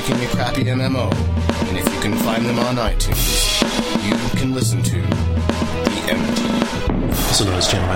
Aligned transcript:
making 0.00 0.24
a 0.24 0.28
crappy 0.28 0.64
MMO, 0.64 1.12
and 1.68 1.76
if 1.76 1.84
you 1.92 2.00
can 2.00 2.16
find 2.20 2.46
them 2.46 2.58
on 2.60 2.76
iTunes, 2.76 3.60
you 4.02 4.38
can 4.38 4.54
listen 4.54 4.82
to 4.82 5.02
the 5.02 6.00
MT. 6.08 7.28
Also 7.28 7.44
known 7.44 7.56
as 7.56 7.70
Jam 7.70 7.86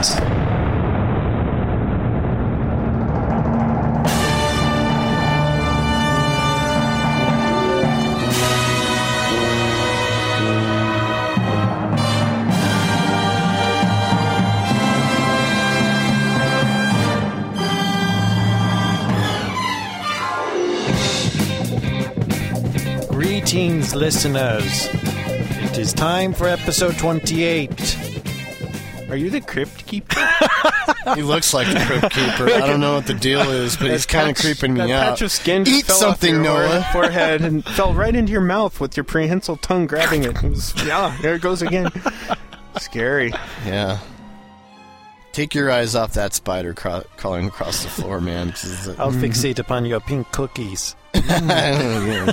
West. 23.95 24.25
Listeners. 24.25 24.89
It 25.73 25.79
is 25.79 25.93
time 25.93 26.33
for 26.35 26.47
episode 26.49 26.97
28. 26.99 27.99
Are 29.09 29.17
you 29.17 29.31
the 29.31 29.41
crypt 29.41 29.87
keeper? 29.87 30.21
He 31.15 31.23
looks 31.23 31.53
like 31.53 31.67
the 31.69 31.79
Crypt 31.85 32.15
Keeper. 32.15 32.47
I 32.51 32.67
don't 32.67 32.81
know 32.81 32.95
what 32.95 33.07
the 33.07 33.13
deal 33.13 33.43
is, 33.51 33.77
but 33.77 33.91
he's 33.91 34.07
kind 34.07 34.31
of 34.31 34.37
creeping 34.37 34.73
me 34.73 34.81
that 34.81 34.91
out. 34.91 35.11
patch 35.11 35.21
of 35.23 35.31
skin 35.31 35.67
just 35.67 35.79
Eat 35.81 35.85
fell 35.85 35.97
something, 35.97 36.35
off 36.39 36.45
your 36.45 36.55
Noah. 36.55 36.89
forehead 36.93 37.43
and 37.43 37.63
fell 37.63 37.93
right 37.93 38.17
into 38.17 38.33
your 38.33 38.41
mouth 38.41 38.81
with 38.81 38.97
your 38.97 39.05
prehensile 39.05 39.59
tongue 39.59 39.87
grabbing 39.87 40.25
it. 40.25 40.35
It 40.43 40.49
was, 40.49 40.73
yeah, 40.87 41.15
there 41.21 41.35
it 41.35 41.43
goes 41.43 41.61
again. 41.61 41.91
Scary. 42.81 43.35
Yeah. 43.67 43.99
Take 45.33 45.55
your 45.55 45.71
eyes 45.71 45.95
off 45.95 46.15
that 46.15 46.33
spider 46.33 46.73
cro- 46.73 47.05
crawling 47.19 47.49
across 47.49 47.83
the 47.83 47.91
floor, 47.91 48.19
man. 48.23 48.53
'cause 48.53 48.89
it's- 48.89 48.99
I'll 48.99 49.13
mm-hmm. 49.13 49.25
fixate 49.25 49.59
upon 49.59 49.85
your 49.85 50.01
pink 50.01 50.33
cookies. 50.33 50.97
Oh, 51.29 52.33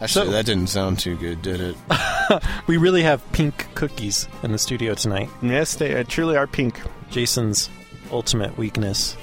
Actually, 0.00 0.26
So- 0.26 0.30
that 0.32 0.46
didn't 0.46 0.68
sound 0.68 0.98
too 0.98 1.16
good, 1.16 1.42
did 1.42 1.60
it? 1.60 1.76
We 2.68 2.76
really 2.76 3.02
have 3.02 3.20
pink 3.32 3.66
cookies 3.74 4.28
in 4.44 4.52
the 4.52 4.58
studio 4.58 4.94
tonight. 4.94 5.28
Yes, 5.42 5.74
they 5.74 5.96
uh, 5.98 6.04
truly 6.06 6.36
are 6.36 6.46
pink. 6.46 6.80
Jason's 7.10 7.68
ultimate 8.12 8.56
weakness. 8.56 9.16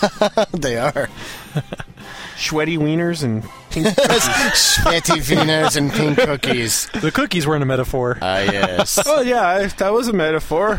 they 0.52 0.76
are. 0.78 1.08
Sweaty 2.36 2.78
wieners 2.78 3.24
and 3.24 3.42
pink. 3.70 3.88
Sweaty 4.54 5.14
wieners 5.20 5.76
and 5.76 5.90
pink 5.92 6.18
cookies. 6.18 6.88
The 6.90 7.10
cookies 7.10 7.44
weren't 7.44 7.64
a 7.64 7.66
metaphor. 7.66 8.18
Ah, 8.22 8.38
yes. 8.42 9.00
oh 9.04 9.20
yeah, 9.22 9.44
I, 9.46 9.66
that 9.66 9.92
was 9.92 10.06
a 10.06 10.12
metaphor 10.12 10.76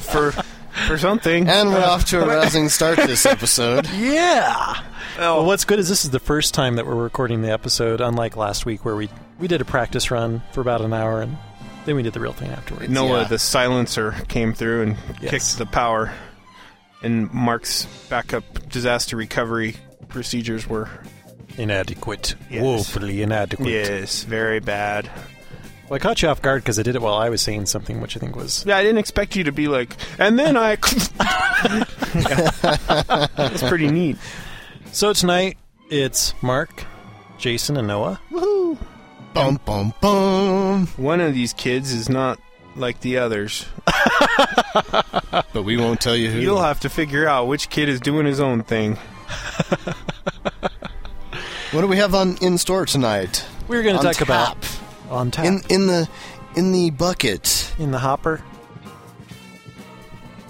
for 0.00 0.32
for 0.86 0.98
something. 0.98 1.48
And 1.48 1.70
we're 1.70 1.82
off 1.84 2.04
to 2.06 2.22
a 2.22 2.26
rousing 2.26 2.68
start 2.68 2.98
this 2.98 3.24
episode. 3.24 3.88
Yeah. 3.90 4.82
Oh, 5.16 5.36
Well, 5.38 5.44
what's 5.46 5.64
good 5.64 5.78
is 5.78 5.88
this 5.88 6.04
is 6.04 6.10
the 6.10 6.18
first 6.18 6.54
time 6.54 6.76
that 6.76 6.86
we're 6.86 6.94
recording 6.96 7.42
the 7.42 7.50
episode, 7.52 8.00
unlike 8.00 8.36
last 8.36 8.66
week 8.66 8.84
where 8.84 8.96
we 8.96 9.08
we 9.38 9.48
did 9.48 9.60
a 9.60 9.64
practice 9.64 10.10
run 10.10 10.42
for 10.52 10.60
about 10.60 10.80
an 10.80 10.92
hour 10.92 11.20
and 11.22 11.36
then 11.84 11.96
we 11.96 12.02
did 12.02 12.12
the 12.14 12.20
real 12.20 12.32
thing 12.32 12.50
afterwards. 12.50 12.88
Noah, 12.88 13.22
yeah. 13.22 13.24
the 13.28 13.38
silencer, 13.38 14.12
came 14.28 14.54
through 14.54 14.82
and 14.82 14.96
Yes. 15.20 15.30
kicked 15.30 15.58
the 15.58 15.66
power, 15.66 16.12
and 17.02 17.32
Mark's 17.32 17.86
backup 18.08 18.68
disaster 18.68 19.16
recovery 19.16 19.76
procedures 20.08 20.66
were 20.68 20.88
Inadequate. 21.56 22.34
Yes. 22.50 22.62
Woefully 22.62 23.22
inadequate. 23.22 23.68
yes, 23.68 24.24
very 24.24 24.58
bad. 24.58 25.08
Well, 25.88 25.96
I 25.96 25.98
caught 26.00 26.22
you 26.22 26.28
off 26.28 26.42
guard 26.42 26.62
because 26.62 26.78
I 26.78 26.82
did 26.82 26.96
it 26.96 27.02
while 27.02 27.14
I 27.14 27.28
was 27.28 27.40
saying 27.42 27.66
something, 27.66 28.00
which 28.00 28.16
I 28.16 28.20
think 28.20 28.34
was 28.34 28.64
Yeah, 28.66 28.76
I 28.78 28.82
didn't 28.82 28.98
expect 28.98 29.36
you 29.36 29.44
to 29.44 29.52
be 29.52 29.68
like, 29.68 29.94
and 30.18 30.36
then 30.38 30.56
I. 30.56 30.78
Yeah. 32.14 32.50
That's 33.36 33.62
pretty 33.62 33.88
neat. 33.88 34.16
So 34.94 35.12
tonight 35.12 35.58
it's 35.90 36.40
Mark, 36.40 36.84
Jason, 37.36 37.76
and 37.76 37.88
Noah. 37.88 38.20
Bum, 39.34 39.58
bum, 39.64 39.92
bum. 40.00 40.86
One 40.96 41.20
of 41.20 41.34
these 41.34 41.52
kids 41.52 41.92
is 41.92 42.08
not 42.08 42.38
like 42.76 43.00
the 43.00 43.18
others. 43.18 43.66
But 45.52 45.64
we 45.64 45.76
won't 45.76 46.00
tell 46.00 46.14
you 46.14 46.30
who. 46.30 46.38
You'll 46.38 46.62
have 46.62 46.78
to 46.80 46.88
figure 46.88 47.26
out 47.26 47.48
which 47.48 47.70
kid 47.70 47.88
is 47.88 47.98
doing 47.98 48.24
his 48.24 48.38
own 48.38 48.62
thing. 48.62 48.94
what 51.72 51.80
do 51.80 51.88
we 51.88 51.96
have 51.96 52.14
on 52.14 52.36
in 52.36 52.56
store 52.56 52.86
tonight? 52.86 53.44
We're 53.66 53.82
going 53.82 53.96
to 53.96 54.06
On 54.06 54.12
talk 54.12 54.20
about 54.20 54.56
on 55.10 55.32
tap 55.32 55.44
In 55.44 55.54
in, 55.54 55.62
in 55.70 55.86
the 55.88 56.08
in 56.54 56.70
the 56.70 56.90
bucket. 56.90 57.72
In 57.80 57.90
the 57.90 57.98
hopper. 57.98 58.42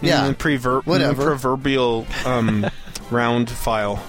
Yeah. 0.03 0.27
In 0.27 0.33
the 0.33 0.37
prever- 0.37 0.83
in 0.87 1.01
the 1.01 1.15
proverbial 1.15 2.07
um, 2.27 2.67
round 3.11 3.49
file 3.51 4.03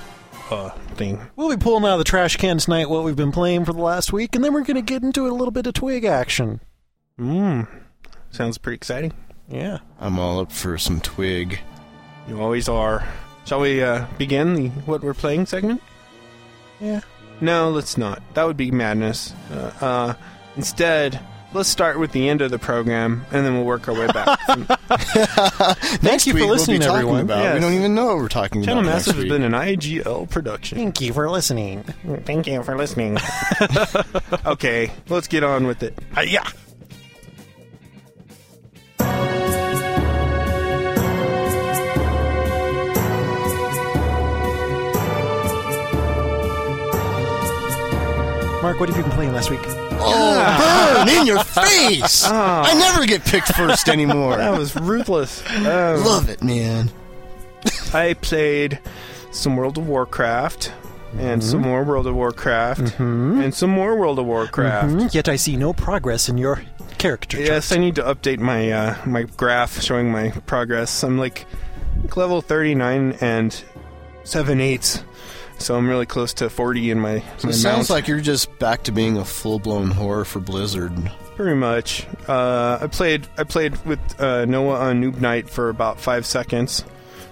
uh, 0.50 0.70
thing. 0.96 1.20
We'll 1.36 1.50
be 1.50 1.62
pulling 1.62 1.86
out 1.86 1.94
of 1.94 1.98
the 2.00 2.04
trash 2.04 2.38
can 2.38 2.58
tonight 2.58 2.90
what 2.90 3.04
we've 3.04 3.16
been 3.16 3.32
playing 3.32 3.66
for 3.66 3.74
the 3.74 3.82
last 3.82 4.14
week, 4.14 4.36
and 4.36 4.44
then 4.44 4.54
we're 4.54 4.64
going 4.64 4.76
to 4.76 4.82
get 4.82 5.04
into 5.04 5.28
a 5.28 5.32
little 5.32 5.52
bit 5.52 5.68
of 5.68 5.74
twig 5.74 6.06
action. 6.06 6.62
Mmm. 7.20 7.68
Sounds 8.32 8.58
pretty 8.58 8.76
exciting. 8.76 9.14
Yeah. 9.48 9.80
I'm 10.00 10.20
all 10.20 10.40
up 10.40 10.52
for 10.52 10.78
some 10.78 11.00
twig. 11.00 11.60
You 12.28 12.42
always 12.42 12.68
are. 12.68 13.08
Shall 13.46 13.62
we 13.62 13.84
uh, 13.84 14.06
begin 14.18 14.56
the 14.56 14.70
what 14.70 15.04
we're 15.04 15.14
playing 15.14 15.46
segment? 15.46 15.82
Yeah. 16.80 17.02
No, 17.42 17.70
let's 17.70 17.98
not. 17.98 18.22
That 18.34 18.46
would 18.46 18.58
be 18.58 18.72
madness. 18.72 19.34
Uh, 19.52 19.72
uh, 19.82 20.14
instead, 20.56 21.20
let's 21.56 21.70
start 21.70 21.98
with 21.98 22.12
the 22.12 22.28
end 22.28 22.42
of 22.42 22.52
the 22.52 22.60
program, 22.60 23.26
and 23.32 23.46
then 23.46 23.56
we'll 23.56 23.64
work 23.64 23.88
our 23.88 23.96
way 23.96 24.08
back. 24.08 24.40
Thank 26.02 26.28
you 26.28 26.34
for 26.34 26.46
listening, 26.46 26.82
we'll 26.82 26.90
be 26.90 26.96
everyone. 26.96 27.22
About. 27.22 27.44
Yes. 27.44 27.54
We 27.56 27.60
don't 27.62 27.74
even 27.74 27.96
know 27.96 28.08
what 28.08 28.18
we're 28.18 28.28
talking 28.28 28.62
Channel 28.62 28.84
about. 28.84 28.92
Massive 28.92 29.16
next 29.16 29.30
has 29.30 29.32
been 29.32 29.44
an 29.44 29.54
IGL 29.54 30.30
production. 30.30 30.78
Thank 30.78 31.02
you 31.02 31.14
for 31.14 31.30
listening. 31.30 31.84
Thank 32.26 32.48
you 32.48 32.62
for 32.62 32.78
listening. 32.78 33.18
okay, 34.46 34.92
let's 35.08 35.28
get 35.28 35.44
on 35.44 35.66
with 35.66 35.82
it. 35.82 35.98
Yeah. 36.24 36.48
Mark, 48.62 48.80
what 48.80 48.90
have 48.90 48.98
you 48.98 49.04
been 49.04 49.12
playing 49.12 49.32
last 49.32 49.52
week? 49.52 49.85
Oh, 50.00 51.04
burn 51.06 51.10
in 51.18 51.26
your 51.26 51.44
face! 51.44 52.24
I 52.28 52.74
never 52.74 53.06
get 53.06 53.24
picked 53.26 53.54
first 53.56 53.90
anymore. 53.90 54.38
That 54.38 54.58
was 54.58 54.76
ruthless. 54.76 55.44
Um, 55.52 55.66
Love 56.04 56.30
it, 56.30 56.44
man. 56.44 56.92
I 57.94 58.14
played 58.14 58.80
some 59.32 59.56
World 59.56 59.78
of 59.78 59.88
Warcraft, 59.88 60.72
and 61.18 61.44
some 61.44 61.62
more 61.62 61.84
World 61.84 62.08
of 62.08 62.16
Warcraft, 62.16 63.00
and 63.00 63.54
some 63.54 63.70
more 63.70 63.96
World 63.98 64.20
of 64.20 64.26
Warcraft. 64.26 64.92
Hmm, 64.92 65.08
Yet 65.12 65.30
I 65.30 65.36
see 65.38 65.56
no 65.56 65.74
progress 65.74 66.30
in 66.30 66.38
your 66.38 66.62
character. 66.98 67.40
Yes, 67.40 67.72
I 67.72 67.78
need 67.78 67.96
to 67.96 68.04
update 68.04 68.40
my 68.40 68.72
uh, 68.72 68.96
my 69.06 69.24
graph 69.24 69.82
showing 69.82 70.12
my 70.12 70.30
progress. 70.46 71.04
I'm 71.04 71.18
like 71.18 71.46
level 72.16 72.42
39 72.42 73.18
and 73.22 73.64
seven 74.24 74.60
eighths, 74.62 75.04
so 75.60 75.76
I'm 75.76 75.88
really 75.88 76.06
close 76.06 76.34
to 76.36 76.50
40 76.50 76.92
in 76.92 77.00
my, 77.00 77.20
So 77.38 77.48
my 77.48 77.50
it 77.50 77.54
sounds 77.54 77.64
mount. 77.64 77.90
like 77.92 78.08
you're 78.08 78.20
just 78.22 78.58
back 78.60 78.84
to 78.84 78.92
being 78.92 79.18
a 79.18 79.26
full 79.26 79.60
blown 79.60 79.90
whore 79.92 80.26
for 80.26 80.40
Blizzard. 80.40 80.94
Pretty 81.36 81.56
much. 81.56 82.06
Uh, 82.28 82.80
I 82.82 82.88
played 82.88 83.28
I 83.38 83.44
played 83.44 83.84
with 83.86 84.00
uh, 84.22 84.46
Noah 84.46 84.80
on 84.80 85.02
Noob 85.02 85.20
Night 85.20 85.50
for 85.50 85.70
about 85.70 86.00
five 86.00 86.26
seconds. 86.26 86.86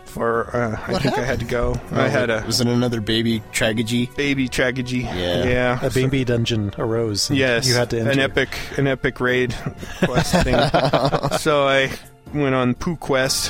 For 0.06 0.56
uh, 0.56 0.80
I 0.88 0.92
What 0.92 1.02
think 1.02 1.18
I 1.18 1.24
had 1.26 1.40
to 1.40 1.46
go. 1.46 1.76
I 1.92 2.08
had 2.08 2.30
a 2.30 2.44
Was 2.46 2.62
it 2.62 2.68
another 2.68 3.02
baby 3.02 3.42
tragedy? 3.52 4.12
baby 4.16 4.48
tragedy. 4.48 5.00
Yeah. 5.00 5.44
yeah. 5.46 5.80
A 5.86 5.90
baby 5.90 6.24
dungeon 6.24 6.72
arose. 6.78 7.32
Yes, 7.32 7.68
You 7.68 7.74
had 7.74 7.90
to 7.92 8.00
enter. 8.00 8.12
an 8.12 8.20
epic, 8.20 8.50
an 8.78 8.86
epic 8.86 9.20
raid 9.20 9.56
quest 10.04 10.34
thing. 10.44 10.54
so 11.40 11.68
I 11.68 11.92
went 12.32 12.54
on 12.54 12.76
poo 12.76 12.96
quest, 12.98 13.50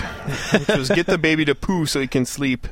which 0.53 0.67
was 0.69 0.87
get 0.89 1.05
the 1.07 1.17
baby 1.17 1.43
to 1.45 1.55
poo 1.55 1.85
so 1.85 1.99
he 1.99 2.07
can 2.07 2.25
sleep. 2.25 2.65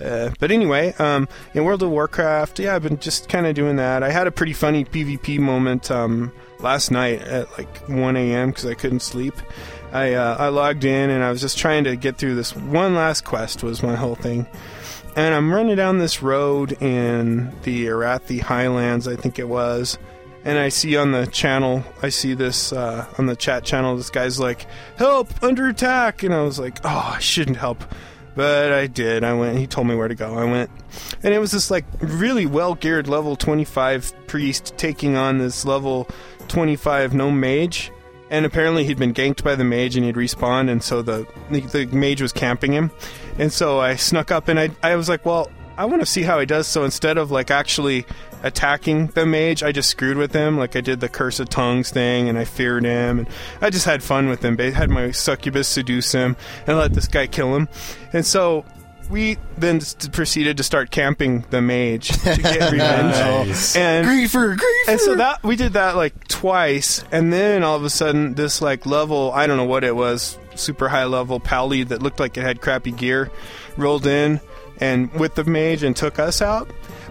Uh, 0.00 0.30
but 0.38 0.50
anyway, 0.50 0.94
um, 0.98 1.28
in 1.54 1.64
World 1.64 1.82
of 1.82 1.90
Warcraft, 1.90 2.58
yeah, 2.58 2.74
I've 2.74 2.82
been 2.82 2.98
just 2.98 3.28
kind 3.28 3.46
of 3.46 3.54
doing 3.54 3.76
that. 3.76 4.02
I 4.02 4.10
had 4.10 4.26
a 4.26 4.30
pretty 4.30 4.52
funny 4.52 4.84
PvP 4.84 5.38
moment 5.38 5.90
um, 5.90 6.32
last 6.60 6.90
night 6.90 7.22
at 7.22 7.50
like 7.58 7.88
1 7.88 8.16
a.m. 8.16 8.48
because 8.48 8.66
I 8.66 8.74
couldn't 8.74 9.00
sleep. 9.00 9.34
I 9.92 10.14
uh, 10.14 10.36
I 10.38 10.48
logged 10.48 10.84
in 10.84 11.10
and 11.10 11.24
I 11.24 11.30
was 11.30 11.40
just 11.40 11.58
trying 11.58 11.84
to 11.84 11.96
get 11.96 12.16
through 12.16 12.36
this 12.36 12.54
one 12.54 12.94
last 12.94 13.24
quest 13.24 13.62
was 13.62 13.82
my 13.82 13.96
whole 13.96 14.14
thing. 14.14 14.46
And 15.16 15.34
I'm 15.34 15.52
running 15.52 15.74
down 15.74 15.98
this 15.98 16.22
road 16.22 16.80
in 16.80 17.52
the 17.62 17.86
Arathi 17.86 18.40
Highlands, 18.40 19.08
I 19.08 19.16
think 19.16 19.40
it 19.40 19.48
was, 19.48 19.98
and 20.44 20.58
I 20.58 20.68
see 20.68 20.96
on 20.96 21.10
the 21.10 21.26
channel, 21.26 21.84
I 22.02 22.08
see 22.08 22.34
this 22.34 22.72
uh, 22.72 23.06
on 23.18 23.26
the 23.26 23.34
chat 23.34 23.64
channel. 23.64 23.96
This 23.96 24.10
guy's 24.10 24.38
like, 24.38 24.66
"Help! 24.96 25.42
Under 25.42 25.68
attack!" 25.68 26.22
And 26.22 26.32
I 26.32 26.42
was 26.42 26.58
like, 26.58 26.78
"Oh, 26.84 27.12
I 27.16 27.18
shouldn't 27.18 27.56
help." 27.56 27.82
But 28.34 28.72
I 28.72 28.86
did. 28.86 29.24
I 29.24 29.32
went. 29.32 29.58
He 29.58 29.66
told 29.66 29.86
me 29.86 29.94
where 29.94 30.08
to 30.08 30.14
go. 30.14 30.38
I 30.38 30.44
went, 30.44 30.70
and 31.22 31.34
it 31.34 31.38
was 31.38 31.50
this 31.50 31.70
like 31.70 31.84
really 32.00 32.46
well 32.46 32.74
geared 32.74 33.08
level 33.08 33.36
25 33.36 34.26
priest 34.26 34.74
taking 34.76 35.16
on 35.16 35.38
this 35.38 35.64
level 35.64 36.08
25 36.48 37.12
no 37.12 37.30
mage, 37.30 37.90
and 38.30 38.46
apparently 38.46 38.84
he'd 38.84 38.98
been 38.98 39.12
ganked 39.14 39.42
by 39.42 39.56
the 39.56 39.64
mage 39.64 39.96
and 39.96 40.04
he'd 40.04 40.14
respawned, 40.14 40.70
and 40.70 40.82
so 40.82 41.02
the 41.02 41.26
the, 41.50 41.60
the 41.60 41.86
mage 41.86 42.22
was 42.22 42.32
camping 42.32 42.72
him, 42.72 42.90
and 43.38 43.52
so 43.52 43.80
I 43.80 43.96
snuck 43.96 44.30
up 44.30 44.48
and 44.48 44.60
I 44.60 44.70
I 44.82 44.94
was 44.94 45.08
like, 45.08 45.26
well, 45.26 45.50
I 45.76 45.86
want 45.86 46.02
to 46.02 46.06
see 46.06 46.22
how 46.22 46.38
he 46.38 46.46
does. 46.46 46.66
So 46.66 46.84
instead 46.84 47.18
of 47.18 47.30
like 47.30 47.50
actually 47.50 48.06
attacking 48.42 49.08
the 49.08 49.26
mage, 49.26 49.62
I 49.62 49.72
just 49.72 49.88
screwed 49.90 50.16
with 50.16 50.32
him. 50.32 50.56
Like 50.58 50.76
I 50.76 50.80
did 50.80 51.00
the 51.00 51.08
curse 51.08 51.40
of 51.40 51.48
tongues 51.48 51.90
thing, 51.90 52.28
and 52.28 52.38
I 52.38 52.44
feared 52.44 52.84
him, 52.84 53.20
and 53.20 53.28
I 53.60 53.70
just 53.70 53.84
had 53.86 54.02
fun 54.02 54.28
with 54.28 54.44
him. 54.44 54.56
I 54.58 54.70
had 54.70 54.90
my 54.90 55.10
succubus 55.10 55.68
seduce 55.68 56.12
him 56.12 56.36
and 56.66 56.76
let 56.78 56.92
this 56.94 57.08
guy 57.08 57.26
kill 57.26 57.54
him, 57.56 57.68
and 58.12 58.24
so. 58.24 58.64
We 59.08 59.38
then 59.58 59.80
proceeded 60.12 60.56
to 60.58 60.62
start 60.62 60.92
camping 60.92 61.44
the 61.50 61.60
mage 61.60 62.10
to 62.10 62.36
get 62.40 62.70
revenge, 62.70 63.48
Nice. 63.48 63.74
and 63.74 64.06
Griefer, 64.06 64.56
griefer. 64.56 64.88
and 64.88 65.00
so 65.00 65.16
that 65.16 65.42
we 65.42 65.56
did 65.56 65.72
that 65.72 65.96
like 65.96 66.28
twice, 66.28 67.02
and 67.10 67.32
then 67.32 67.64
all 67.64 67.74
of 67.74 67.82
a 67.82 67.90
sudden, 67.90 68.34
this 68.34 68.62
like 68.62 68.86
level 68.86 69.32
I 69.34 69.48
don't 69.48 69.56
know 69.56 69.64
what 69.64 69.82
it 69.82 69.96
was, 69.96 70.38
super 70.54 70.88
high 70.88 71.06
level 71.06 71.40
pally 71.40 71.82
that 71.82 72.00
looked 72.04 72.20
like 72.20 72.36
it 72.36 72.42
had 72.42 72.60
crappy 72.60 72.92
gear, 72.92 73.32
rolled 73.76 74.06
in 74.06 74.40
and 74.78 75.12
with 75.14 75.34
the 75.34 75.42
mage 75.42 75.82
and 75.82 75.96
took 75.96 76.20
us 76.20 76.40
out. 76.40 76.70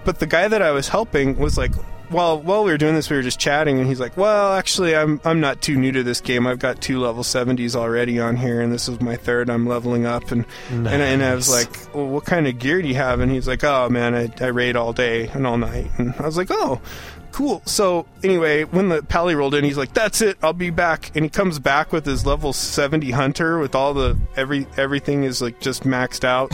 But 0.09 0.17
the 0.17 0.25
guy 0.25 0.47
that 0.47 0.63
I 0.63 0.71
was 0.71 0.87
helping 0.87 1.37
was 1.37 1.55
like, 1.55 1.71
while 2.09 2.41
while 2.41 2.63
we 2.63 2.71
were 2.71 2.79
doing 2.79 2.95
this, 2.95 3.11
we 3.11 3.15
were 3.15 3.21
just 3.21 3.39
chatting, 3.39 3.77
and 3.77 3.87
he's 3.87 3.99
like, 3.99 4.17
"Well, 4.17 4.53
actually, 4.53 4.95
I'm 4.95 5.21
I'm 5.23 5.39
not 5.39 5.61
too 5.61 5.77
new 5.77 5.91
to 5.91 6.01
this 6.01 6.19
game. 6.19 6.47
I've 6.47 6.57
got 6.57 6.81
two 6.81 6.99
level 6.99 7.21
70s 7.21 7.75
already 7.75 8.19
on 8.19 8.35
here, 8.35 8.59
and 8.59 8.73
this 8.73 8.89
is 8.89 8.99
my 9.01 9.17
third. 9.17 9.51
I'm 9.51 9.67
leveling 9.67 10.07
up." 10.07 10.31
And 10.31 10.45
and, 10.71 10.87
I, 10.87 10.93
and 10.93 11.23
I 11.23 11.35
was 11.35 11.47
like, 11.47 11.93
well, 11.93 12.07
what 12.07 12.25
kind 12.25 12.47
of 12.47 12.57
gear 12.57 12.81
do 12.81 12.87
you 12.87 12.95
have? 12.95 13.19
And 13.19 13.31
he's 13.31 13.47
like, 13.47 13.63
oh 13.63 13.87
man, 13.89 14.15
I, 14.15 14.43
I 14.43 14.47
raid 14.47 14.75
all 14.75 14.93
day 14.93 15.27
and 15.27 15.45
all 15.45 15.59
night. 15.59 15.91
And 15.99 16.15
I 16.17 16.25
was 16.25 16.37
like, 16.37 16.47
oh, 16.49 16.81
cool. 17.31 17.61
So 17.65 18.05
anyway, 18.23 18.63
when 18.63 18.89
the 18.89 19.01
pally 19.03 19.35
rolled 19.35 19.55
in, 19.55 19.63
he's 19.63 19.77
like, 19.77 19.93
that's 19.93 20.21
it, 20.21 20.37
I'll 20.41 20.53
be 20.53 20.69
back. 20.69 21.15
And 21.15 21.23
he 21.25 21.29
comes 21.29 21.59
back 21.59 21.91
with 21.91 22.05
his 22.05 22.25
level 22.25 22.53
70 22.53 23.11
hunter 23.11 23.59
with 23.59 23.75
all 23.75 23.93
the 23.93 24.17
every 24.35 24.67
everything 24.77 25.23
is 25.23 25.41
like 25.41 25.59
just 25.59 25.83
maxed 25.83 26.23
out. 26.23 26.51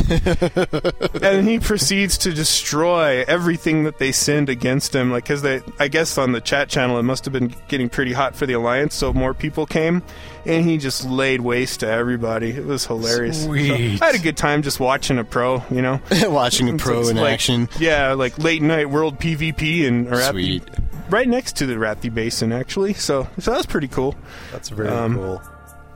and 1.21 1.47
he 1.47 1.59
proceeds 1.59 2.17
to 2.19 2.33
destroy 2.33 3.23
everything 3.27 3.83
that 3.83 3.99
they 3.99 4.11
send 4.11 4.49
against 4.49 4.95
him. 4.95 5.11
Like, 5.11 5.25
because 5.25 5.41
they, 5.41 5.61
I 5.79 5.87
guess 5.87 6.17
on 6.17 6.31
the 6.31 6.41
chat 6.41 6.69
channel, 6.69 6.99
it 6.99 7.03
must 7.03 7.25
have 7.25 7.33
been 7.33 7.53
getting 7.67 7.89
pretty 7.89 8.13
hot 8.13 8.35
for 8.35 8.45
the 8.45 8.53
alliance, 8.53 8.95
so 8.95 9.13
more 9.13 9.33
people 9.33 9.65
came, 9.65 10.03
and 10.45 10.65
he 10.65 10.77
just 10.77 11.05
laid 11.05 11.41
waste 11.41 11.81
to 11.81 11.87
everybody. 11.87 12.51
It 12.51 12.65
was 12.65 12.85
hilarious. 12.85 13.43
So 13.43 13.53
I 13.53 13.97
had 13.99 14.15
a 14.15 14.19
good 14.19 14.37
time 14.37 14.61
just 14.61 14.79
watching 14.79 15.17
a 15.17 15.23
pro, 15.23 15.63
you 15.71 15.81
know. 15.81 15.99
Watching 16.29 16.69
a 16.69 16.77
pro 16.77 17.01
It's 17.01 17.09
in 17.09 17.17
like- 17.17 17.33
action. 17.33 17.69
Yeah, 17.79 18.13
like 18.13 18.37
late 18.39 18.61
night 18.61 18.89
world 18.89 19.19
PvP 19.19 19.87
and 19.87 20.07
Sweet. 20.31 20.63
right 21.09 21.27
next 21.27 21.57
to 21.57 21.65
the 21.65 21.73
Arathi 21.73 22.13
Basin, 22.13 22.51
actually. 22.51 22.93
So, 22.93 23.27
so 23.39 23.51
that 23.51 23.57
was 23.57 23.65
pretty 23.65 23.87
cool. 23.87 24.15
That's 24.51 24.69
very 24.69 24.89
Um, 24.89 25.15
cool. 25.15 25.41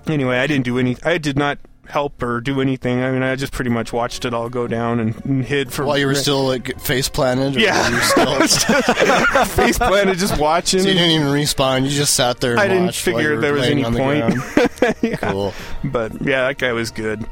Anyway, 0.08 0.38
I 0.38 0.48
didn't 0.48 0.66
do 0.66 0.80
any. 0.80 0.98
I 1.04 1.18
did 1.20 1.38
not 1.38 1.60
help 1.90 2.22
or 2.24 2.40
do 2.40 2.62
anything. 2.62 3.02
I 3.04 3.12
mean, 3.12 3.24
I 3.24 3.36
just 3.36 3.52
pretty 3.52 3.72
much 3.72 3.92
watched 3.92 4.24
it 4.26 4.34
all 4.34 4.48
go 4.48 4.68
down 4.68 5.00
and, 5.00 5.26
and 5.26 5.44
hid 5.44 5.74
for 5.74 5.86
While 5.86 5.98
you 5.98 6.06
were 6.08 6.16
still 6.16 6.46
like 6.46 6.80
face 6.80 7.10
planted. 7.10 7.58
or 7.58 7.60
Yeah. 7.60 7.90
you 7.90 8.00
still, 8.00 8.40
face 9.46 9.78
planted, 9.78 10.18
just 10.18 10.40
watching. 10.40 10.82
so 10.82 10.88
you 10.88 10.94
didn't 10.94 11.12
even 11.12 11.28
respawn. 11.28 11.84
You 11.84 11.90
just 11.90 12.14
sat 12.14 12.40
there. 12.42 12.52
And 12.52 12.60
I 12.60 12.68
didn't 12.68 12.86
watched 12.86 13.08
while 13.08 13.16
figure 13.18 13.34
you 13.36 13.42
there 13.42 13.54
was 13.54 13.64
any 13.68 13.84
point. 13.84 14.36
Yeah. 15.02 15.18
Cool. 15.18 15.54
But 15.84 16.14
yeah, 16.22 16.48
that 16.48 16.58
guy 16.58 16.72
was 16.72 16.90
good. 16.92 17.26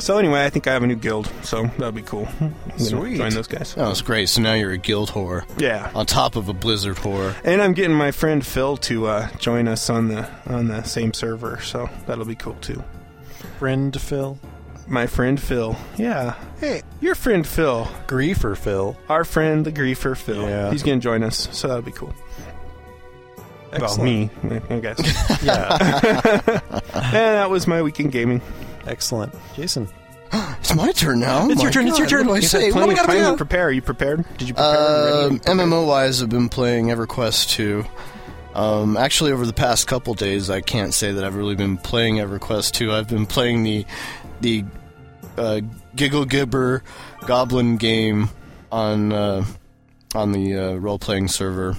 So 0.00 0.18
anyway, 0.18 0.44
I 0.44 0.50
think 0.50 0.66
I 0.66 0.72
have 0.72 0.82
a 0.82 0.88
new 0.88 0.96
guild, 0.96 1.30
so 1.42 1.62
that'll 1.78 1.92
be 1.92 2.02
cool. 2.02 2.26
I'm 2.40 2.52
Sweet. 2.78 3.16
Join 3.16 3.30
those 3.32 3.46
guys. 3.46 3.74
That 3.76 3.86
was 3.88 4.02
great. 4.02 4.28
So 4.28 4.42
now 4.42 4.54
you're 4.54 4.72
a 4.72 4.76
guild 4.78 5.10
whore 5.10 5.44
Yeah. 5.56 5.88
on 5.94 6.04
top 6.06 6.34
of 6.34 6.48
a 6.48 6.52
blizzard 6.52 6.96
whore. 6.96 7.34
And 7.44 7.62
I'm 7.62 7.74
getting 7.74 7.94
my 7.96 8.10
friend 8.10 8.44
Phil 8.44 8.76
to 8.78 9.06
uh, 9.06 9.28
join 9.38 9.68
us 9.68 9.88
on 9.90 10.08
the 10.08 10.28
on 10.48 10.66
the 10.66 10.82
same 10.82 11.12
server, 11.14 11.60
so 11.60 11.88
that'll 12.06 12.24
be 12.24 12.34
cool 12.34 12.54
too. 12.54 12.82
Friend 13.58 14.00
Phil. 14.00 14.38
My 14.86 15.06
friend 15.06 15.40
Phil, 15.40 15.76
yeah. 15.96 16.34
Hey, 16.60 16.82
your 17.00 17.14
friend 17.14 17.46
Phil, 17.46 17.86
Griefer 18.06 18.54
Phil. 18.54 18.94
our 19.08 19.24
friend 19.24 19.64
the 19.64 19.72
griefer 19.72 20.14
Phil. 20.14 20.42
Yeah. 20.46 20.70
He's 20.70 20.82
gonna 20.82 21.00
join 21.00 21.22
us, 21.22 21.48
so 21.52 21.68
that'll 21.68 21.82
be 21.82 21.90
cool. 21.92 22.12
Well, 23.80 23.96
me, 23.98 24.30
I 24.70 24.78
guess. 24.80 25.00
Yeah. 25.42 25.76
and 26.94 27.12
that 27.12 27.48
was 27.50 27.66
my 27.66 27.80
weekend 27.82 28.12
gaming. 28.12 28.40
Excellent. 28.86 29.34
Jason. 29.54 29.88
It's 30.60 30.74
my 30.74 30.92
turn 30.92 31.20
now. 31.20 31.46
It's 31.48 31.56
My 31.56 31.62
your 31.62 31.70
turn, 31.70 31.86
it's 31.88 31.98
your 31.98 32.08
turn. 32.08 32.26
What 32.26 32.32
do 32.32 32.38
I 32.38 32.40
You've 32.40 32.50
say? 32.50 32.72
What 32.72 32.84
do 32.84 32.90
I 32.90 32.92
of 32.92 33.06
gotta 33.06 33.30
do? 33.32 33.36
prepare. 33.36 33.66
Are 33.68 33.70
you 33.70 33.82
prepared? 33.82 34.24
Did 34.38 34.48
you 34.48 34.54
prepare? 34.54 34.72
Uh, 34.76 35.28
MMO 35.44 35.86
wise, 35.86 36.22
I've 36.22 36.30
been 36.30 36.48
playing 36.48 36.86
EverQuest 36.86 37.50
2. 37.50 37.84
Um, 38.54 38.96
actually, 38.96 39.32
over 39.32 39.44
the 39.46 39.52
past 39.52 39.86
couple 39.88 40.14
days, 40.14 40.48
I 40.48 40.60
can't 40.60 40.94
say 40.94 41.12
that 41.12 41.24
I've 41.24 41.34
really 41.34 41.56
been 41.56 41.76
playing 41.76 42.16
EverQuest 42.16 42.72
2. 42.72 42.92
I've 42.92 43.08
been 43.08 43.26
playing 43.26 43.64
the 43.64 43.84
the 44.40 44.64
uh, 45.36 45.60
Giggle 45.96 46.24
Gibber 46.24 46.82
Goblin 47.26 47.76
game 47.76 48.30
on 48.70 49.12
uh, 49.12 49.44
on 50.14 50.32
the 50.32 50.56
uh, 50.56 50.74
role 50.74 50.98
playing 50.98 51.28
server. 51.28 51.76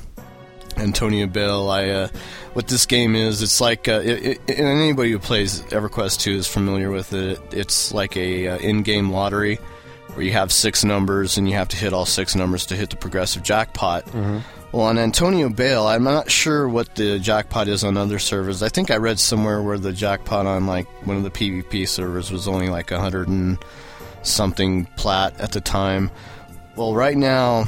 Antonia 0.77 1.25
Bayle. 1.25 1.69
I 1.69 1.89
uh, 1.89 2.07
what 2.54 2.68
this 2.68 2.86
game 2.86 3.16
is, 3.16 3.42
it's 3.42 3.62
like 3.62 3.88
uh, 3.88 4.01
it, 4.04 4.42
it, 4.48 4.60
anybody 4.60 5.12
who 5.12 5.19
plays 5.19 5.62
EverQuest 5.62 6.19
2 6.19 6.31
is 6.31 6.48
familiar 6.48 6.92
with 6.92 7.13
it. 7.13 7.39
It's 7.51 7.94
like 7.94 8.18
a 8.18 8.48
uh, 8.50 8.57
in-game 8.57 9.10
lottery 9.10 9.56
where 10.13 10.25
you 10.25 10.31
have 10.33 10.51
six 10.51 10.83
numbers 10.83 11.38
and 11.38 11.48
you 11.50 11.56
have 11.56 11.69
to 11.69 11.77
hit 11.77 11.94
all 11.94 12.06
six 12.06 12.36
numbers 12.36 12.66
to 12.68 12.75
hit 12.75 12.89
the 12.89 12.95
progressive 12.95 13.44
jackpot. 13.44 14.06
Well, 14.75 14.88
on 14.88 14.98
Antonia 14.98 15.50
Bayle, 15.50 15.88
I'm 15.88 16.04
not 16.04 16.30
sure 16.30 16.68
what 16.68 16.95
the 16.95 17.18
jackpot 17.18 17.69
is 17.69 17.86
on 17.86 17.95
other 17.95 18.19
servers. 18.19 18.62
I 18.62 18.68
think 18.68 18.92
I 18.92 18.98
read 18.98 19.22
somewhere 19.22 19.63
where 19.63 19.77
the 19.77 19.94
jackpot 19.94 20.45
on 20.45 20.68
like 20.68 20.86
one 21.07 21.16
of 21.16 21.24
the 21.24 21.31
PvP 21.31 21.88
servers 21.88 22.30
was 22.30 22.45
only 22.45 22.68
like 22.68 22.92
a 22.92 23.00
hundred 23.00 23.30
and 23.30 23.57
something 24.22 24.86
plat 24.98 25.39
at 25.39 25.53
the 25.53 25.62
time. 25.62 26.12
Well, 26.75 26.94
right 26.94 27.15
now, 27.15 27.67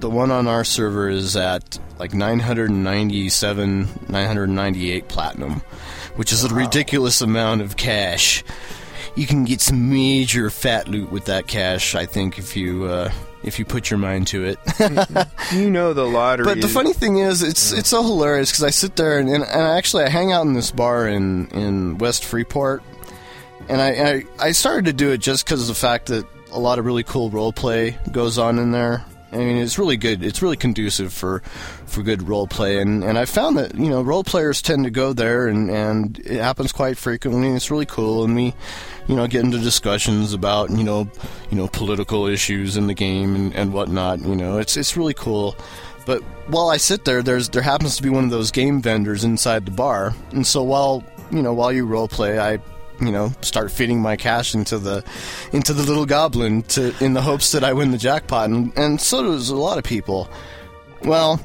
the 0.00 0.10
one 0.10 0.32
on 0.32 0.48
our 0.48 0.64
server 0.64 1.08
is 1.08 1.36
at 1.36 1.78
like 2.00 2.14
997, 2.14 3.88
998 4.08 5.06
platinum, 5.08 5.62
which 6.16 6.32
is 6.32 6.42
a 6.42 6.52
ridiculous 6.52 7.20
amount 7.20 7.60
of 7.60 7.76
cash. 7.76 8.42
You 9.14 9.28
can 9.28 9.44
get 9.44 9.60
some 9.60 9.88
major 9.88 10.50
fat 10.50 10.88
loot 10.88 11.12
with 11.12 11.26
that 11.26 11.46
cash, 11.46 11.94
I 11.94 12.06
think, 12.06 12.40
if 12.40 12.56
you 12.56 12.86
uh, 12.86 13.12
if 13.44 13.58
you 13.58 13.64
put 13.64 13.90
your 13.90 13.98
mind 13.98 14.26
to 14.28 14.44
it. 14.44 14.58
Mm-hmm. 14.64 15.58
you 15.58 15.70
know 15.70 15.92
the 15.92 16.06
lottery. 16.06 16.46
But 16.46 16.60
the 16.60 16.68
funny 16.68 16.92
thing 16.92 17.18
is, 17.18 17.42
it's 17.42 17.72
it's 17.72 17.88
so 17.88 18.02
hilarious 18.02 18.50
because 18.50 18.64
I 18.64 18.70
sit 18.70 18.96
there 18.96 19.18
and, 19.18 19.28
and, 19.28 19.44
and 19.44 19.62
actually 19.62 20.04
I 20.04 20.08
hang 20.08 20.32
out 20.32 20.46
in 20.46 20.54
this 20.54 20.70
bar 20.70 21.06
in, 21.08 21.48
in 21.48 21.98
West 21.98 22.24
Freeport, 22.24 22.82
and 23.68 23.80
I, 23.80 23.88
I 23.88 24.24
I 24.38 24.52
started 24.52 24.86
to 24.86 24.92
do 24.92 25.10
it 25.10 25.18
just 25.18 25.44
because 25.44 25.62
of 25.62 25.68
the 25.68 25.74
fact 25.74 26.06
that 26.06 26.26
a 26.52 26.58
lot 26.58 26.78
of 26.78 26.84
really 26.84 27.02
cool 27.02 27.30
role 27.30 27.52
play 27.52 27.98
goes 28.10 28.38
on 28.38 28.58
in 28.58 28.72
there. 28.72 29.04
I 29.34 29.38
mean, 29.38 29.56
it's 29.56 29.78
really 29.78 29.96
good. 29.96 30.22
It's 30.22 30.42
really 30.42 30.56
conducive 30.56 31.12
for 31.12 31.40
for 31.86 32.02
good 32.02 32.28
role 32.28 32.46
play, 32.46 32.78
and 32.78 33.02
and 33.02 33.18
I 33.18 33.24
found 33.24 33.56
that 33.58 33.74
you 33.74 33.88
know 33.88 34.00
role 34.00 34.24
players 34.24 34.62
tend 34.62 34.84
to 34.84 34.90
go 34.90 35.12
there, 35.12 35.48
and 35.48 35.70
and 35.70 36.18
it 36.20 36.40
happens 36.40 36.72
quite 36.72 36.96
frequently. 36.96 37.48
And 37.48 37.56
it's 37.56 37.70
really 37.70 37.86
cool, 37.86 38.24
and 38.24 38.36
we, 38.36 38.54
you 39.08 39.16
know, 39.16 39.26
get 39.26 39.44
into 39.44 39.58
discussions 39.58 40.32
about 40.32 40.70
you 40.70 40.84
know 40.84 41.10
you 41.50 41.56
know 41.56 41.66
political 41.68 42.26
issues 42.26 42.76
in 42.76 42.86
the 42.86 42.94
game 42.94 43.34
and, 43.34 43.54
and 43.54 43.72
whatnot. 43.72 44.20
You 44.20 44.36
know, 44.36 44.58
it's 44.58 44.76
it's 44.76 44.96
really 44.96 45.14
cool. 45.14 45.56
But 46.06 46.22
while 46.48 46.68
I 46.68 46.76
sit 46.76 47.04
there, 47.04 47.22
there's 47.22 47.48
there 47.48 47.62
happens 47.62 47.96
to 47.96 48.02
be 48.02 48.10
one 48.10 48.24
of 48.24 48.30
those 48.30 48.50
game 48.50 48.80
vendors 48.80 49.24
inside 49.24 49.66
the 49.66 49.72
bar, 49.72 50.14
and 50.30 50.46
so 50.46 50.62
while 50.62 51.02
you 51.32 51.42
know 51.42 51.52
while 51.52 51.72
you 51.72 51.86
role 51.86 52.08
play, 52.08 52.38
I 52.38 52.58
you 53.00 53.10
know 53.10 53.32
start 53.40 53.70
feeding 53.70 54.00
my 54.00 54.16
cash 54.16 54.54
into 54.54 54.78
the 54.78 55.04
into 55.52 55.72
the 55.72 55.82
little 55.82 56.06
goblin 56.06 56.62
to 56.62 56.94
in 57.04 57.14
the 57.14 57.22
hopes 57.22 57.52
that 57.52 57.64
I 57.64 57.72
win 57.72 57.90
the 57.90 57.98
jackpot, 57.98 58.50
and, 58.50 58.76
and 58.76 59.00
so 59.00 59.22
does 59.22 59.50
a 59.50 59.56
lot 59.56 59.78
of 59.78 59.84
people. 59.84 60.28
Well, 61.02 61.40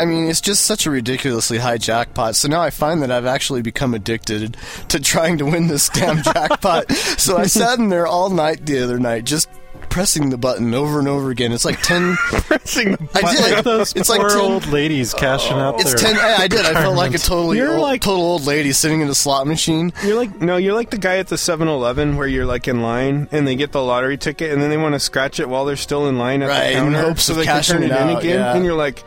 I 0.00 0.04
mean, 0.04 0.28
it's 0.28 0.40
just 0.40 0.64
such 0.64 0.86
a 0.86 0.90
ridiculously 0.90 1.58
high 1.58 1.78
jackpot. 1.78 2.34
So 2.36 2.48
now 2.48 2.60
I 2.60 2.70
find 2.70 3.02
that 3.02 3.10
I've 3.10 3.26
actually 3.26 3.62
become 3.62 3.94
addicted 3.94 4.56
to 4.88 4.98
trying 4.98 5.38
to 5.38 5.44
win 5.44 5.68
this 5.68 5.88
damn 5.88 6.22
jackpot. 6.22 6.90
so 6.90 7.36
I 7.36 7.46
sat 7.46 7.78
in 7.78 7.88
there 7.88 8.06
all 8.06 8.30
night 8.30 8.66
the 8.66 8.82
other 8.82 8.98
night, 8.98 9.24
just 9.24 9.48
pressing 9.88 10.30
the 10.30 10.38
button 10.38 10.74
over 10.74 10.98
and 10.98 11.08
over 11.08 11.30
again. 11.30 11.52
It's 11.52 11.64
like 11.64 11.80
ten. 11.82 12.16
pressing 12.20 12.92
the 12.92 13.08
I 13.14 13.20
button. 13.22 13.42
did. 13.42 13.52
Like 13.54 13.64
those 13.64 13.92
It's 13.94 14.08
like 14.08 14.20
10 14.20 14.30
old 14.38 14.66
ladies 14.66 15.14
cashing 15.14 15.56
out 15.56 15.80
It's 15.80 16.00
ten. 16.00 16.16
I, 16.16 16.42
I 16.42 16.48
did. 16.48 16.64
I 16.66 16.72
felt 16.74 16.96
like 16.96 17.14
a 17.14 17.18
totally 17.18 17.58
You're 17.58 17.72
old, 17.74 17.80
like- 17.82 18.02
total 18.02 18.22
old 18.24 18.46
lady 18.46 18.72
sitting 18.72 19.00
in 19.00 19.08
a 19.08 19.14
slot 19.14 19.46
machine. 19.46 19.92
You're 20.04 20.16
like 20.16 20.40
no, 20.40 20.56
you're 20.56 20.74
like 20.74 20.90
the 20.90 20.98
guy 20.98 21.18
at 21.18 21.28
the 21.28 21.36
7-Eleven 21.36 22.16
where 22.16 22.26
you're 22.26 22.46
like 22.46 22.68
in 22.68 22.82
line 22.82 23.28
and 23.32 23.46
they 23.46 23.56
get 23.56 23.72
the 23.72 23.82
lottery 23.82 24.18
ticket 24.18 24.52
and 24.52 24.60
then 24.60 24.70
they 24.70 24.76
want 24.76 24.94
to 24.94 25.00
scratch 25.00 25.40
it 25.40 25.48
while 25.48 25.64
they're 25.64 25.76
still 25.76 26.08
in 26.08 26.18
line 26.18 26.42
at 26.42 26.48
Right, 26.48 26.74
the 26.74 26.86
in 26.86 26.94
hopes 26.94 27.24
so 27.24 27.32
of 27.32 27.38
they 27.38 27.44
can 27.46 27.62
turn 27.62 27.82
it 27.82 27.90
it 27.90 28.00
in 28.00 28.16
again. 28.16 28.38
yeah. 28.38 28.54
And 28.56 28.64
you're 28.64 28.76
like, 28.76 29.02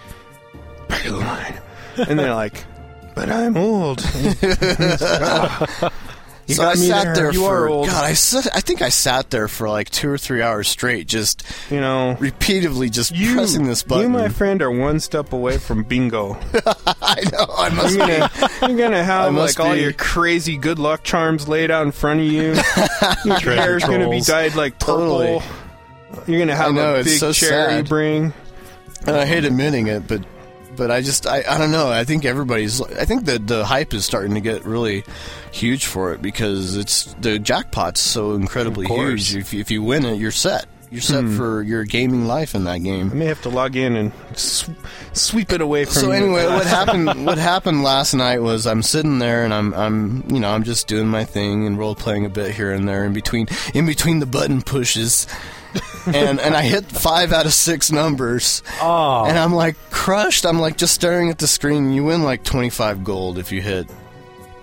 back 0.88 1.06
of 1.06 1.14
the 1.14 1.20
line. 1.20 1.60
And 2.08 2.20
they're 2.20 2.34
like, 2.36 2.64
but 3.16 3.30
I'm 3.30 3.58
old. 3.58 4.00
You 6.48 6.56
so 6.56 6.63
I 6.63 6.75
me 6.75 6.88
sat 6.88 7.04
there. 7.04 7.13
there, 7.16 7.34
You 7.34 7.42
for 7.42 7.68
old. 7.68 7.88
God. 7.88 8.04
I 8.06 8.13
sat, 8.13 8.48
I 8.56 8.62
think 8.62 8.82
I 8.82 8.88
sat 8.89 9.30
there 9.32 9.48
for 9.50 9.68
like 9.70 9.89
two 9.89 10.10
or 10.10 10.18
three 10.18 10.42
hours 10.42 10.68
straight, 10.70 11.06
just 11.08 11.44
You 11.70 11.82
know, 11.82 12.16
repeatedly, 12.20 12.89
just 12.89 13.13
you, 13.16 13.34
pressing 13.36 13.66
this 13.66 13.84
button. 13.84 14.04
you, 14.04 14.10
my 14.10 14.30
friend, 14.30 14.62
are 14.62 14.72
one 14.72 15.00
step 15.01 15.34
away 15.34 15.58
from 15.58 15.84
bingo. 15.84 16.38
I 17.01 17.22
know. 17.34 17.46
I 17.58 17.70
must 17.70 17.96
You're 17.98 18.06
be. 18.08 18.12
gonna, 18.13 18.30
you're 18.70 18.77
gonna 18.77 19.04
have 19.04 19.34
must 19.34 19.60
like 19.60 19.68
all 19.68 19.75
your 19.75 19.92
crazy 19.94 20.56
good 20.58 20.80
luck 20.80 21.04
charms 21.04 21.48
laid 21.50 21.70
out 21.70 21.86
in 21.86 21.92
front 21.92 22.22
of 22.22 22.25
you. 22.27 22.54
your 23.25 23.54
hair's 23.56 23.84
gonna 23.84 24.10
be 24.10 24.22
dyed 24.22 24.56
like 24.56 24.80
purple. 24.80 25.42
Totally. 25.42 25.42
You're 26.27 26.39
gonna 26.39 26.56
have 26.56 26.70
I 26.70 26.72
know, 26.75 26.96
a 26.96 27.00
it's 27.00 27.10
big 27.10 27.20
so 27.20 27.34
chair 27.34 27.72
you 27.72 27.77
sad. 27.80 27.89
bring. 27.89 28.34
And 29.06 29.16
I 29.16 29.25
hate 29.25 29.44
admitting 29.44 29.88
it, 29.88 30.08
but 30.08 30.24
but 30.78 30.92
I 30.92 31.02
just 31.02 31.28
I, 31.28 31.44
I 31.48 31.58
don't 31.58 31.72
know. 31.72 31.90
I 31.92 32.04
think 32.06 32.24
everybody's 32.26 32.82
I 32.82 33.06
think 33.06 33.26
the 33.26 33.40
the 33.40 33.66
hype 33.66 33.94
is 33.94 34.06
starting 34.06 34.36
to 34.36 34.42
get 34.42 34.64
really 34.66 35.04
huge 35.52 35.86
for 35.88 36.14
it 36.14 36.22
because 36.22 36.78
it's 36.78 37.14
the 37.20 37.40
jackpot's 37.40 38.00
so 38.00 38.34
incredibly 38.34 38.88
huge. 38.88 39.36
If 39.36 39.54
you- 39.54 39.60
if 39.60 39.72
you 39.72 39.82
win 39.84 40.06
it, 40.06 40.18
you're 40.20 40.32
set. 40.32 40.68
You're 40.90 41.02
set 41.02 41.26
Hmm. 41.26 41.36
for 41.36 41.62
your 41.64 41.84
gaming 41.84 42.28
life 42.28 42.56
in 42.56 42.64
that 42.64 42.78
game. 42.82 43.10
I 43.12 43.16
may 43.16 43.26
have 43.26 43.42
to 43.42 43.50
log 43.50 43.76
in 43.76 43.98
and 43.98 44.14
sw- 44.36 44.70
sweep 45.12 45.52
it 45.52 45.60
away 45.60 45.84
from 45.84 45.94
So 45.96 46.12
anyway, 46.12 46.46
what 46.46 46.66
happened? 46.78 47.26
What 47.26 47.38
happened 47.38 47.84
last 47.84 48.14
night 48.14 48.42
was 48.42 48.66
I'm 48.66 48.82
sitting 48.82 49.20
there 49.20 49.44
and 49.44 49.54
I'm 49.54 49.74
I'm 49.74 50.24
you 50.30 50.40
know 50.40 50.50
I'm 50.50 50.64
just 50.64 50.88
doing 50.88 51.10
my 51.10 51.26
thing 51.26 51.66
and 51.68 51.78
role 51.78 51.94
playing 51.94 52.26
a 52.26 52.30
bit 52.30 52.56
here 52.56 52.72
and 52.72 52.88
there 52.88 53.04
in 53.04 53.12
between 53.12 53.48
in 53.74 53.86
between 53.86 54.20
the 54.20 54.26
button 54.26 54.62
pushes, 54.62 55.28
and 56.16 56.40
and 56.40 56.56
I 56.56 56.62
hit 56.64 56.86
five 56.86 57.32
out 57.34 57.46
of 57.46 57.54
six 57.54 57.92
numbers. 57.92 58.64
Oh, 58.82 59.26
And 59.26 59.38
I'm 59.38 59.54
like 59.54 59.76
crushed. 59.90 60.46
I'm 60.46 60.60
like 60.60 60.78
just 60.78 60.94
staring 60.94 61.30
at 61.30 61.38
the 61.40 61.48
screen. 61.48 61.92
You 61.92 62.04
win 62.06 62.24
like 62.24 62.44
25 62.44 63.04
gold 63.04 63.38
if 63.38 63.52
you 63.52 63.62
hit. 63.62 63.90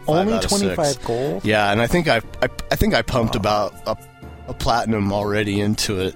only 0.09 0.33
out 0.35 0.45
of 0.45 0.51
six. 0.51 0.63
25 0.75 1.05
gold? 1.05 1.45
Yeah, 1.45 1.71
and 1.71 1.81
I 1.81 1.87
think 1.87 2.09
I 2.09 2.19
I, 2.43 2.49
I 2.71 2.77
think 2.77 2.95
I 2.95 3.03
pumped 3.03 3.37
about 3.37 3.75
a, 3.87 3.97
a 4.49 4.55
platinum 4.55 5.13
already 5.13 5.61
into 5.61 6.01
it. 6.01 6.15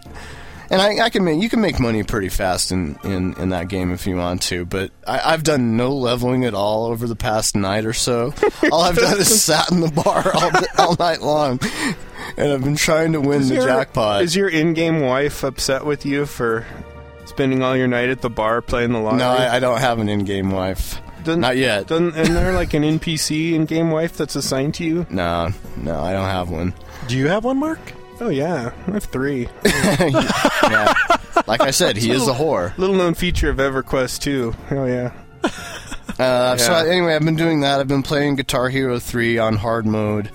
And 0.70 0.82
I, 0.82 1.06
I 1.06 1.10
can 1.10 1.24
make 1.24 1.40
you 1.42 1.48
can 1.48 1.60
make 1.62 1.80
money 1.80 2.02
pretty 2.02 2.28
fast 2.28 2.72
in, 2.72 2.98
in, 3.02 3.34
in 3.40 3.48
that 3.50 3.68
game 3.68 3.90
if 3.92 4.06
you 4.06 4.16
want 4.16 4.42
to, 4.42 4.66
but 4.66 4.90
I, 5.06 5.32
I've 5.32 5.42
done 5.42 5.76
no 5.78 5.94
leveling 5.94 6.44
at 6.44 6.52
all 6.52 6.86
over 6.86 7.06
the 7.06 7.16
past 7.16 7.56
night 7.56 7.86
or 7.86 7.94
so. 7.94 8.34
all 8.72 8.82
I've 8.82 8.96
done 8.96 9.18
is 9.18 9.42
sat 9.42 9.70
in 9.70 9.80
the 9.80 9.90
bar 9.90 10.30
all, 10.34 10.86
all 10.88 10.96
night 10.98 11.22
long, 11.22 11.58
and 12.36 12.52
I've 12.52 12.62
been 12.62 12.76
trying 12.76 13.12
to 13.12 13.20
win 13.20 13.40
Is 13.40 13.48
the 13.48 13.54
your- 13.56 13.66
jackpot. 13.66 14.22
Is 14.22 14.36
your 14.36 14.48
in-game 14.48 15.00
wife 15.00 15.42
upset 15.42 15.86
with 15.86 16.04
you 16.04 16.26
for 16.26 16.66
spending 17.24 17.62
all 17.62 17.74
your 17.76 17.88
night 17.88 18.10
at 18.10 18.20
the 18.20 18.30
bar 18.30 18.60
playing 18.60 18.92
the 18.92 18.98
lottery? 19.00 19.20
no, 19.20 19.30
I, 19.30 19.56
I 19.56 19.60
don't 19.60 19.80
have 19.80 20.00
an 20.00 20.08
in-game 20.10 20.50
wife. 20.50 21.00
Doesn't- 21.24 21.40
Not 21.40 21.56
yet. 21.56 21.86
Doesn't, 21.86 22.14
isn't 22.14 22.34
there 22.34 22.52
like 22.52 22.74
an 22.74 22.82
NPC 22.82 23.54
in-game 23.54 23.90
wife 23.90 24.18
that's 24.18 24.36
assigned 24.36 24.74
to 24.74 24.84
you? 24.84 25.06
No, 25.10 25.48
no, 25.78 25.98
I 25.98 26.12
don't 26.12 26.28
have 26.28 26.50
one. 26.50 26.74
Do 27.06 27.16
you 27.16 27.28
have 27.28 27.44
one, 27.44 27.56
Mark? 27.58 27.78
Oh 28.20 28.28
yeah, 28.30 28.72
I 28.86 28.90
have 28.92 29.04
three. 29.04 29.48
Yeah. 29.64 30.92
Like 31.46 31.60
I 31.62 31.70
said, 31.70 31.96
he 31.96 32.10
is 32.10 32.26
a 32.28 32.32
whore. 32.32 32.76
Little 32.76 32.96
known 32.96 33.14
feature 33.14 33.48
of 33.48 33.56
EverQuest 33.56 34.20
too. 34.20 34.54
Oh 34.70 34.84
yeah. 34.86 35.12
Uh, 36.18 36.56
So 36.56 36.72
Yeah. 36.72 36.90
anyway, 36.90 37.14
I've 37.14 37.24
been 37.24 37.36
doing 37.36 37.60
that. 37.60 37.80
I've 37.80 37.88
been 37.88 38.02
playing 38.02 38.36
Guitar 38.36 38.68
Hero 38.68 38.98
3 38.98 39.38
on 39.38 39.56
hard 39.56 39.86
mode. 39.86 40.30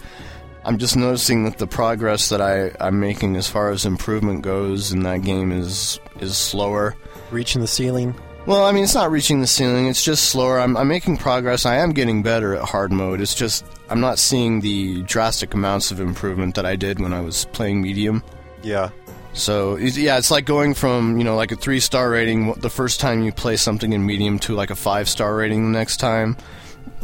I'm 0.66 0.78
just 0.78 0.96
noticing 0.96 1.44
that 1.44 1.58
the 1.58 1.68
progress 1.68 2.30
that 2.30 2.42
I, 2.42 2.72
I'm 2.80 3.00
making 3.00 3.36
as 3.36 3.50
far 3.50 3.70
as 3.70 3.86
improvement 3.86 4.42
goes 4.44 4.92
in 4.94 5.04
that 5.04 5.22
game 5.24 5.52
is 5.52 6.00
is 6.22 6.38
slower. 6.38 6.96
Reaching 7.32 7.62
the 7.62 7.68
ceiling? 7.68 8.16
Well, 8.46 8.66
I 8.66 8.72
mean, 8.72 8.84
it's 8.86 8.96
not 8.96 9.12
reaching 9.12 9.42
the 9.42 9.48
ceiling. 9.48 9.88
It's 9.88 10.04
just 10.04 10.26
slower. 10.30 10.60
I'm, 10.60 10.76
I'm 10.78 10.88
making 10.88 11.18
progress. 11.18 11.66
I 11.66 11.76
am 11.78 11.92
getting 11.92 12.24
better 12.24 12.56
at 12.56 12.64
hard 12.64 12.92
mode. 12.92 13.22
It's 13.22 13.36
just 13.36 13.66
I'm 13.94 14.02
not 14.02 14.18
seeing 14.18 14.62
the 14.62 15.04
drastic 15.04 15.54
amounts 15.54 15.92
of 15.92 16.00
improvement 16.00 16.56
that 16.56 16.66
I 16.66 16.76
did 16.76 17.00
when 17.00 17.14
I 17.14 17.22
was 17.22 17.46
playing 17.52 17.80
medium. 17.80 18.24
Yeah. 18.64 18.90
So 19.34 19.76
yeah, 19.76 20.18
it's 20.18 20.32
like 20.32 20.46
going 20.46 20.74
from 20.74 21.20
you 21.20 21.24
know 21.24 21.36
like 21.36 21.52
a 21.52 21.56
three 21.56 21.80
star 21.80 22.10
rating 22.10 22.54
the 22.54 22.72
first 22.72 23.00
time 23.00 23.22
you 23.22 23.32
play 23.32 23.56
something 23.56 23.94
in 23.94 24.04
medium 24.04 24.40
to 24.40 24.56
like 24.56 24.72
a 24.72 24.76
five 24.76 25.08
star 25.08 25.36
rating 25.36 25.72
the 25.72 25.78
next 25.78 25.98
time. 25.98 26.38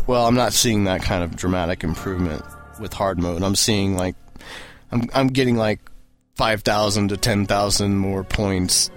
Well, 0.08 0.26
I'm 0.26 0.34
not 0.34 0.52
seeing 0.52 0.86
that 0.86 1.04
kind 1.04 1.24
of 1.24 1.36
dramatic 1.36 1.84
improvement 1.84 2.44
with 2.80 2.92
hard 2.92 3.20
mode. 3.20 3.44
I'm 3.44 3.56
seeing 3.56 3.96
like 3.96 4.16
I'm 4.92 5.08
I'm 5.14 5.28
getting 5.28 5.58
like 5.58 5.82
five 6.38 6.64
thousand 6.64 7.10
to 7.10 7.18
ten 7.18 7.46
thousand 7.46 8.00
more 8.00 8.24
points 8.24 8.90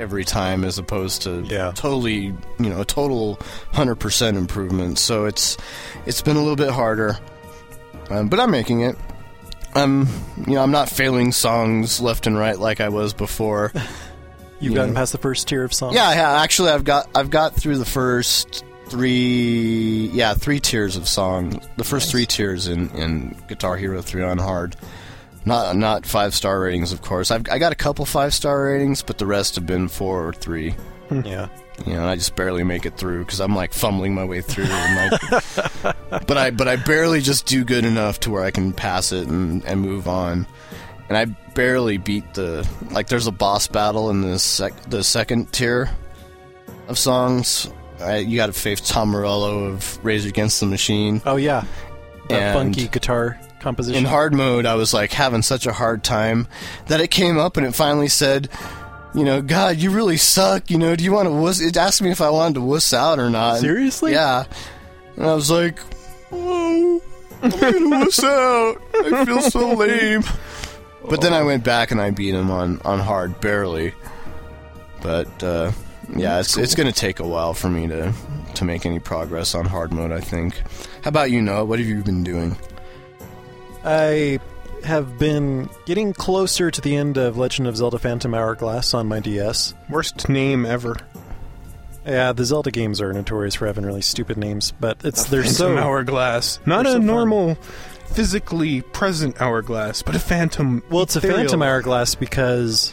every 0.00 0.24
time 0.24 0.64
as 0.64 0.78
opposed 0.78 1.22
to 1.22 1.42
Yeah. 1.42 1.70
totally 1.74 2.34
you 2.58 2.70
know 2.70 2.80
a 2.80 2.84
total 2.84 3.38
hundred 3.72 3.96
percent 3.96 4.36
improvement. 4.36 4.98
So 4.98 5.26
it's 5.26 5.56
it's 6.06 6.22
been 6.22 6.36
a 6.36 6.40
little 6.40 6.56
bit 6.56 6.70
harder, 6.70 7.16
um, 8.08 8.28
but 8.28 8.40
I'm 8.40 8.50
making 8.50 8.80
it. 8.80 8.96
I'm, 9.72 10.08
you 10.48 10.54
know, 10.54 10.62
I'm 10.64 10.72
not 10.72 10.88
failing 10.88 11.30
songs 11.30 12.00
left 12.00 12.26
and 12.26 12.36
right 12.36 12.58
like 12.58 12.80
I 12.80 12.88
was 12.88 13.12
before. 13.14 13.70
You've 14.60 14.72
Yeah. 14.72 14.78
gotten 14.80 14.94
past 14.96 15.12
the 15.12 15.18
first 15.18 15.46
tier 15.46 15.62
of 15.62 15.72
songs? 15.72 15.94
yeah, 15.94 16.12
yeah. 16.12 16.40
Actually, 16.42 16.70
I've 16.72 16.82
got 16.84 17.08
I've 17.14 17.30
got 17.30 17.54
through 17.54 17.78
the 17.78 17.84
first 17.84 18.64
three, 18.88 20.10
yeah, 20.12 20.34
three 20.34 20.58
tiers 20.60 20.96
of 20.96 21.08
song. 21.08 21.60
The 21.76 21.84
first 21.84 22.10
three 22.10 22.26
tiers 22.26 22.66
in 22.68 22.90
in 22.90 23.36
Guitar 23.48 23.76
Hero 23.76 24.02
Three 24.02 24.22
on 24.22 24.38
hard. 24.38 24.76
Not 25.44 25.74
not 25.76 26.04
five 26.04 26.34
star 26.34 26.60
ratings, 26.60 26.92
of 26.92 27.02
course. 27.02 27.30
I've 27.30 27.48
I 27.50 27.58
got 27.58 27.72
a 27.72 27.76
couple 27.76 28.04
five 28.04 28.34
star 28.34 28.64
ratings, 28.64 29.02
but 29.02 29.18
the 29.18 29.26
rest 29.26 29.54
have 29.54 29.66
been 29.66 29.88
four 29.88 30.28
or 30.28 30.32
three. 30.32 30.74
Hmm. 31.08 31.22
Yeah. 31.22 31.48
You 31.86 31.94
know, 31.94 32.06
I 32.06 32.16
just 32.16 32.36
barely 32.36 32.62
make 32.62 32.84
it 32.84 32.98
through 32.98 33.24
because 33.24 33.40
I'm 33.40 33.56
like 33.56 33.72
fumbling 33.72 34.14
my 34.14 34.24
way 34.24 34.42
through. 34.42 34.66
And 34.68 35.12
like, 35.82 35.96
but 36.26 36.36
I 36.36 36.50
but 36.50 36.68
I 36.68 36.76
barely 36.76 37.22
just 37.22 37.46
do 37.46 37.64
good 37.64 37.86
enough 37.86 38.20
to 38.20 38.30
where 38.30 38.42
I 38.44 38.50
can 38.50 38.72
pass 38.74 39.12
it 39.12 39.28
and, 39.28 39.64
and 39.64 39.80
move 39.80 40.06
on. 40.06 40.46
And 41.08 41.16
I 41.16 41.24
barely 41.54 41.96
beat 41.96 42.34
the 42.34 42.68
like. 42.90 43.08
There's 43.08 43.26
a 43.26 43.32
boss 43.32 43.66
battle 43.66 44.10
in 44.10 44.20
the 44.20 44.38
sec 44.38 44.74
the 44.90 45.02
second 45.02 45.52
tier 45.52 45.88
of 46.88 46.98
songs. 46.98 47.72
I, 47.98 48.18
you 48.18 48.36
got 48.36 48.46
to 48.46 48.52
face 48.52 48.80
Tom 48.80 49.08
Morello 49.10 49.64
of 49.64 49.98
Rage 50.04 50.26
Against 50.26 50.60
the 50.60 50.66
Machine. 50.66 51.20
Oh, 51.26 51.36
yeah. 51.36 51.64
That 52.28 52.40
And- 52.42 52.54
funky 52.58 52.88
guitar 52.88 53.38
composition. 53.60 53.98
In 53.98 54.04
hard 54.04 54.34
mode, 54.34 54.66
I 54.66 54.74
was 54.74 54.92
like 54.92 55.12
having 55.12 55.42
such 55.42 55.66
a 55.66 55.72
hard 55.72 56.02
time 56.02 56.48
that 56.86 57.00
it 57.00 57.10
came 57.10 57.38
up 57.38 57.56
and 57.56 57.66
it 57.66 57.74
finally 57.74 58.08
said, 58.08 58.48
you 59.14 59.24
know, 59.24 59.42
God, 59.42 59.76
you 59.76 59.90
really 59.90 60.16
suck. 60.16 60.70
You 60.70 60.78
know, 60.78 60.94
do 60.96 61.04
you 61.04 61.12
want 61.12 61.26
to 61.26 61.32
wuss? 61.32 61.60
It 61.60 61.76
asked 61.76 62.02
me 62.02 62.10
if 62.10 62.20
I 62.20 62.30
wanted 62.30 62.54
to 62.54 62.60
wuss 62.60 62.92
out 62.92 63.18
or 63.18 63.30
not. 63.30 63.58
Seriously? 63.58 64.12
Yeah. 64.12 64.44
And 65.16 65.26
I 65.26 65.34
was 65.34 65.50
like, 65.50 65.78
oh, 66.32 67.02
I'm 67.42 67.50
gonna 67.50 67.88
wuss 68.04 68.22
out. 68.22 68.80
I 68.94 69.24
feel 69.24 69.40
so 69.40 69.72
lame. 69.74 70.22
But 71.08 71.20
then 71.22 71.32
I 71.32 71.42
went 71.42 71.64
back 71.64 71.90
and 71.90 72.00
I 72.00 72.10
beat 72.10 72.34
him 72.34 72.50
on, 72.50 72.80
on 72.84 73.00
hard, 73.00 73.40
barely. 73.40 73.94
But 75.02 75.42
uh, 75.42 75.72
yeah, 76.14 76.40
it's 76.40 76.56
it's 76.56 76.74
gonna 76.74 76.92
take 76.92 77.20
a 77.20 77.26
while 77.26 77.54
for 77.54 77.68
me 77.68 77.86
to 77.88 78.12
to 78.54 78.64
make 78.64 78.84
any 78.84 78.98
progress 78.98 79.54
on 79.54 79.64
hard 79.64 79.92
mode. 79.92 80.12
I 80.12 80.20
think. 80.20 80.60
How 81.02 81.08
about 81.08 81.30
you, 81.30 81.40
Noah? 81.40 81.64
What 81.64 81.78
have 81.78 81.88
you 81.88 82.02
been 82.02 82.22
doing? 82.22 82.56
I 83.84 84.38
have 84.84 85.18
been 85.18 85.68
getting 85.86 86.12
closer 86.12 86.70
to 86.70 86.80
the 86.80 86.96
end 86.96 87.16
of 87.16 87.36
Legend 87.36 87.68
of 87.68 87.76
Zelda 87.76 87.98
Phantom 87.98 88.34
Hourglass 88.34 88.94
on 88.94 89.08
my 89.08 89.20
DS. 89.20 89.74
Worst 89.88 90.28
name 90.28 90.64
ever. 90.66 90.96
Yeah, 92.06 92.32
the 92.32 92.44
Zelda 92.44 92.70
games 92.70 93.00
are 93.00 93.12
notorious 93.12 93.54
for 93.54 93.66
having 93.66 93.84
really 93.84 94.00
stupid 94.02 94.36
names, 94.38 94.72
but 94.80 95.04
it's 95.04 95.24
they're 95.24 95.42
Phantom 95.42 95.76
so 95.76 95.78
hourglass. 95.78 96.58
Not 96.64 96.86
a 96.86 96.92
so 96.92 96.98
normal, 96.98 97.56
physically 98.06 98.80
present 98.80 99.40
hourglass, 99.40 100.02
but 100.02 100.16
a 100.16 100.18
phantom. 100.18 100.82
well. 100.90 101.02
It's 101.02 101.16
a. 101.16 101.20
Phantom 101.20 101.60
Hourglass 101.62 102.14
because 102.14 102.92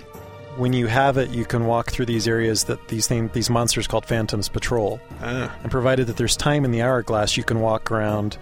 when 0.57 0.73
you 0.73 0.87
have 0.87 1.17
it, 1.17 1.29
you 1.29 1.45
can 1.45 1.65
walk 1.67 1.89
through 1.91 2.07
these 2.07 2.27
areas 2.27 2.65
that 2.65 2.85
these 2.89 3.07
thing, 3.07 3.29
these 3.33 3.49
monsters 3.49 3.87
called 3.87 4.05
Phantoms 4.05 4.49
patrol. 4.49 4.99
Ah, 5.21 5.55
And 5.63 5.71
provided 5.71 6.07
that 6.07 6.17
there's 6.17 6.35
time 6.35 6.65
in 6.65 6.71
the 6.71 6.81
hourglass, 6.81 7.37
you 7.37 7.43
can 7.43 7.61
walk 7.61 7.91
around 7.91 8.37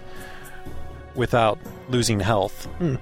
without 1.16 1.58
losing 1.90 2.20
health. 2.20 2.66
Hmm. 2.80 2.96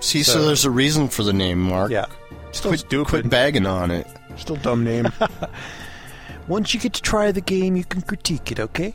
See, 0.00 0.22
so, 0.22 0.32
So- 0.32 0.46
there's 0.46 0.64
a 0.64 0.70
reason 0.70 1.08
for 1.08 1.22
the 1.22 1.32
name, 1.32 1.60
Mark. 1.60 1.90
Yeah. 1.90 2.06
still 2.52 2.70
Quit, 2.70 2.80
stupid. 2.80 3.08
quit 3.08 3.30
bagging 3.30 3.66
on 3.66 3.90
it. 3.90 4.06
Still 4.36 4.56
dumb 4.56 4.84
name. 4.84 5.08
Once 6.48 6.74
you 6.74 6.80
get 6.80 6.92
to 6.94 7.02
try 7.02 7.32
the 7.32 7.40
game, 7.40 7.74
you 7.76 7.84
can 7.84 8.02
critique 8.02 8.52
it, 8.52 8.60
okay? 8.60 8.94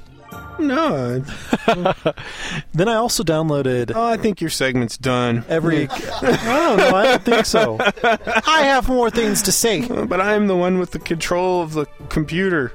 no. 0.60 1.24
Then 2.74 2.88
I 2.88 2.96
also 2.96 3.24
downloaded 3.24 3.92
Oh, 3.96 4.04
I 4.06 4.18
think 4.18 4.42
your 4.42 4.50
segment's 4.52 4.98
done. 4.98 5.44
every. 5.50 5.88
I 5.92 5.98
don't 6.32 6.78
know. 6.78 6.96
I 6.96 7.04
don't 7.06 7.24
think 7.24 7.46
so. 7.46 7.78
I 8.04 8.62
have 8.64 8.88
more 8.88 9.10
things 9.10 9.42
to 9.44 9.52
say. 9.52 9.88
But 9.88 10.22
I'm 10.22 10.46
the 10.48 10.56
one 10.56 10.78
with 10.78 10.92
the 10.92 11.00
control 11.00 11.62
of 11.64 11.74
the 11.74 11.86
computer. 12.10 12.72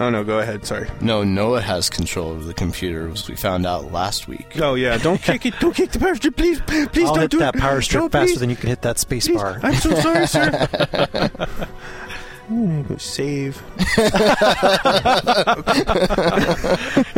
Oh 0.00 0.10
no, 0.10 0.24
go 0.24 0.40
ahead. 0.40 0.66
Sorry. 0.66 0.88
No, 1.00 1.22
Noah 1.22 1.60
has 1.60 1.88
control 1.88 2.32
of 2.32 2.46
the 2.46 2.54
computer, 2.54 3.08
as 3.10 3.28
we 3.28 3.36
found 3.36 3.64
out 3.64 3.92
last 3.92 4.26
week. 4.26 4.58
Oh 4.60 4.74
yeah, 4.74 4.98
don't 4.98 5.22
kick 5.22 5.46
it. 5.46 5.54
Don't 5.60 5.74
kick 5.74 5.92
the 5.92 5.98
power 6.00 6.16
strip, 6.16 6.36
please. 6.36 6.60
Please 6.62 6.88
I'll 7.08 7.14
don't 7.14 7.20
hit 7.22 7.30
do 7.30 7.38
that 7.38 7.54
it. 7.54 7.60
power 7.60 7.80
strip 7.80 8.02
no, 8.02 8.08
faster 8.08 8.26
please, 8.32 8.40
than 8.40 8.50
you 8.50 8.56
can 8.56 8.68
hit 8.70 8.82
that 8.82 8.98
space 8.98 9.28
please. 9.28 9.36
bar. 9.36 9.60
I'm 9.62 9.74
so 9.74 9.94
sorry, 10.00 10.26
sir. 10.26 10.68
I'm 12.50 12.66
gonna 12.72 12.82
go 12.82 12.96
save. 12.98 13.62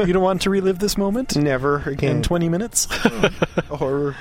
you 0.07 0.13
don't 0.13 0.23
want 0.23 0.43
to 0.43 0.51
relive 0.51 0.79
this 0.79 0.97
moment 0.97 1.35
Never 1.37 1.79
again. 1.79 2.17
in 2.19 2.23
20 2.23 2.49
minutes? 2.49 2.85
horror. 3.69 4.15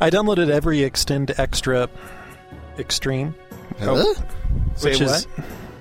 I 0.00 0.08
downloaded 0.10 0.48
every 0.48 0.82
Extend 0.84 1.32
Extra 1.36 1.90
Extreme. 2.78 3.34
Huh? 3.78 3.86
Oh, 3.90 4.14
Say 4.76 4.90
Which 4.92 5.00
what? 5.02 5.26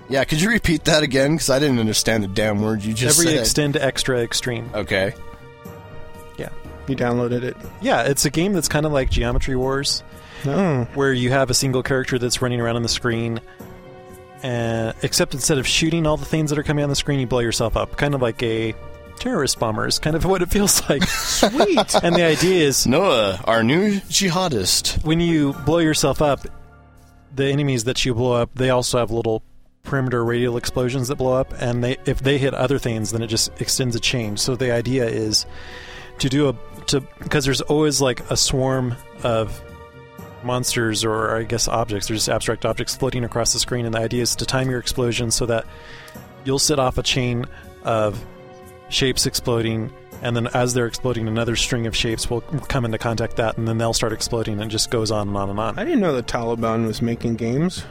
Is- 0.08 0.14
Yeah, 0.14 0.24
could 0.24 0.42
you 0.42 0.50
repeat 0.50 0.86
that 0.86 1.04
again? 1.04 1.34
Because 1.36 1.50
I 1.50 1.60
didn't 1.60 1.80
understand 1.80 2.24
the 2.24 2.28
damn 2.28 2.62
word 2.62 2.84
you 2.84 2.94
just 2.94 3.20
every 3.20 3.32
said. 3.34 3.40
Extend 3.42 3.78
Extra 3.78 4.20
Extreme. 4.22 4.70
okay. 4.74 5.14
Yeah. 6.38 6.50
You 6.88 6.96
downloaded 6.96 7.44
it. 7.44 7.58
Yeah, 7.82 8.04
it's 8.04 8.26
a 8.26 8.30
game 8.30 8.54
that's 8.54 8.68
kind 8.70 8.86
of 8.86 8.92
like 8.92 9.10
Geometry 9.10 9.56
Wars, 9.56 10.04
No. 10.46 10.88
where 10.94 11.12
you 11.14 11.32
have 11.32 11.50
a 11.50 11.54
single 11.54 11.84
character 11.84 12.18
that's 12.20 12.42
running 12.42 12.62
around 12.62 12.76
on 12.78 12.84
the 12.84 12.90
screen, 12.90 13.42
and 14.44 14.94
except 15.02 15.34
instead 15.34 15.58
of 15.58 15.68
shooting 15.68 16.06
all 16.06 16.18
the 16.18 16.26
things 16.26 16.50
that 16.52 16.60
are 16.60 16.64
coming 16.64 16.84
on 16.84 16.90
the 16.90 16.96
screen, 16.96 17.20
you 17.20 17.28
blow 17.28 17.40
yourself 17.40 17.76
up. 17.76 17.98
Kind 17.98 18.14
of 18.16 18.22
like 18.22 18.42
a 18.44 18.76
terrorist 19.20 19.60
bomber 19.60 19.88
is 19.88 19.98
kind 20.00 20.16
of 20.16 20.24
what 20.30 20.42
it 20.42 20.50
feels 20.50 20.88
like. 20.90 21.04
Sweet. 21.04 21.96
and 22.04 22.16
the 22.16 22.24
idea 22.24 22.64
is 22.68 22.86
Noah, 22.86 23.42
our 23.46 23.64
new 23.64 23.94
jihadist. 24.02 25.04
when 25.04 25.20
you 25.20 25.54
blow 25.66 25.80
yourself 25.80 26.22
up, 26.22 26.42
the 27.36 27.46
enemies 27.48 27.84
that 27.86 28.06
you 28.06 28.14
blow 28.14 28.34
up, 28.34 28.52
they 28.56 28.70
also 28.70 29.00
have 29.00 29.12
little 29.12 29.42
perimeter 29.88 30.24
radial 30.24 30.58
explosions 30.58 31.08
that 31.08 31.16
blow 31.16 31.34
up, 31.34 31.54
and 31.60 31.84
they 31.84 31.98
if 32.06 32.20
they 32.20 32.38
hit 32.38 32.54
other 32.54 32.78
things, 32.78 33.12
then 33.12 33.24
it 33.24 33.28
just 33.28 33.60
extends 33.60 33.96
a 33.96 34.00
chain. 34.00 34.38
So 34.38 34.56
the 34.56 34.72
idea 34.72 35.06
is 35.08 35.46
to 36.20 36.30
do 36.30 36.50
a 36.50 36.56
to 36.88 37.02
because 37.20 37.46
there's 37.46 37.62
always 37.62 38.00
like 38.00 38.30
a 38.30 38.38
swarm 38.38 38.96
of 39.24 39.62
monsters 40.44 41.04
or 41.04 41.36
I 41.36 41.44
guess 41.44 41.68
objects. 41.68 42.08
There's 42.08 42.20
just 42.20 42.30
abstract 42.30 42.66
objects 42.66 42.96
floating 42.96 43.24
across 43.24 43.54
the 43.54 43.60
screen, 43.60 43.86
and 43.86 43.96
the 43.96 44.00
idea 44.00 44.22
is 44.22 44.36
to 44.36 44.46
time 44.46 44.70
your 44.70 44.80
explosion 44.80 45.32
so 45.32 45.46
that 45.48 45.66
you'll 46.44 46.60
set 46.60 46.80
off 46.80 46.98
a 46.98 47.04
chain 47.04 47.46
of 47.84 48.24
shapes 48.90 49.26
exploding. 49.26 49.92
And 50.20 50.36
then, 50.36 50.48
as 50.48 50.74
they're 50.74 50.88
exploding, 50.88 51.28
another 51.28 51.56
string 51.56 51.86
of 51.86 51.96
shapes 51.96 52.28
will 52.28 52.42
come 52.42 52.86
into 52.86 52.98
contact 52.98 53.36
that, 53.36 53.56
and 53.56 53.68
then 53.68 53.78
they'll 53.78 53.94
start 53.94 54.14
exploding, 54.14 54.56
and 54.56 54.64
it 54.64 54.70
just 54.70 54.90
goes 54.90 55.12
on 55.12 55.28
and 55.28 55.38
on 55.38 55.52
and 55.52 55.60
on. 55.60 55.78
I 55.78 55.84
didn't 55.84 56.00
know 56.00 56.16
the 56.16 56.24
Taliban 56.24 56.88
was 56.88 57.04
making 57.04 57.36
games. 57.36 57.86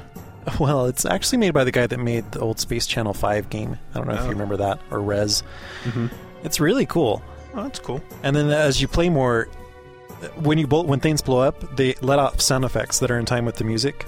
Well, 0.61 0.87
it's 0.87 1.05
actually 1.05 1.39
made 1.39 1.53
by 1.55 1.65
the 1.65 1.73
guy 1.73 1.87
that 1.87 1.99
made 1.99 2.31
the 2.33 2.41
old 2.41 2.61
Space 2.61 2.87
Channel 2.87 3.15
5 3.15 3.51
game. 3.51 3.79
I 3.95 3.99
don't 3.99 4.07
know 4.07 4.15
if 4.15 4.21
Oh. 4.21 4.25
you 4.25 4.31
remember 4.31 4.57
that, 4.59 4.79
or 4.91 5.01
Rez. 5.01 5.43
Mhm. 5.85 6.11
It's 6.45 6.61
really 6.61 6.87
cool. 6.87 7.23
Oh, 7.55 7.65
that's 7.65 7.79
cool. 7.81 8.01
And 8.23 8.37
then 8.37 8.51
as 8.51 8.81
you 8.81 8.87
play 8.89 9.09
more, 9.09 9.49
when 10.37 10.59
you 10.59 10.67
blow, 10.67 10.83
when 10.83 11.01
things 11.01 11.21
blow 11.23 11.41
up, 11.41 11.77
they 11.77 11.95
let 12.01 12.19
off 12.19 12.41
sound 12.41 12.65
effects 12.65 13.01
that 13.01 13.11
are 13.11 13.19
in 13.19 13.25
time 13.27 13.45
with 13.45 13.57
the 13.57 13.65
music. 13.65 14.07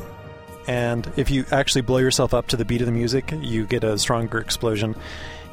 And 0.68 1.10
if 1.16 1.30
you 1.30 1.44
actually 1.50 1.80
blow 1.82 1.98
yourself 1.98 2.32
up 2.34 2.46
to 2.48 2.56
the 2.56 2.64
beat 2.64 2.80
of 2.82 2.86
the 2.86 2.92
music, 2.92 3.32
you 3.40 3.64
get 3.66 3.82
a 3.84 3.98
stronger 3.98 4.38
explosion. 4.38 4.94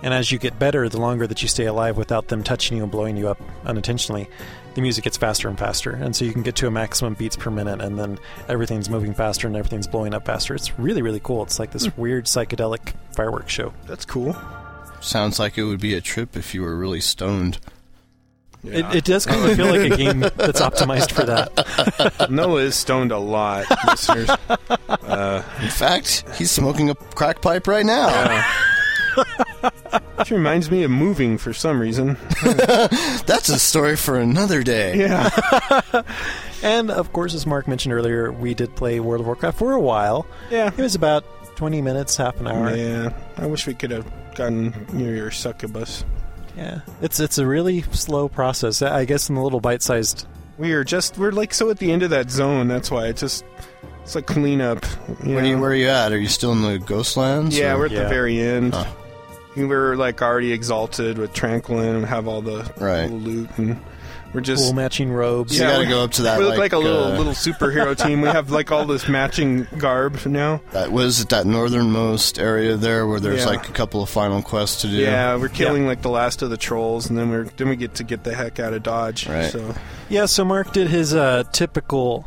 And 0.03 0.13
as 0.13 0.31
you 0.31 0.37
get 0.37 0.59
better, 0.59 0.87
the 0.89 0.99
longer 0.99 1.25
that 1.25 1.41
you 1.41 1.47
stay 1.47 1.65
alive 1.65 1.97
without 1.97 2.27
them 2.27 2.43
touching 2.43 2.77
you 2.77 2.83
and 2.83 2.91
blowing 2.91 3.15
you 3.17 3.29
up 3.29 3.39
unintentionally, 3.65 4.27
the 4.75 4.81
music 4.81 5.03
gets 5.05 5.17
faster 5.17 5.49
and 5.49 5.57
faster. 5.57 5.91
And 5.91 6.15
so 6.15 6.23
you 6.25 6.31
can 6.33 6.43
get 6.43 6.55
to 6.57 6.67
a 6.67 6.71
maximum 6.71 7.15
beats 7.15 7.35
per 7.35 7.49
minute, 7.49 7.81
and 7.81 7.97
then 7.97 8.19
everything's 8.47 8.89
moving 8.89 9.13
faster 9.13 9.47
and 9.47 9.55
everything's 9.55 9.87
blowing 9.87 10.13
up 10.13 10.25
faster. 10.25 10.53
It's 10.53 10.77
really, 10.77 11.01
really 11.01 11.21
cool. 11.21 11.43
It's 11.43 11.57
like 11.59 11.71
this 11.71 11.95
weird 11.97 12.25
psychedelic 12.25 12.93
fireworks 13.15 13.51
show. 13.53 13.73
That's 13.87 14.05
cool. 14.05 14.35
Sounds 15.01 15.39
like 15.39 15.57
it 15.57 15.63
would 15.63 15.79
be 15.79 15.93
a 15.95 16.01
trip 16.01 16.35
if 16.37 16.53
you 16.53 16.61
were 16.61 16.75
really 16.75 17.01
stoned. 17.01 17.59
Yeah. 18.63 18.89
It, 18.89 18.95
it 18.97 19.05
does 19.05 19.25
kind 19.27 19.47
of 19.47 19.55
feel 19.55 19.67
like 19.67 19.91
a 19.91 19.95
game 19.95 20.21
that's 20.21 20.59
optimized 20.59 21.11
for 21.11 21.23
that. 21.23 22.27
Noah 22.31 22.61
is 22.61 22.75
stoned 22.75 23.11
a 23.11 23.19
lot, 23.19 23.65
listeners. 23.87 24.29
Uh, 24.89 25.43
In 25.61 25.69
fact, 25.69 26.23
he's 26.35 26.49
smoking 26.49 26.89
a 26.89 26.95
crack 26.95 27.41
pipe 27.41 27.67
right 27.67 27.85
now. 27.85 28.07
Which 30.17 30.31
reminds 30.31 30.69
me 30.71 30.83
of 30.83 30.91
moving 30.91 31.37
for 31.37 31.53
some 31.53 31.79
reason. 31.79 32.17
That's 32.43 33.49
a 33.49 33.59
story 33.59 33.95
for 33.95 34.17
another 34.19 34.63
day. 34.63 34.97
Yeah. 34.97 36.01
And 36.63 36.89
of 36.89 37.13
course, 37.13 37.35
as 37.35 37.45
Mark 37.45 37.67
mentioned 37.67 37.93
earlier, 37.93 38.31
we 38.31 38.55
did 38.55 38.75
play 38.75 38.99
World 38.99 39.21
of 39.21 39.27
Warcraft 39.27 39.59
for 39.59 39.73
a 39.73 39.79
while. 39.79 40.25
Yeah. 40.49 40.71
It 40.75 40.81
was 40.81 40.95
about 40.95 41.23
20 41.57 41.79
minutes, 41.83 42.17
half 42.17 42.39
an 42.39 42.47
hour. 42.47 42.75
Yeah. 42.75 43.13
I 43.37 43.45
wish 43.45 43.67
we 43.67 43.75
could 43.75 43.91
have 43.91 44.11
gotten 44.33 44.73
near 44.91 45.15
your 45.15 45.29
succubus. 45.29 46.03
Yeah. 46.57 46.79
It's 47.03 47.19
it's 47.19 47.37
a 47.37 47.45
really 47.45 47.83
slow 47.91 48.29
process. 48.29 48.81
I 48.81 49.05
guess 49.05 49.29
in 49.29 49.35
the 49.35 49.41
little 49.41 49.59
bite-sized 49.59 50.25
We 50.57 50.71
are 50.73 50.83
just, 50.83 51.19
we're 51.19 51.31
like 51.33 51.53
so 51.53 51.69
at 51.69 51.77
the 51.77 51.91
end 51.91 52.01
of 52.01 52.09
that 52.09 52.31
zone. 52.31 52.67
That's 52.67 52.89
why 52.89 53.07
it's 53.09 53.21
just, 53.21 53.45
it's 54.01 54.15
like 54.15 54.25
cleanup. 54.25 54.83
You 55.23 55.35
Where, 55.35 55.43
are 55.43 55.47
you, 55.47 55.59
where 55.59 55.69
are 55.69 55.75
you 55.75 55.89
at? 55.89 56.11
Are 56.13 56.17
you 56.17 56.29
still 56.29 56.53
in 56.53 56.63
the 56.63 56.79
Ghostlands? 56.79 57.55
Yeah, 57.55 57.73
or- 57.75 57.79
we're 57.79 57.85
at 57.87 57.91
Yeah. 57.91 58.03
the 58.03 58.09
very 58.09 58.39
end. 58.39 58.73
Huh. 58.73 58.85
We 59.55 59.65
were 59.65 59.95
like 59.95 60.21
already 60.21 60.51
exalted 60.51 61.17
with 61.17 61.33
Tranquillien 61.33 61.95
and 61.95 62.05
have 62.05 62.27
all 62.27 62.41
the 62.41 62.69
Right. 62.77 63.03
little 63.03 63.19
loot, 63.19 63.49
and 63.57 63.79
we're 64.33 64.41
just 64.41 64.63
cool 64.65 64.73
matching 64.73 65.11
robes. 65.13 65.55
So 65.55 65.63
you 65.63 65.69
Yeah, 65.69 65.75
gotta 65.75 65.83
we- 65.85 65.89
go 65.91 66.03
up 66.03 66.11
to 66.11 66.21
that. 66.23 66.37
we 66.39 66.43
look 66.45 66.57
like, 66.57 66.73
a 66.73 66.77
little 66.77 67.05
uh, 67.05 67.17
little 67.17 67.31
superhero 67.33 67.95
team. 68.05 68.19
We 68.21 68.27
have 68.27 68.51
like 68.51 68.71
all 68.71 68.85
this 68.85 69.07
matching 69.07 69.65
garb 69.77 70.25
now. 70.25 70.59
That 70.73 70.91
was 70.91 71.21
it 71.21 71.29
that 71.29 71.45
northernmost 71.45 72.37
area 72.37 72.75
there 72.75 73.07
where 73.07 73.19
there's 73.21 73.41
Yeah. 73.45 73.51
like 73.51 73.69
a 73.69 73.71
couple 73.71 74.03
of 74.03 74.09
final 74.09 74.41
quests 74.41 74.81
to 74.81 74.87
do. 74.87 74.95
Yeah, 74.95 75.35
we're 75.37 75.47
killing 75.47 75.85
like 75.87 76.01
the 76.01 76.09
last 76.09 76.41
of 76.41 76.49
the 76.49 76.57
trolls, 76.57 77.09
and 77.09 77.17
then 77.17 77.29
we're 77.29 77.45
then 77.57 77.69
we 77.69 77.77
get 77.77 77.95
to 77.95 78.03
get 78.03 78.23
the 78.25 78.35
heck 78.35 78.59
out 78.59 78.73
of 78.73 78.83
Dodge. 78.83 79.27
Right. 79.27 79.51
So 79.51 79.73
Yeah, 80.09 80.25
so 80.25 80.43
Mark 80.43 80.73
did 80.73 80.87
his 80.89 81.13
uh, 81.13 81.43
typical. 81.53 82.25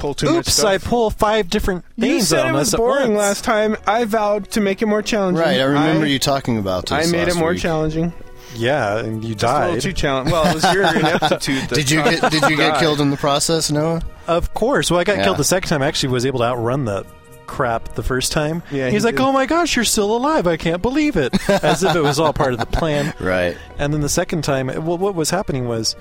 Pull 0.00 0.14
too 0.14 0.26
much 0.26 0.34
Oops! 0.48 0.52
stuff. 0.52 0.66
I 0.66 0.78
pull 0.78 1.10
five 1.10 1.48
different 1.50 1.84
you 1.96 2.02
things 2.14 2.28
said 2.28 2.40
on 2.46 2.54
it 2.54 2.58
was 2.58 2.68
us 2.68 2.74
at 2.74 2.78
boring 2.78 3.14
once. 3.14 3.18
last 3.18 3.44
time. 3.44 3.76
I 3.86 4.04
vowed 4.04 4.50
to 4.52 4.60
make 4.60 4.82
it 4.82 4.86
more 4.86 5.02
challenging. 5.02 5.40
Right, 5.44 5.60
I 5.60 5.64
remember 5.64 6.06
I, 6.06 6.08
you 6.08 6.18
talking 6.18 6.58
about 6.58 6.86
this. 6.86 7.08
I 7.08 7.10
made 7.10 7.22
it 7.22 7.26
last 7.28 7.38
more 7.38 7.50
week. 7.50 7.60
challenging. 7.60 8.12
Yeah, 8.56 8.98
and 8.98 9.22
you 9.24 9.36
Just 9.36 9.44
a 9.44 9.58
little 9.60 9.72
died. 9.74 9.80
too 9.82 9.92
challenging. 9.92 10.32
Well, 10.32 10.46
it 10.50 10.54
was 10.54 10.74
your 10.74 10.82
ineptitude. 10.96 11.68
That 11.68 11.74
Did 11.76 11.90
you 11.90 12.02
get 12.02 12.32
Did 12.32 12.42
you 12.50 12.56
get 12.56 12.72
died. 12.72 12.80
killed 12.80 13.00
in 13.00 13.10
the 13.10 13.16
process, 13.16 13.70
Noah? 13.70 14.02
Of 14.26 14.52
course. 14.54 14.90
Well, 14.90 14.98
I 14.98 15.04
got 15.04 15.18
Yeah. 15.18 15.24
killed 15.24 15.36
the 15.36 15.44
second 15.44 15.68
time. 15.68 15.82
I 15.82 15.86
actually 15.86 16.08
was 16.12 16.26
able 16.26 16.40
to 16.40 16.46
outrun 16.46 16.84
the 16.84 17.06
crap 17.46 17.94
the 17.94 18.02
first 18.02 18.32
time. 18.32 18.62
Yeah, 18.70 18.90
He's 18.90 19.02
he 19.02 19.06
like, 19.06 19.16
did. 19.16 19.22
"Oh 19.22 19.32
my 19.32 19.46
gosh, 19.46 19.74
you're 19.76 19.84
still 19.84 20.16
alive! 20.16 20.46
I 20.48 20.56
can't 20.56 20.82
believe 20.82 21.16
it!" 21.16 21.32
As 21.64 21.82
if 21.84 21.94
it 21.94 22.00
was 22.02 22.18
all 22.18 22.32
part 22.32 22.52
of 22.52 22.58
the 22.58 22.66
plan. 22.66 23.12
Right. 23.20 23.56
And 23.78 23.92
then 23.94 24.00
the 24.00 24.08
second 24.08 24.42
time, 24.42 24.66
well, 24.66 24.98
what 24.98 25.14
was 25.14 25.30
happening 25.30 25.66
was 25.68 25.94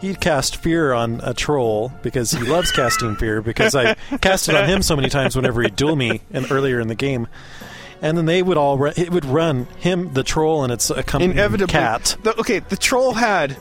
he'd 0.00 0.20
cast 0.20 0.56
fear 0.56 0.92
on 0.92 1.20
a 1.22 1.34
troll 1.34 1.92
because 2.02 2.30
he 2.30 2.44
loves 2.44 2.70
casting 2.70 3.16
fear 3.16 3.42
because 3.42 3.74
I 3.74 3.94
cast 4.20 4.48
it 4.48 4.54
on 4.54 4.68
him 4.68 4.82
so 4.82 4.96
many 4.96 5.08
times 5.08 5.36
whenever 5.36 5.62
he'd 5.62 5.76
duel 5.76 5.96
me 5.96 6.20
and 6.30 6.50
earlier 6.50 6.80
in 6.80 6.88
the 6.88 6.94
game. 6.94 7.28
And 8.00 8.16
then 8.16 8.26
they 8.26 8.42
would 8.42 8.56
all 8.56 8.78
run, 8.78 8.94
it 8.96 9.10
would 9.10 9.24
run 9.24 9.66
him, 9.78 10.12
the 10.12 10.22
troll, 10.22 10.62
and 10.62 10.72
its 10.72 10.88
accompanying 10.88 11.32
inevitably 11.32 11.72
cat. 11.72 12.16
The, 12.22 12.38
okay, 12.38 12.60
the 12.60 12.76
troll 12.76 13.12
had 13.12 13.56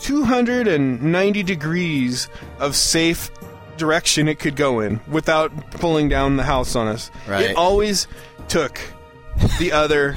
290 0.00 1.42
degrees 1.44 2.28
of 2.58 2.74
safe 2.74 3.30
direction 3.76 4.26
it 4.26 4.38
could 4.38 4.56
go 4.56 4.80
in 4.80 5.00
without 5.08 5.70
pulling 5.72 6.08
down 6.08 6.36
the 6.36 6.42
house 6.42 6.74
on 6.74 6.88
us. 6.88 7.10
Right. 7.28 7.50
It 7.50 7.56
always 7.56 8.08
took 8.48 8.80
the 9.58 9.72
other. 9.72 10.16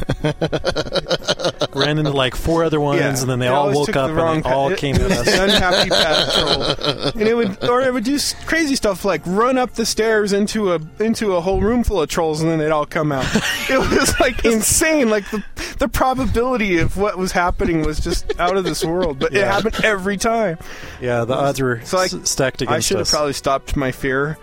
Ran 1.73 1.97
into 1.97 2.11
like 2.11 2.35
four 2.35 2.63
other 2.63 2.79
ones, 2.79 2.99
yeah, 2.99 3.09
and 3.21 3.29
then 3.29 3.39
they 3.39 3.47
it 3.47 3.49
all 3.49 3.61
always 3.63 3.77
woke 3.77 3.85
took 3.87 3.95
up 3.95 4.05
the 4.07 4.09
and 4.13 4.17
wrong 4.17 4.41
they 4.41 4.49
all 4.49 4.69
path. 4.69 4.77
came 4.79 4.95
it, 4.95 5.01
at 5.01 5.09
was 5.09 5.19
us. 5.19 5.25
the 5.25 5.43
unhappy 5.43 5.89
path 5.89 6.33
troll, 7.13 7.21
and 7.21 7.21
it 7.29 7.33
would 7.35 7.63
or 7.69 7.81
it 7.81 7.93
would 7.93 8.03
do 8.03 8.15
s- 8.15 8.35
crazy 8.45 8.75
stuff 8.75 9.05
like 9.05 9.21
run 9.25 9.57
up 9.57 9.73
the 9.73 9.85
stairs 9.85 10.33
into 10.33 10.73
a 10.73 10.79
into 10.99 11.35
a 11.35 11.41
whole 11.41 11.61
room 11.61 11.83
full 11.83 12.01
of 12.01 12.09
trolls, 12.09 12.41
and 12.41 12.49
then 12.49 12.59
they'd 12.59 12.71
all 12.71 12.85
come 12.85 13.11
out. 13.11 13.25
it 13.69 13.77
was 13.79 14.19
like 14.19 14.43
insane. 14.45 15.09
Like 15.09 15.29
the 15.31 15.43
the 15.77 15.87
probability 15.87 16.79
of 16.79 16.97
what 16.97 17.17
was 17.17 17.31
happening 17.31 17.85
was 17.85 17.99
just 17.99 18.37
out 18.39 18.57
of 18.57 18.63
this 18.63 18.83
world, 18.83 19.19
but 19.19 19.31
it 19.33 19.39
Yeah. 19.39 19.51
happened 19.51 19.79
every 19.83 20.17
time. 20.17 20.57
Yeah, 21.01 21.25
the 21.25 21.33
odds 21.35 21.61
were 21.61 21.81
So, 21.85 22.05
stacked 22.05 22.61
against 22.61 22.75
I 22.75 22.79
should 22.79 22.97
have 22.97 23.03
us. 23.07 23.11
probably 23.11 23.33
stopped 23.33 23.75
my 23.75 23.91
fear, 23.91 24.37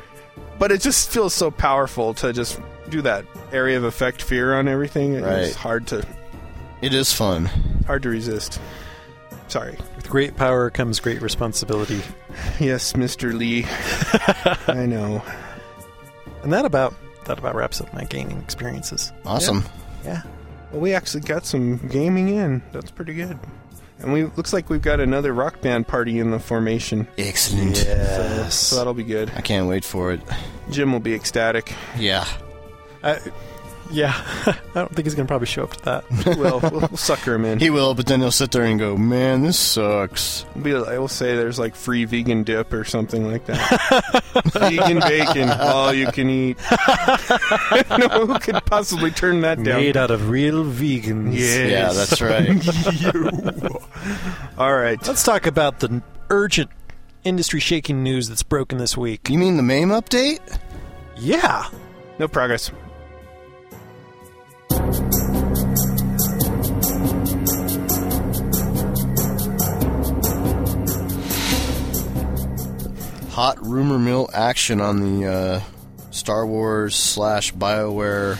but 0.59 0.73
it 0.73 0.81
just 0.81 1.11
feels 1.11 1.35
so 1.35 1.51
powerful 1.51 2.14
to 2.14 2.33
just 2.33 2.61
do 2.90 3.03
that 3.03 3.25
area 3.53 3.77
of 3.77 3.85
effect 3.85 4.23
fear 4.23 4.55
on 4.55 4.69
everything. 4.69 5.14
It's 5.14 5.25
Right. 5.27 5.55
hard 5.55 5.87
to 5.88 6.05
It 6.83 6.95
is 6.95 7.12
fun. 7.12 7.47
hard 7.87 8.03
to 8.05 8.09
resist. 8.09 8.61
Sorry. 9.49 9.77
With 9.97 10.09
great 10.09 10.37
power 10.37 10.71
comes 10.71 11.01
great 11.01 11.21
responsibility. 11.23 12.01
Yes, 12.61 12.92
Mr. 12.92 13.33
Lee. 13.33 13.64
I 14.69 14.85
know. 14.85 15.23
And 16.42 16.53
that 16.53 16.64
about 16.66 16.95
that 17.25 17.38
about 17.38 17.55
wraps 17.55 17.81
up 17.81 17.92
my 17.95 18.05
gaming 18.05 18.38
experiences. 18.38 19.11
Awesome. 19.25 19.64
Yeah. 20.05 20.21
Well, 20.71 20.81
we 20.83 20.92
actually 20.92 21.23
got 21.23 21.47
some 21.47 21.79
gaming 21.88 22.29
in. 22.29 22.62
That's 22.73 22.90
pretty 22.90 23.14
good. 23.14 23.38
And 24.00 24.12
we 24.12 24.24
looks 24.24 24.52
like 24.52 24.68
we've 24.68 24.82
got 24.82 25.00
another 25.00 25.32
rock 25.32 25.61
band 25.61 25.88
party 25.88 26.18
in 26.18 26.30
the 26.30 26.38
formation. 26.38 27.09
Excellent. 27.16 27.76
Yes. 27.76 28.54
So 28.54 28.76
that'll 28.76 28.94
be 28.94 29.04
good. 29.04 29.30
I 29.35 29.40
can't 29.40 29.68
wait 29.68 29.85
for 29.85 30.12
it. 30.12 30.20
Jim 30.70 30.92
will 30.92 31.00
be 31.00 31.14
ecstatic. 31.14 31.72
Yeah. 31.96 32.26
I, 33.02 33.18
Yeah, 33.92 34.12
I 34.46 34.55
don't 34.75 34.92
think 34.94 35.07
he's 35.07 35.14
gonna 35.14 35.29
probably 35.29 35.46
show 35.46 35.62
up 35.62 35.72
to 35.77 35.85
that. 35.85 36.05
we'll, 36.37 36.61
we'll, 36.61 36.81
we'll 36.81 36.96
sucker 36.96 37.35
him 37.35 37.44
in. 37.44 37.61
He 37.61 37.70
will, 37.70 37.94
but 37.94 38.07
then 38.07 38.20
he'll 38.20 38.31
sit 38.33 38.51
there 38.51 38.64
and 38.64 38.79
go, 38.79 38.96
"Man, 38.96 39.42
this 39.42 39.59
sucks." 39.59 40.44
We'll 40.55 40.64
be, 40.64 40.75
I 40.75 40.99
will 40.99 41.09
say 41.09 41.37
there's 41.37 41.59
like 41.59 41.75
free 41.77 42.05
vegan 42.05 42.42
dip 42.42 42.72
or 42.72 42.85
something 42.85 43.31
like 43.31 43.46
that. 43.46 44.22
vegan 44.53 45.01
bacon, 45.01 45.49
all 45.51 45.92
you 45.94 46.09
can 46.09 46.29
eat. 46.29 46.59
no, 47.99 48.27
who 48.27 48.38
could 48.40 48.64
possibly 48.66 49.11
turn 49.12 49.40
that 49.42 49.62
down? 49.62 49.81
Made 49.81 49.96
out 49.96 50.11
of 50.11 50.29
real 50.29 50.64
vegans. 50.64 51.35
Yes. 51.37 51.70
Yeah, 51.70 51.92
that's 51.92 52.20
right. 52.20 53.79
All 54.59 54.75
right. 54.77 54.99
Let's 55.07 55.22
talk 55.22 55.46
about 55.46 55.81
the 55.81 56.03
urgent 56.31 56.70
industry-shaking 57.25 58.03
news 58.03 58.29
that's 58.29 58.42
broken 58.42 58.79
this 58.79 58.96
week. 58.96 59.29
you 59.31 59.38
mean 59.38 59.57
the 59.57 59.62
MAME 59.62 59.90
update? 59.90 60.40
Yeah. 61.16 61.68
No 62.18 62.29
progress. 62.29 62.70
Hot 73.37 73.62
rumor 73.62 73.99
mill 73.99 74.31
action 74.33 74.81
on 74.81 75.20
the 75.20 75.31
uh, 75.31 75.61
Star 76.11 76.46
Wars 76.46 76.96
slash 76.96 77.53
Bioware 77.53 78.38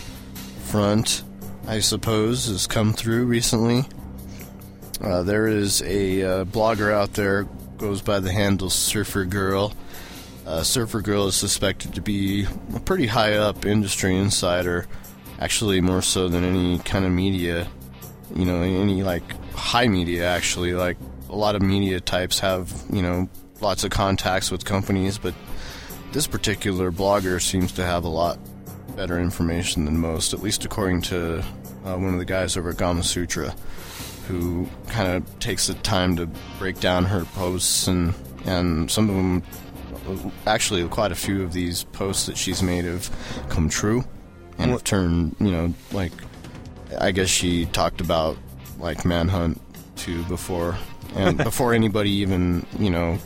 front, 0.71 1.23
I 1.67 1.81
suppose, 1.81 2.47
has 2.47 2.67
come 2.67 2.95
through 2.95 3.27
recently. 3.27 3.85
Uh, 4.99 5.23
there 5.23 5.49
is 5.49 5.83
a 5.83 6.23
uh, 6.23 6.45
blogger 6.47 6.91
out 6.91 7.13
there 7.13 7.47
goes 7.77 8.01
by 8.01 8.21
the 8.21 8.33
handle 8.33 8.71
Surfer 8.71 9.27
Girl. 9.27 9.75
Uh, 10.47 10.63
Surfer 10.63 11.03
Girl 11.03 11.27
is 11.27 11.37
suspected 11.37 11.93
to 11.97 12.01
be 12.01 12.47
a 12.75 12.81
pretty 12.81 13.07
high 13.07 13.35
up 13.35 13.67
industry 13.67 14.17
insider, 14.17 14.87
actually 15.39 15.83
more 15.83 16.01
so 16.01 16.27
than 16.27 16.43
any 16.43 16.79
kind 16.79 17.05
of 17.05 17.13
media. 17.13 17.69
You 18.35 18.47
know, 18.47 18.63
any 18.63 19.03
like 19.03 19.31
high 19.53 19.89
media 19.89 20.27
actually. 20.27 20.73
Like 20.73 20.97
a 21.29 21.37
lot 21.37 21.55
of 21.55 21.61
media 21.61 22.01
types 22.01 22.39
have 22.39 22.73
you 22.91 23.03
know 23.03 23.29
lots 23.61 23.85
of 23.85 23.90
contacts 23.90 24.51
with 24.51 24.64
companies, 24.64 25.19
but 25.19 25.35
this 26.12 26.27
particular 26.27 26.90
blogger 26.90 27.40
seems 27.40 27.73
to 27.73 27.85
have 27.85 28.05
a 28.05 28.09
lot 28.09 28.38
better 28.97 29.19
information 29.21 29.85
than 29.85 29.99
most, 29.99 30.33
at 30.33 30.42
least 30.42 30.64
according 30.64 31.03
to 31.03 31.38
uh, 31.85 31.97
one 31.97 32.12
of 32.12 32.19
the 32.19 32.25
guys 32.25 32.57
over 32.57 32.71
at 32.71 32.77
Gamasutra, 32.77 33.57
who 34.27 34.69
kind 34.88 35.09
of 35.12 35.38
takes 35.38 35.66
the 35.66 35.75
time 35.75 36.16
to 36.16 36.27
break 36.59 36.81
down 36.81 37.05
her 37.05 37.25
posts 37.25 37.87
and 37.87 38.14
and 38.47 38.88
some 38.90 39.11
of 39.11 39.16
them, 39.16 40.33
actually, 40.47 40.87
quite 40.88 41.11
a 41.11 41.16
few 41.16 41.42
of 41.42 41.53
these 41.53 41.83
posts 41.83 42.27
that 42.27 42.37
she's 42.37 42.62
made 42.62 42.85
have 42.85 43.11
come 43.49 43.69
true 43.69 44.05
and 44.57 44.71
have 44.71 44.85
turned, 44.85 45.35
you 45.40 45.51
know, 45.51 45.75
like 45.92 46.12
I 47.01 47.11
guess 47.11 47.29
she 47.29 47.66
talked 47.66 48.01
about 48.01 48.38
like 48.79 49.05
Manhunt 49.05 49.61
2 49.97 50.23
before, 50.25 50.77
and 51.14 51.37
before 51.45 51.75
anybody 51.75 52.11
even, 52.11 52.64
you 52.79 52.90
know, 52.90 53.19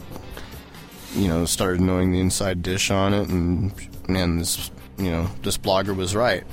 you 1.15 1.29
know, 1.29 1.45
started 1.45 1.81
knowing 1.81 2.13
the 2.13 2.21
inside 2.21 2.63
dish 2.63 2.91
on 2.91 3.15
it, 3.15 3.29
and 3.29 3.73
man, 4.09 4.39
this, 4.39 4.71
you 4.99 5.11
know, 5.11 5.29
this 5.43 5.57
blogger 5.59 5.95
was 5.97 6.15
right. 6.15 6.45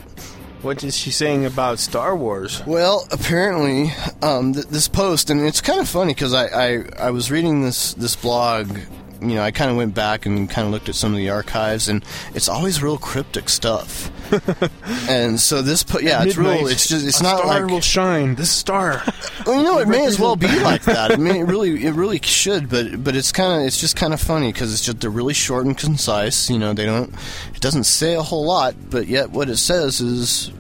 What 0.63 0.83
is 0.83 0.97
she 0.97 1.11
saying 1.11 1.45
about 1.45 1.77
Star 1.77 2.15
Wars? 2.15 2.63
Well, 2.65 3.07
apparently, 3.11 3.91
um, 4.23 4.53
th- 4.53 4.65
this 4.67 4.87
post, 4.87 5.29
and 5.29 5.41
it's 5.41 5.61
kind 5.61 5.79
of 5.79 5.87
funny 5.87 6.13
because 6.13 6.33
I, 6.33 6.47
I, 6.47 6.83
I 6.97 7.11
was 7.11 7.29
reading 7.29 7.61
this 7.61 7.93
this 7.93 8.15
blog. 8.15 8.77
You 9.21 9.35
know, 9.35 9.41
I 9.41 9.51
kind 9.51 9.71
of 9.71 9.77
went 9.77 9.93
back 9.93 10.25
and 10.25 10.49
kind 10.49 10.65
of 10.65 10.71
looked 10.71 10.89
at 10.89 10.95
some 10.95 11.11
of 11.11 11.17
the 11.17 11.29
archives, 11.29 11.89
and 11.89 12.03
it's 12.33 12.47
always 12.47 12.81
real 12.81 12.97
cryptic 12.97 13.49
stuff. 13.49 14.11
and 15.09 15.39
so 15.39 15.61
this, 15.61 15.83
po- 15.83 15.99
yeah, 15.99 16.23
it's 16.23 16.37
real. 16.37 16.67
It's 16.67 16.87
just, 16.87 17.05
it's 17.05 17.21
not 17.21 17.39
star 17.39 17.61
like 17.61 17.71
will 17.71 17.81
shine. 17.81 18.35
This 18.35 18.51
star. 18.51 19.01
Well, 19.45 19.57
you 19.57 19.63
know, 19.63 19.79
it 19.79 19.87
may 19.87 20.05
as 20.05 20.19
well 20.19 20.35
be 20.35 20.47
like 20.59 20.83
that. 20.83 21.11
I 21.11 21.15
mean, 21.15 21.35
it 21.35 21.43
really, 21.47 21.85
it 21.85 21.93
really 21.93 22.19
should. 22.21 22.69
But, 22.69 23.03
but 23.03 23.15
it's 23.15 23.31
kind 23.31 23.61
of, 23.61 23.67
it's 23.67 23.79
just 23.79 23.95
kind 23.95 24.13
of 24.13 24.19
funny 24.19 24.51
because 24.51 24.73
it's 24.73 24.85
just 24.85 24.99
they're 24.99 25.09
really 25.09 25.33
short 25.33 25.65
and 25.65 25.77
concise. 25.77 26.49
You 26.49 26.59
know, 26.59 26.73
they 26.73 26.85
don't, 26.85 27.13
it 27.53 27.61
doesn't 27.61 27.85
say 27.85 28.15
a 28.15 28.21
whole 28.21 28.45
lot, 28.45 28.75
but 28.89 29.07
yet 29.07 29.31
what 29.31 29.49
it 29.49 29.57
says 29.57 30.01
is, 30.01 30.51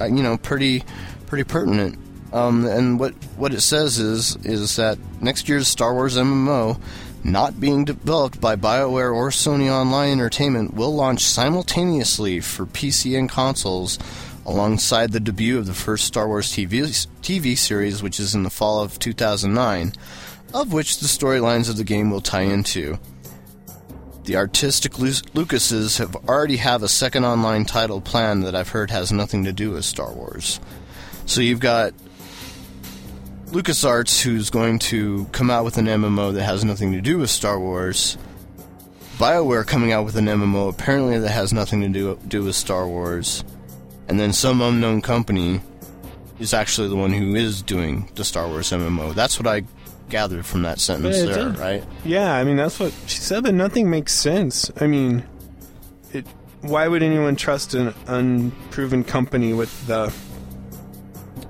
uh, 0.00 0.06
you 0.06 0.22
know, 0.22 0.36
pretty, 0.38 0.82
pretty 1.26 1.44
pertinent. 1.44 1.98
Um, 2.34 2.66
and 2.66 2.98
what 2.98 3.12
what 3.36 3.54
it 3.54 3.60
says 3.60 4.00
is 4.00 4.34
is 4.44 4.74
that 4.74 4.98
next 5.20 5.48
year's 5.48 5.68
Star 5.68 5.94
Wars 5.94 6.16
MMO, 6.16 6.80
not 7.24 7.58
being 7.58 7.84
developed 7.84 8.40
by 8.40 8.54
BioWare 8.54 9.14
or 9.14 9.30
Sony 9.30 9.70
Online 9.70 10.12
Entertainment, 10.12 10.74
will 10.74 10.94
launch 10.94 11.24
simultaneously 11.24 12.40
for 12.40 12.66
PC 12.66 13.18
and 13.18 13.28
consoles 13.28 13.98
alongside 14.46 15.12
the 15.12 15.20
debut 15.20 15.58
of 15.58 15.66
the 15.66 15.74
first 15.74 16.04
Star 16.04 16.28
Wars 16.28 16.52
TV, 16.52 16.82
TV 17.22 17.56
series, 17.56 18.02
which 18.02 18.20
is 18.20 18.34
in 18.34 18.42
the 18.42 18.50
fall 18.50 18.82
of 18.82 18.98
2009, 18.98 19.92
of 20.52 20.72
which 20.72 20.98
the 20.98 21.06
storylines 21.06 21.70
of 21.70 21.78
the 21.78 21.84
game 21.84 22.10
will 22.10 22.20
tie 22.20 22.42
into. 22.42 22.98
The 24.24 24.36
artistic 24.36 24.98
Lu- 24.98 25.12
Lucases 25.34 25.98
have 25.98 26.16
already 26.28 26.56
have 26.58 26.82
a 26.82 26.88
second 26.88 27.24
online 27.24 27.64
title 27.64 28.00
planned 28.00 28.44
that 28.44 28.54
I've 28.54 28.70
heard 28.70 28.90
has 28.90 29.12
nothing 29.12 29.44
to 29.44 29.52
do 29.52 29.72
with 29.72 29.84
Star 29.84 30.12
Wars. 30.12 30.60
So 31.26 31.40
you've 31.40 31.60
got 31.60 31.94
LucasArts, 33.46 34.20
who's 34.22 34.50
going 34.50 34.78
to 34.80 35.26
come 35.26 35.50
out 35.50 35.64
with 35.64 35.78
an 35.78 35.86
MMO 35.86 36.32
that 36.34 36.42
has 36.42 36.64
nothing 36.64 36.92
to 36.92 37.00
do 37.00 37.18
with 37.18 37.30
Star 37.30 37.58
Wars. 37.58 38.16
BioWare 39.18 39.64
coming 39.66 39.92
out 39.92 40.04
with 40.04 40.16
an 40.16 40.26
MMO 40.26 40.68
apparently 40.70 41.18
that 41.20 41.28
has 41.30 41.52
nothing 41.52 41.80
to 41.82 41.88
do, 41.88 42.18
do 42.26 42.42
with 42.42 42.56
Star 42.56 42.86
Wars 42.88 43.44
and 44.08 44.18
then 44.18 44.32
some 44.32 44.60
unknown 44.60 45.00
company 45.02 45.60
is 46.38 46.52
actually 46.52 46.88
the 46.88 46.96
one 46.96 47.12
who 47.12 47.34
is 47.36 47.62
doing 47.62 48.10
the 48.16 48.24
Star 48.24 48.48
Wars 48.48 48.70
MMO. 48.70 49.14
That's 49.14 49.38
what 49.38 49.46
I 49.46 49.62
gathered 50.10 50.44
from 50.44 50.62
that 50.62 50.80
sentence 50.80 51.18
Yeah, 51.18 51.24
there, 51.26 51.44
did. 51.50 51.58
right? 51.58 51.84
Yeah, 52.04 52.34
I 52.34 52.42
mean 52.44 52.56
that's 52.56 52.78
what 52.80 52.92
she 53.06 53.18
said, 53.18 53.44
but 53.44 53.54
nothing 53.54 53.88
makes 53.88 54.12
sense. 54.12 54.70
I 54.80 54.86
mean, 54.88 55.24
it. 56.12 56.26
Why 56.60 56.88
would 56.88 57.02
anyone 57.02 57.36
trust 57.36 57.74
an 57.74 57.94
unproven 58.06 59.04
company 59.04 59.52
with 59.52 59.86
the 59.86 60.12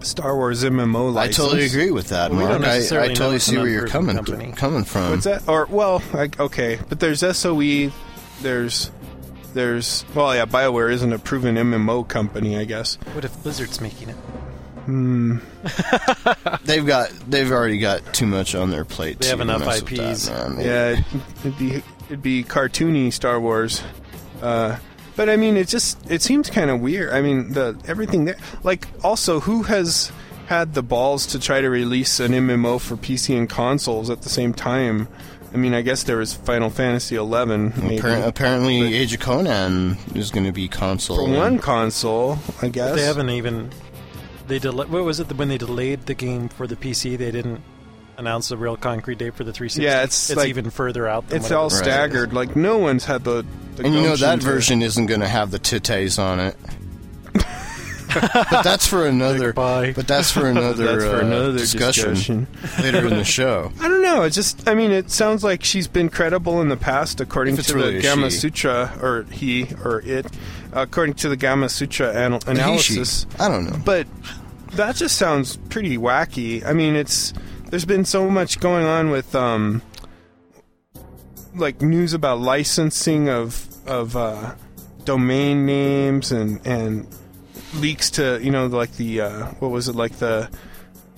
Star 0.04 0.36
Wars 0.36 0.62
MMO 0.64 1.16
I 1.16 1.28
totally 1.28 1.64
agree 1.64 1.90
with 1.90 2.08
that, 2.08 2.30
Well, 2.30 2.40
we 2.40 2.44
Mark. 2.46 2.60
don't 2.60 2.70
I, 2.70 2.74
necessarily 2.76 3.08
I 3.08 3.12
know 3.12 3.14
totally 3.14 3.38
see 3.38 3.56
where 3.56 3.68
you're 3.68 3.86
coming 3.88 4.16
company. 4.16 4.52
coming 4.52 4.84
from. 4.84 5.10
What's 5.10 5.24
that? 5.24 5.48
Or 5.48 5.66
well, 5.66 6.02
like, 6.12 6.38
okay, 6.38 6.78
but 6.88 7.00
there's 7.00 7.20
SOE. 7.36 7.90
There's 8.42 8.90
there's 9.54 10.04
well, 10.14 10.34
yeah, 10.34 10.46
Bioware 10.46 10.92
isn't 10.92 11.12
a 11.12 11.18
proven 11.18 11.56
MMO 11.56 12.06
company, 12.06 12.58
I 12.58 12.64
guess. 12.64 12.96
What 13.12 13.24
if 13.24 13.42
Blizzard's 13.42 13.80
making 13.80 14.10
it? 14.10 14.16
Hmm. 14.84 15.38
they've 16.64 16.84
got 16.84 17.10
they've 17.28 17.50
already 17.50 17.78
got 17.78 18.12
too 18.12 18.26
much 18.26 18.54
on 18.54 18.70
their 18.70 18.84
plate. 18.84 19.18
They 19.18 19.24
to 19.24 19.30
have 19.30 19.40
enough 19.40 19.62
IPs. 19.62 20.28
That. 20.28 20.56
Yeah, 20.58 21.02
it'd 21.40 21.58
be 21.58 21.82
it'd 22.06 22.22
be 22.22 22.44
cartoony 22.44 23.12
Star 23.12 23.40
Wars. 23.40 23.82
Uh, 24.42 24.76
but 25.16 25.28
I 25.28 25.36
mean, 25.36 25.56
it 25.56 25.68
just 25.68 26.10
it 26.10 26.22
seems 26.22 26.50
kind 26.50 26.70
of 26.70 26.80
weird. 26.80 27.12
I 27.12 27.20
mean, 27.22 27.52
the 27.52 27.78
everything 27.86 28.24
there. 28.24 28.36
Like, 28.62 28.88
also, 29.02 29.40
who 29.40 29.62
has 29.64 30.10
had 30.46 30.74
the 30.74 30.82
balls 30.82 31.26
to 31.28 31.38
try 31.38 31.60
to 31.60 31.70
release 31.70 32.20
an 32.20 32.32
MMO 32.32 32.80
for 32.80 32.96
PC 32.96 33.36
and 33.36 33.48
consoles 33.48 34.10
at 34.10 34.22
the 34.22 34.28
same 34.28 34.52
time? 34.52 35.08
I 35.52 35.56
mean, 35.56 35.72
I 35.72 35.82
guess 35.82 36.02
there 36.02 36.16
was 36.16 36.34
Final 36.34 36.68
Fantasy 36.68 37.14
XI, 37.14 37.22
maybe 37.22 37.98
Appar- 38.00 38.26
apparently, 38.26 38.92
Age 38.94 39.14
of 39.14 39.20
Conan 39.20 39.96
is 40.14 40.32
going 40.32 40.44
to 40.46 40.52
be 40.52 40.66
console. 40.66 41.16
for 41.26 41.32
one 41.32 41.60
console. 41.60 42.38
I 42.60 42.68
guess 42.68 42.96
They 42.96 43.02
haven't 43.04 43.30
even. 43.30 43.70
They 44.48 44.58
del- 44.58 44.72
What 44.74 45.04
was 45.04 45.20
it 45.20 45.32
when 45.34 45.48
they 45.48 45.56
delayed 45.58 46.06
the 46.06 46.14
game 46.14 46.48
for 46.48 46.66
the 46.66 46.74
PC? 46.76 47.16
They 47.16 47.30
didn't 47.30 47.62
announce 48.16 48.50
a 48.50 48.56
real 48.56 48.76
concrete 48.76 49.18
date 49.18 49.34
for 49.34 49.44
the 49.44 49.52
360. 49.52 49.82
Yeah, 49.82 50.02
it's 50.04 50.30
it's 50.30 50.36
like- 50.36 50.48
even 50.48 50.70
further 50.70 51.06
out. 51.08 51.28
Than 51.28 51.40
It's 51.40 51.50
all 51.50 51.62
it 51.62 51.72
was. 51.72 51.78
staggered. 51.78 52.32
Like 52.32 52.56
no 52.56 52.78
one's 52.78 53.04
had 53.04 53.24
the. 53.24 53.44
the 53.76 53.84
And 53.84 53.94
you 53.94 54.02
know 54.02 54.16
that 54.16 54.40
to- 54.40 54.46
version 54.46 54.82
isn't 54.82 55.06
going 55.06 55.20
to 55.20 55.28
have 55.28 55.50
the 55.50 55.58
titties 55.58 56.18
on 56.22 56.40
it. 56.40 56.56
but 58.14 58.62
that's 58.62 58.86
for 58.86 59.06
another. 59.06 59.52
Bye. 59.52 59.92
But 59.92 60.06
that's 60.06 60.30
for 60.30 60.46
another, 60.50 60.84
That's 60.84 61.04
for 61.04 61.16
uh, 61.16 61.20
another 61.26 61.52
discussion, 61.52 62.10
discussion. 62.10 62.46
later 62.80 62.98
in 63.08 63.16
the 63.16 63.24
show. 63.24 63.72
I 63.80 63.88
don't 63.88 64.02
know. 64.02 64.22
It 64.22 64.30
just, 64.30 64.68
I 64.68 64.74
mean, 64.74 64.92
it 64.92 65.10
sounds 65.10 65.42
like 65.42 65.64
she's 65.64 65.88
been 65.88 66.08
credible 66.10 66.60
in 66.60 66.68
the 66.68 66.76
past, 66.76 67.20
according 67.20 67.56
to 67.56 67.74
really 67.74 67.94
the 67.94 67.98
a 67.98 68.02
Gamma 68.02 68.30
she. 68.30 68.36
Sutra, 68.36 68.96
or 69.02 69.24
he, 69.32 69.66
or 69.84 70.00
it, 70.02 70.26
according 70.72 71.14
to 71.16 71.28
the 71.28 71.36
Gamasutra 71.36 72.14
anal- 72.14 72.38
He, 72.40 72.44
she. 72.44 72.50
analysis. 72.52 73.26
I 73.40 73.48
don't 73.48 73.64
know. 73.68 73.80
But 73.84 74.06
that 74.74 74.94
just 74.94 75.16
sounds 75.16 75.56
pretty 75.56 75.98
wacky. 75.98 76.64
I 76.64 76.72
mean, 76.72 76.94
it's 76.94 77.32
there's 77.70 77.84
been 77.84 78.04
so 78.04 78.28
much 78.30 78.60
going 78.60 78.84
on 78.84 79.10
with 79.10 79.34
um, 79.34 79.82
like 81.54 81.80
news 81.82 82.12
about 82.14 82.40
licensing 82.40 83.28
of 83.28 83.68
of 83.86 84.16
uh, 84.16 84.54
domain 85.04 85.66
names 85.66 86.32
and 86.32 86.64
and 86.66 87.06
leaks 87.76 88.10
to 88.12 88.40
you 88.42 88.50
know 88.50 88.66
like 88.66 88.92
the 88.96 89.20
uh, 89.20 89.46
what 89.58 89.70
was 89.70 89.88
it 89.88 89.94
like 89.94 90.12
the 90.18 90.48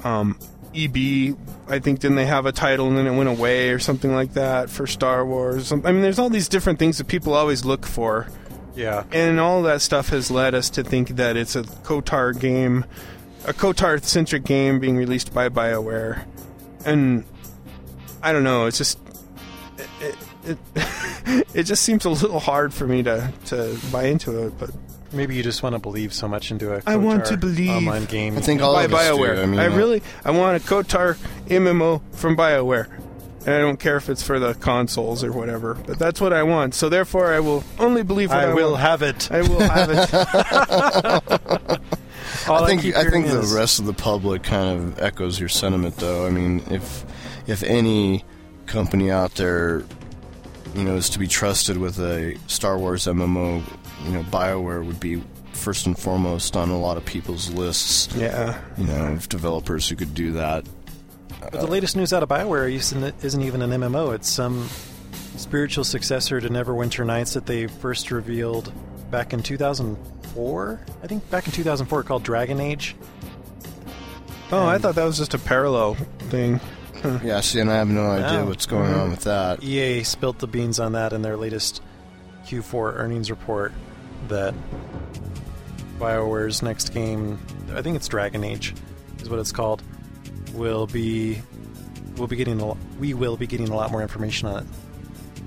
um, 0.04 0.38
EB 0.74 1.36
I 1.68 1.78
think 1.78 2.00
didn't 2.00 2.16
they 2.16 2.26
have 2.26 2.46
a 2.46 2.52
title 2.52 2.86
and 2.88 2.96
then 2.96 3.06
it 3.06 3.16
went 3.16 3.28
away 3.28 3.70
or 3.70 3.78
something 3.78 4.14
like 4.14 4.34
that 4.34 4.70
for 4.70 4.86
Star 4.86 5.24
Wars. 5.26 5.72
I 5.72 5.76
mean, 5.76 6.00
there's 6.02 6.18
all 6.18 6.30
these 6.30 6.48
different 6.48 6.78
things 6.78 6.98
that 6.98 7.08
people 7.08 7.32
always 7.34 7.64
look 7.64 7.84
for 7.86 8.28
Yeah. 8.76 9.04
and 9.10 9.40
all 9.40 9.62
that 9.62 9.80
stuff 9.82 10.10
has 10.10 10.30
led 10.30 10.54
us 10.54 10.70
to 10.70 10.84
think 10.84 11.10
that 11.16 11.36
it's 11.36 11.56
a 11.56 11.62
KOTOR 11.62 12.38
game, 12.38 12.84
a 13.46 13.52
KOTOR 13.52 14.02
centric 14.04 14.44
game 14.44 14.78
being 14.80 14.96
released 14.96 15.32
by 15.32 15.48
BioWare, 15.48 16.24
and 16.84 17.24
I 18.22 18.32
don't 18.32 18.44
know. 18.44 18.66
It's 18.66 18.78
just 18.78 18.98
it 19.78 20.16
it, 20.44 20.58
it, 20.74 21.46
it 21.54 21.62
just 21.64 21.82
seems 21.82 22.04
a 22.04 22.10
little 22.10 22.40
hard 22.40 22.74
for 22.74 22.86
me 22.86 23.02
to 23.04 23.32
to 23.46 23.78
buy 23.90 24.04
into 24.04 24.46
it, 24.46 24.58
but 24.58 24.70
Maybe 25.12 25.36
you 25.36 25.42
just 25.42 25.62
want 25.62 25.74
to 25.74 25.78
believe 25.78 26.12
so 26.12 26.28
much 26.28 26.50
into 26.50 26.74
a 26.74 26.82
I 26.86 26.96
want 26.96 27.26
to 27.26 27.36
believe. 27.36 27.70
online 27.70 28.04
game. 28.06 28.36
I 28.36 28.40
think 28.40 28.60
all 28.60 28.74
by 28.74 28.84
of 28.84 28.94
us 28.94 29.08
do. 29.08 29.14
BioWare. 29.14 29.42
I 29.42 29.46
mean, 29.46 29.60
uh, 29.60 29.70
really 29.70 30.02
I 30.24 30.32
want 30.32 30.62
a 30.62 30.66
KOTOR 30.66 31.16
MMO 31.46 32.02
from 32.12 32.36
BioWare. 32.36 32.92
And 33.46 33.54
I 33.54 33.60
don't 33.60 33.78
care 33.78 33.96
if 33.96 34.08
it's 34.08 34.24
for 34.24 34.40
the 34.40 34.54
consoles 34.54 35.22
or 35.22 35.30
whatever, 35.30 35.74
but 35.74 36.00
that's 36.00 36.20
what 36.20 36.32
I 36.32 36.42
want. 36.42 36.74
So 36.74 36.88
therefore, 36.88 37.32
I 37.32 37.38
will 37.38 37.62
only 37.78 38.02
believe 38.02 38.30
what 38.30 38.40
I, 38.40 38.50
I 38.50 38.54
will 38.54 38.72
want. 38.72 38.82
have 38.82 39.02
it. 39.02 39.30
I 39.30 39.42
will 39.42 39.60
have 39.60 39.90
it. 41.70 41.80
All 42.48 42.64
I 42.64 42.66
think 42.66 42.82
keep 42.82 42.96
I 42.96 43.02
think 43.02 43.26
hearing 43.26 43.40
the 43.40 43.54
rest 43.54 43.78
of 43.78 43.86
the 43.86 43.92
public 43.92 44.42
kind 44.42 44.78
of 44.78 44.98
echoes 45.00 45.38
your 45.38 45.48
sentiment, 45.48 45.96
though. 45.96 46.26
I 46.26 46.30
mean, 46.30 46.62
if 46.70 47.04
if 47.46 47.62
any 47.62 48.24
company 48.66 49.10
out 49.10 49.34
there, 49.34 49.84
you 50.74 50.84
know, 50.84 50.96
is 50.96 51.08
to 51.10 51.18
be 51.18 51.26
trusted 51.26 51.76
with 51.76 51.98
a 51.98 52.36
Star 52.46 52.78
Wars 52.78 53.06
MMO, 53.06 53.62
you 54.04 54.12
know, 54.12 54.22
Bioware 54.24 54.84
would 54.84 55.00
be 55.00 55.22
first 55.52 55.86
and 55.86 55.98
foremost 55.98 56.56
on 56.56 56.70
a 56.70 56.78
lot 56.78 56.96
of 56.96 57.04
people's 57.04 57.50
lists. 57.50 58.14
yeah. 58.14 58.60
You 58.76 58.84
know, 58.84 59.12
of 59.12 59.28
developers 59.28 59.88
who 59.88 59.96
could 59.96 60.14
do 60.14 60.32
that. 60.32 60.64
But 61.40 61.52
the 61.52 61.66
latest 61.66 61.96
news 61.96 62.12
out 62.12 62.22
of 62.22 62.28
Bioware 62.28 62.72
isn't, 62.72 63.24
isn't 63.24 63.42
even 63.42 63.62
an 63.62 63.70
MMO. 63.70 64.14
It's 64.14 64.28
some 64.28 64.68
spiritual 65.36 65.84
successor 65.84 66.40
to 66.40 66.48
Neverwinter 66.48 67.06
Nights 67.06 67.34
that 67.34 67.46
they 67.46 67.66
first 67.66 68.10
revealed 68.10 68.72
back 69.10 69.32
in 69.32 69.42
2004. 70.36 70.80
I 71.02 71.06
think 71.06 71.30
back 71.30 71.46
in 71.46 71.52
2004 71.52 72.02
called 72.02 72.22
Dragon 72.22 72.60
Age. 72.60 72.94
Oh, 74.52 74.66
I 74.66 74.78
thought 74.78 74.94
that 74.94 75.04
was 75.04 75.16
just 75.18 75.34
a 75.34 75.38
parallel 75.38 75.94
thing. 76.30 76.60
Yeah, 77.22 77.40
see, 77.40 77.60
and 77.60 77.70
I 77.70 77.76
have 77.76 77.88
no 77.88 78.04
oh. 78.04 78.10
idea 78.10 78.38
No. 78.40 78.46
what's 78.46 78.66
going 78.66 78.92
on 78.92 79.10
with 79.10 79.20
that. 79.24 79.62
EA 79.62 80.02
spilt 80.02 80.38
the 80.40 80.48
beans 80.48 80.80
on 80.80 80.92
that 80.92 81.12
in 81.12 81.22
their 81.22 81.36
latest 81.36 81.80
Q4 82.46 82.96
earnings 82.96 83.30
report 83.30 83.72
that 84.26 84.54
BioWare's 86.00 86.62
next 86.62 86.92
game, 86.92 87.38
I 87.72 87.82
think 87.82 87.94
it's 87.94 88.08
Dragon 88.08 88.42
Age, 88.42 88.74
is 89.20 89.28
what 89.30 89.38
it's 89.38 89.52
called, 89.52 89.84
will 90.54 90.88
be 90.88 91.40
we'll 92.16 92.26
be 92.26 92.34
getting 92.34 92.60
a 92.60 92.74
we 92.98 93.14
will 93.14 93.36
be 93.36 93.46
getting 93.46 93.68
a 93.68 93.76
lot 93.76 93.92
more 93.92 94.02
information 94.02 94.48
on 94.48 94.64
it 94.64 94.66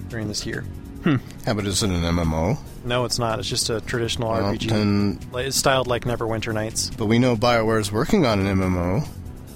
during 0.08 0.30
this 0.30 0.46
year. 0.46 0.64
Hmm. 1.04 1.16
Yeah, 1.48 1.54
but 1.54 1.66
is 1.66 1.82
it 1.84 1.90
an 1.90 2.02
MMO? 2.04 2.58
No, 2.86 3.06
it's 3.06 3.20
not. 3.20 3.40
It's 3.40 3.48
just 3.48 3.70
a 3.70 3.82
traditional 3.82 4.30
Well, 4.32 4.54
RPG. 4.54 4.70
then- 4.70 5.20
It's 5.36 5.58
styled 5.58 5.88
like 5.88 6.04
Neverwinter 6.06 6.54
Nights. 6.54 6.92
but 6.98 7.06
we 7.06 7.20
know 7.20 7.36
Bioware 7.36 7.80
is 7.80 7.92
working 7.92 8.26
on 8.26 8.40
an 8.40 8.48
MMO. 8.48 9.08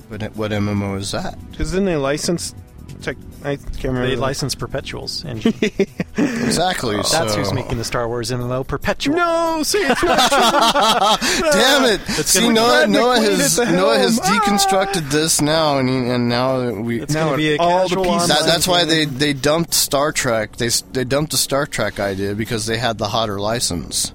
But 0.09 0.35
what 0.35 0.51
MMO 0.51 0.97
is 0.99 1.11
that? 1.11 1.37
Because 1.51 1.71
then 1.71 1.85
they 1.85 1.95
licensed. 1.95 2.55
Tech, 3.03 3.17
I 3.43 3.57
can't 3.57 3.83
remember. 3.83 4.07
They 4.07 4.15
license 4.15 4.55
Perpetuals, 4.55 5.23
and 5.23 5.45
Exactly. 6.17 6.95
that's 6.97 7.11
so. 7.11 7.27
who's 7.37 7.53
making 7.53 7.77
the 7.77 7.83
Star 7.83 8.07
Wars 8.07 8.31
MMO 8.31 8.65
Perpetual. 8.67 9.15
No, 9.15 9.61
see, 9.63 9.79
it's 9.79 10.03
not. 10.03 11.19
Damn 11.21 11.83
it! 11.85 12.01
See, 12.25 12.49
Noah, 12.49 12.87
Noah 12.87 13.19
has 13.19 13.57
Noah 13.59 13.97
has. 13.97 14.19
Ah! 14.23 14.39
deconstructed 14.43 15.09
this 15.11 15.41
now, 15.41 15.77
and 15.79 15.89
he, 15.89 15.95
and 15.97 16.29
now 16.29 16.71
we. 16.71 17.01
It's 17.01 17.13
Now 17.13 17.25
going 17.29 17.33
to 17.33 17.37
be 17.37 17.55
a 17.55 17.57
all 17.57 17.87
the 17.87 17.95
pieces- 18.01 18.27
that, 18.29 18.45
that's 18.45 18.67
why 18.67 18.85
they, 18.85 19.05
they 19.05 19.33
dumped 19.33 19.73
Star 19.73 20.11
Trek. 20.11 20.55
They 20.57 20.69
they 20.91 21.03
dumped 21.03 21.31
the 21.31 21.37
Star 21.37 21.65
Trek 21.65 21.99
idea 21.99 22.33
because 22.35 22.65
they 22.65 22.77
had 22.77 22.97
the 22.97 23.07
hotter 23.09 23.39
license. 23.39 24.13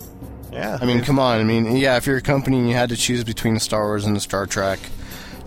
Yeah, 0.53 0.79
I 0.81 0.87
mean, 0.87 1.03
come 1.03 1.19
on. 1.19 1.39
I 1.41 1.45
mean, 1.45 1.77
yeah, 1.77 1.97
if 1.99 2.07
you're 2.07 2.17
a 2.17 2.23
company 2.23 2.59
and 2.59 2.69
you 2.69 2.75
had 2.75 2.89
to 2.89 2.97
choose 2.97 3.23
between 3.23 3.55
the 3.55 3.61
Star 3.61 3.85
Wars 3.85 4.05
and 4.07 4.17
the 4.17 4.21
Star 4.21 4.47
Trek, 4.47 4.79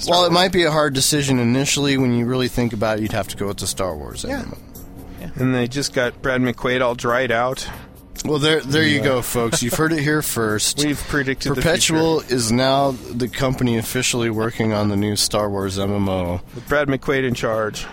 while 0.05 0.25
it 0.25 0.31
might 0.31 0.51
be 0.51 0.63
a 0.63 0.71
hard 0.71 0.93
decision 0.93 1.39
initially, 1.39 1.97
when 1.97 2.13
you 2.13 2.25
really 2.25 2.47
think 2.47 2.73
about 2.73 2.97
it, 2.99 3.01
you'd 3.03 3.11
have 3.11 3.27
to 3.29 3.37
go 3.37 3.47
with 3.47 3.57
the 3.57 3.67
Star 3.67 3.95
Wars. 3.95 4.23
Yeah. 4.27 4.43
MMO. 4.43 5.35
and 5.39 5.53
they 5.55 5.67
just 5.67 5.93
got 5.93 6.21
Brad 6.21 6.41
McQuaid 6.41 6.81
all 6.81 6.95
dried 6.95 7.31
out. 7.31 7.67
Well, 8.25 8.37
there 8.39 8.59
there 8.59 8.83
you 8.83 9.01
go, 9.01 9.21
folks. 9.23 9.63
You've 9.63 9.73
heard 9.73 9.93
it 9.93 9.99
here 10.01 10.21
first. 10.37 10.83
We've 10.83 10.99
predicted 11.07 11.55
Perpetual 11.55 12.19
is 12.21 12.51
now 12.51 12.91
the 12.91 13.27
company 13.27 13.77
officially 13.77 14.29
working 14.29 14.73
on 14.73 14.89
the 14.89 14.95
new 14.95 15.15
Star 15.15 15.49
Wars 15.49 15.77
MMO. 15.79 16.41
with 16.53 16.67
Brad 16.67 16.87
McQuaid 16.87 17.23
in 17.27 17.33
charge. 17.33 17.85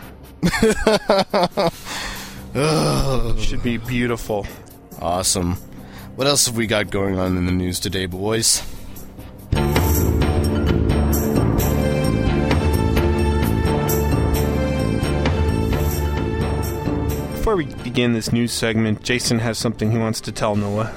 Should 3.43 3.63
be 3.63 3.77
beautiful. 3.79 4.47
Awesome. 5.01 5.55
What 6.17 6.27
else 6.27 6.47
have 6.47 6.57
we 6.57 6.67
got 6.67 6.91
going 6.91 7.19
on 7.19 7.37
in 7.37 7.47
the 7.47 7.53
news 7.53 7.79
today, 7.81 8.07
boys? 8.07 8.63
Before 17.49 17.57
we 17.57 17.65
begin 17.83 18.13
this 18.13 18.31
news 18.31 18.53
segment, 18.53 19.03
Jason 19.03 19.39
has 19.39 19.57
something 19.57 19.91
he 19.91 19.97
wants 19.97 20.21
to 20.21 20.33
tell 20.33 20.55
Noah. 20.55 20.95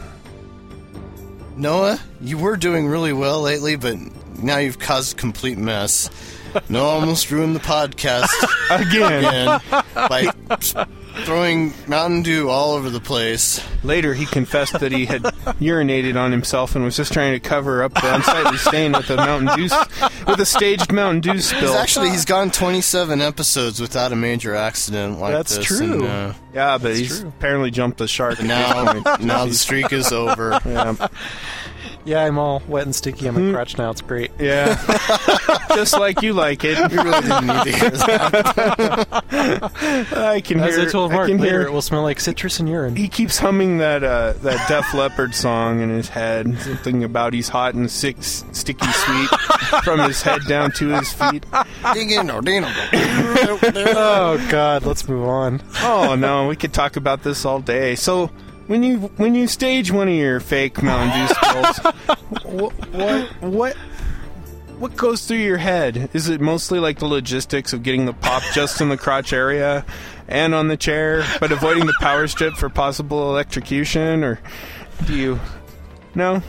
Noah, 1.55 1.97
you 2.19 2.37
were 2.37 2.57
doing 2.57 2.87
really 2.87 3.13
well 3.13 3.39
lately, 3.41 3.77
but 3.77 3.95
now 4.37 4.57
you've 4.57 4.77
caused 4.77 5.13
a 5.13 5.15
complete 5.15 5.57
mess. 5.57 6.09
Noah 6.67 6.89
almost 6.99 7.31
ruined 7.31 7.55
the 7.55 7.61
podcast 7.61 8.27
Again. 8.69 9.61
by 9.95 10.29
throwing 11.23 11.73
Mountain 11.87 12.23
Dew 12.23 12.49
all 12.49 12.73
over 12.73 12.89
the 12.89 12.99
place. 12.99 13.65
Later, 13.81 14.13
he 14.13 14.25
confessed 14.25 14.77
that 14.77 14.91
he 14.91 15.05
had 15.05 15.21
urinated 15.61 16.19
on 16.19 16.33
himself 16.33 16.75
and 16.75 16.83
was 16.83 16.97
just 16.97 17.13
trying 17.13 17.31
to 17.31 17.39
cover 17.39 17.81
up 17.81 17.93
the 17.93 18.13
unsightly 18.13 18.57
stain 18.57 18.91
with 18.91 19.09
a 19.09 19.15
Mountain 19.15 19.57
Dew, 19.57 19.69
with 20.27 20.39
a 20.39 20.45
staged 20.45 20.91
Mountain 20.91 21.21
Dew 21.21 21.33
He's 21.33 21.49
spill. 21.49 21.73
actually 21.75 22.09
he's 22.09 22.25
gone 22.25 22.51
27 22.51 23.21
episodes 23.21 23.79
without 23.79 24.11
a 24.11 24.15
major 24.15 24.55
accident 24.55 25.19
like 25.19 25.33
That's 25.33 25.57
this. 25.57 25.65
true. 25.65 25.93
And, 25.93 26.03
uh, 26.03 26.33
yeah, 26.53 26.77
but 26.77 26.95
he's 26.95 27.19
true. 27.21 27.29
apparently 27.29 27.71
jumped 27.71 27.97
the 27.97 28.07
shark. 28.07 28.41
now, 28.43 28.93
now 29.19 29.45
the 29.45 29.53
streak 29.53 29.91
is 29.93 30.11
over. 30.11 30.59
Yeah. 30.71 31.07
Yeah, 32.05 32.23
I'm 32.23 32.37
all 32.37 32.61
wet 32.67 32.83
and 32.85 32.95
sticky 32.95 33.27
on 33.27 33.33
my 33.45 33.51
crotch 33.53 33.77
now. 33.77 33.89
It's 33.91 34.01
great. 34.01 34.31
yeah, 34.39 34.75
just 35.75 35.93
like 35.99 36.21
you 36.21 36.33
like 36.33 36.63
it. 36.63 36.77
You 36.91 37.01
really 37.01 37.21
didn't 37.21 37.47
need 37.47 37.63
to 37.63 37.71
hear 37.71 37.89
that. 37.91 39.21
I 40.15 40.41
can 40.41 40.59
As 40.59 40.75
hear. 40.75 40.87
I 40.87 40.91
told 40.91 41.11
Mark, 41.11 41.27
can 41.27 41.37
later 41.37 41.59
hear. 41.59 41.67
it 41.67 41.71
will 41.73 41.81
smell 41.81 42.01
like 42.03 42.19
citrus 42.19 42.59
and 42.59 42.67
urine. 42.69 42.95
He 42.95 43.07
keeps 43.07 43.37
humming 43.39 43.77
that 43.79 44.03
uh, 44.03 44.33
that 44.41 44.67
Def 44.67 44.93
Leppard 44.93 45.33
song 45.35 45.81
in 45.81 45.89
his 45.89 46.09
head. 46.09 46.57
Something 46.59 47.03
about 47.03 47.33
he's 47.33 47.49
hot 47.49 47.73
and 47.73 47.89
sick, 47.89 48.17
sticky 48.21 48.87
sweet 48.91 49.29
from 49.83 49.99
his 49.99 50.21
head 50.21 50.41
down 50.47 50.71
to 50.73 50.89
his 50.89 51.11
feet. 51.13 51.45
oh 52.93 54.47
God, 54.49 54.85
let's 54.85 55.07
move 55.07 55.27
on. 55.27 55.61
Oh 55.81 56.15
no, 56.15 56.47
we 56.47 56.55
could 56.55 56.73
talk 56.73 56.95
about 56.95 57.23
this 57.23 57.45
all 57.45 57.59
day. 57.59 57.95
So 57.95 58.29
when 58.67 58.83
you 58.83 58.99
when 59.17 59.35
you 59.35 59.47
stage 59.47 59.91
one 59.91 60.07
of 60.07 60.13
your 60.13 60.39
fake 60.39 60.81
Mountain 60.81 61.27
Dew 61.27 61.33
spills, 61.33 61.77
what, 62.43 62.73
what 62.93 63.41
what 63.41 63.77
what 64.81 64.97
goes 64.97 65.25
through 65.25 65.37
your 65.37 65.57
head? 65.57 66.09
Is 66.13 66.27
it 66.27 66.41
mostly 66.41 66.79
like 66.79 66.99
the 66.99 67.05
logistics 67.05 67.71
of 67.73 67.83
getting 67.83 68.05
the 68.05 68.13
pop 68.13 68.41
just 68.53 68.81
in 68.81 68.89
the 68.89 68.97
crotch 68.97 69.31
area 69.31 69.85
and 70.27 70.55
on 70.55 70.69
the 70.69 70.77
chair, 70.77 71.23
but 71.39 71.51
avoiding 71.51 71.85
the 71.85 71.93
power 71.99 72.27
strip 72.27 72.55
for 72.55 72.69
possible 72.69 73.29
electrocution, 73.29 74.23
or 74.23 74.39
do 75.05 75.15
you? 75.15 75.39
No. 76.15 76.41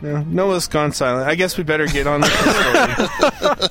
No, 0.00 0.22
Noah's 0.24 0.66
gone 0.66 0.90
silent. 0.90 1.28
I 1.28 1.36
guess 1.36 1.56
we 1.56 1.62
better 1.62 1.86
get 1.86 2.08
on 2.08 2.22
with 2.22 2.32
the 2.32 3.70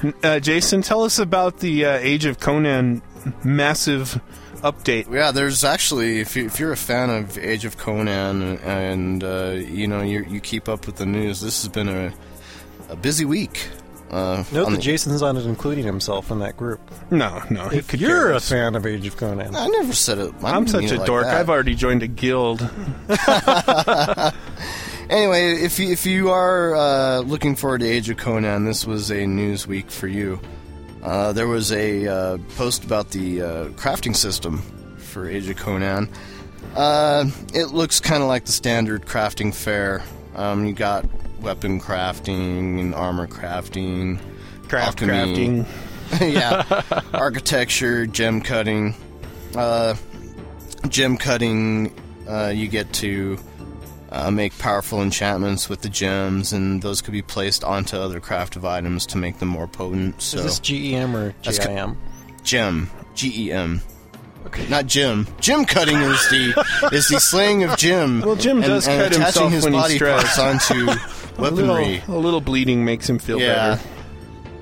story. 0.00 0.14
uh, 0.22 0.38
Jason, 0.38 0.82
tell 0.82 1.02
us 1.02 1.18
about 1.18 1.58
the 1.58 1.84
uh, 1.84 1.94
Age 1.94 2.24
of 2.24 2.38
Conan 2.38 3.02
massive 3.42 4.20
update. 4.64 5.12
Yeah, 5.12 5.30
there's 5.30 5.62
actually 5.62 6.20
if, 6.20 6.34
you, 6.36 6.46
if 6.46 6.58
you're 6.58 6.72
a 6.72 6.76
fan 6.76 7.10
of 7.10 7.38
Age 7.38 7.64
of 7.64 7.76
Conan 7.78 8.58
and 8.58 9.22
uh, 9.22 9.50
you 9.52 9.86
know 9.86 10.02
you 10.02 10.24
you 10.28 10.40
keep 10.40 10.68
up 10.68 10.86
with 10.86 10.96
the 10.96 11.06
news, 11.06 11.40
this 11.40 11.62
has 11.62 11.68
been 11.70 11.88
a 11.88 12.12
a 12.88 12.96
busy 12.96 13.24
week. 13.24 13.68
Uh, 14.10 14.44
Note 14.52 14.66
that 14.70 14.76
the- 14.76 14.82
Jason's 14.82 15.22
not 15.22 15.34
including 15.36 15.84
himself 15.84 16.30
in 16.30 16.38
that 16.40 16.56
group. 16.56 16.80
No, 17.10 17.42
no. 17.50 17.68
If 17.72 17.88
could 17.88 18.00
you're 18.00 18.32
a 18.32 18.40
fan 18.40 18.76
of 18.76 18.86
Age 18.86 19.06
of 19.06 19.16
Conan, 19.16 19.56
I 19.56 19.66
never 19.66 19.92
said 19.92 20.18
it. 20.18 20.32
I 20.42 20.52
I'm 20.54 20.66
such 20.68 20.90
a 20.92 20.96
like 20.98 21.06
dork. 21.06 21.24
that. 21.24 21.36
I've 21.36 21.50
already 21.50 21.74
joined 21.74 22.02
a 22.02 22.06
guild. 22.08 22.60
Anyway, 25.10 25.62
if 25.62 25.78
you, 25.78 25.90
if 25.92 26.06
you 26.06 26.30
are 26.30 26.74
uh, 26.74 27.18
looking 27.20 27.56
forward 27.56 27.82
to 27.82 27.86
Age 27.86 28.08
of 28.08 28.16
Conan, 28.16 28.64
this 28.64 28.86
was 28.86 29.10
a 29.10 29.26
news 29.26 29.66
week 29.66 29.90
for 29.90 30.06
you. 30.08 30.40
Uh, 31.04 31.32
there 31.32 31.46
was 31.46 31.70
a 31.70 32.08
uh, 32.08 32.38
post 32.56 32.82
about 32.82 33.10
the 33.10 33.42
uh, 33.42 33.64
crafting 33.70 34.16
system 34.16 34.58
for 34.96 35.28
Age 35.28 35.48
of 35.50 35.56
Conan. 35.56 36.08
Uh, 36.74 37.26
it 37.52 37.66
looks 37.66 38.00
kind 38.00 38.22
of 38.22 38.28
like 38.28 38.46
the 38.46 38.52
standard 38.52 39.04
crafting 39.04 39.54
fair. 39.54 40.02
Um, 40.34 40.64
you 40.64 40.72
got 40.72 41.04
weapon 41.40 41.78
crafting 41.78 42.80
and 42.80 42.94
armor 42.94 43.26
crafting, 43.26 44.18
Craft 44.68 45.02
alchemy. 45.02 45.64
crafting. 45.64 45.66
yeah, 46.32 46.82
architecture, 47.12 48.06
gem 48.06 48.40
cutting. 48.40 48.94
Uh, 49.54 49.94
gem 50.88 51.16
cutting, 51.18 51.94
uh, 52.28 52.48
you 52.54 52.66
get 52.66 52.92
to 52.94 53.38
uh, 54.14 54.30
make 54.30 54.56
powerful 54.58 55.02
enchantments 55.02 55.68
with 55.68 55.82
the 55.82 55.88
gems, 55.88 56.52
and 56.52 56.80
those 56.80 57.02
could 57.02 57.12
be 57.12 57.22
placed 57.22 57.64
onto 57.64 57.96
other 57.96 58.20
craftive 58.20 58.64
items 58.64 59.04
to 59.06 59.18
make 59.18 59.38
them 59.40 59.48
more 59.48 59.66
potent. 59.66 60.22
So 60.22 60.38
Is 60.38 60.44
this 60.44 60.58
GEM 60.60 61.16
or 61.16 61.34
GIM? 61.42 61.96
gem, 62.44 62.90
G 63.14 63.48
E 63.48 63.52
M. 63.52 63.80
Okay. 64.46 64.68
Not 64.68 64.86
Jim. 64.86 65.26
Jim 65.40 65.64
cutting 65.64 65.96
is 65.96 66.28
the 66.28 66.64
is 66.92 67.08
the 67.08 67.18
slaying 67.18 67.64
of 67.64 67.76
Jim. 67.78 68.20
Well, 68.24 68.36
Jim 68.36 68.58
and, 68.58 68.66
does 68.66 68.86
and 68.86 69.00
cut 69.00 69.12
attaching 69.12 69.22
himself 69.22 69.52
his 69.52 69.64
when 69.64 69.72
he's 69.72 69.82
body 69.82 69.94
stressed. 69.96 70.36
parts 70.36 70.70
onto 70.70 70.90
A 71.38 71.40
weaponry. 71.40 71.84
little, 72.00 72.16
a 72.16 72.20
little 72.20 72.40
bleeding 72.42 72.84
makes 72.84 73.08
him 73.08 73.18
feel 73.18 73.40
Yeah. 73.40 73.76
better. 73.76 73.88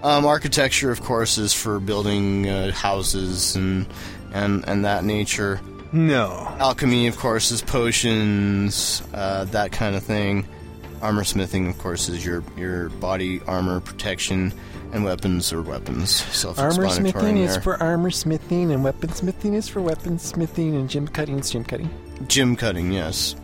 Um, 0.04 0.24
architecture, 0.24 0.90
of 0.92 1.00
course, 1.02 1.36
is 1.38 1.52
for 1.52 1.78
building 1.80 2.48
uh, 2.48 2.70
houses 2.72 3.54
and 3.56 3.86
and 4.32 4.64
and 4.68 4.84
that 4.84 5.04
nature. 5.04 5.60
No. 5.92 6.54
Alchemy, 6.58 7.06
of 7.06 7.18
course, 7.18 7.50
is 7.50 7.60
potions, 7.60 9.02
uh, 9.12 9.44
that 9.46 9.72
kind 9.72 9.94
of 9.94 10.02
thing. 10.02 10.46
Armor 11.02 11.24
smithing, 11.24 11.68
of 11.68 11.78
course, 11.78 12.08
is 12.08 12.24
your 12.24 12.44
your 12.56 12.88
body 12.88 13.40
armor 13.46 13.80
protection, 13.80 14.52
and 14.92 15.04
weapons 15.04 15.52
are 15.52 15.60
weapons. 15.60 16.22
Armor 16.56 16.88
smithing 16.88 17.38
is 17.38 17.56
for 17.56 17.82
armor 17.82 18.10
smithing, 18.10 18.70
and 18.70 18.84
weapon 18.84 19.10
smithing 19.12 19.54
is 19.54 19.68
for 19.68 19.82
weapon 19.82 20.18
smithing, 20.18 20.76
and 20.76 20.88
gem 20.88 21.08
cutting 21.08 21.40
is 21.40 21.50
gem 21.50 21.64
cutting. 21.64 21.90
gym 22.28 22.54
cutting. 22.54 22.92
Yes. 22.92 23.34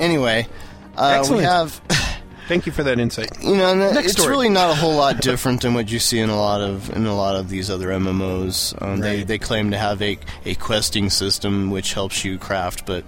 Anyway, 0.00 0.48
uh, 0.96 1.24
we 1.30 1.38
have. 1.38 1.80
Thank 2.46 2.66
you 2.66 2.72
for 2.72 2.82
that 2.82 2.98
insight. 2.98 3.30
You 3.42 3.56
know, 3.56 3.72
it's 3.98 4.12
story. 4.12 4.28
really 4.28 4.48
not 4.50 4.70
a 4.70 4.74
whole 4.74 4.94
lot 4.94 5.20
different 5.22 5.62
than 5.62 5.74
what 5.74 5.90
you 5.90 5.98
see 5.98 6.18
in 6.18 6.28
a 6.28 6.36
lot 6.36 6.60
of 6.60 6.94
in 6.94 7.06
a 7.06 7.16
lot 7.16 7.36
of 7.36 7.48
these 7.48 7.70
other 7.70 7.88
MMOs. 7.88 8.80
Um, 8.82 9.00
They 9.00 9.22
they 9.22 9.38
claim 9.38 9.70
to 9.70 9.78
have 9.78 10.02
a 10.02 10.18
a 10.44 10.54
questing 10.56 11.10
system 11.10 11.70
which 11.70 11.94
helps 11.94 12.24
you 12.24 12.38
craft, 12.38 12.84
but 12.86 13.04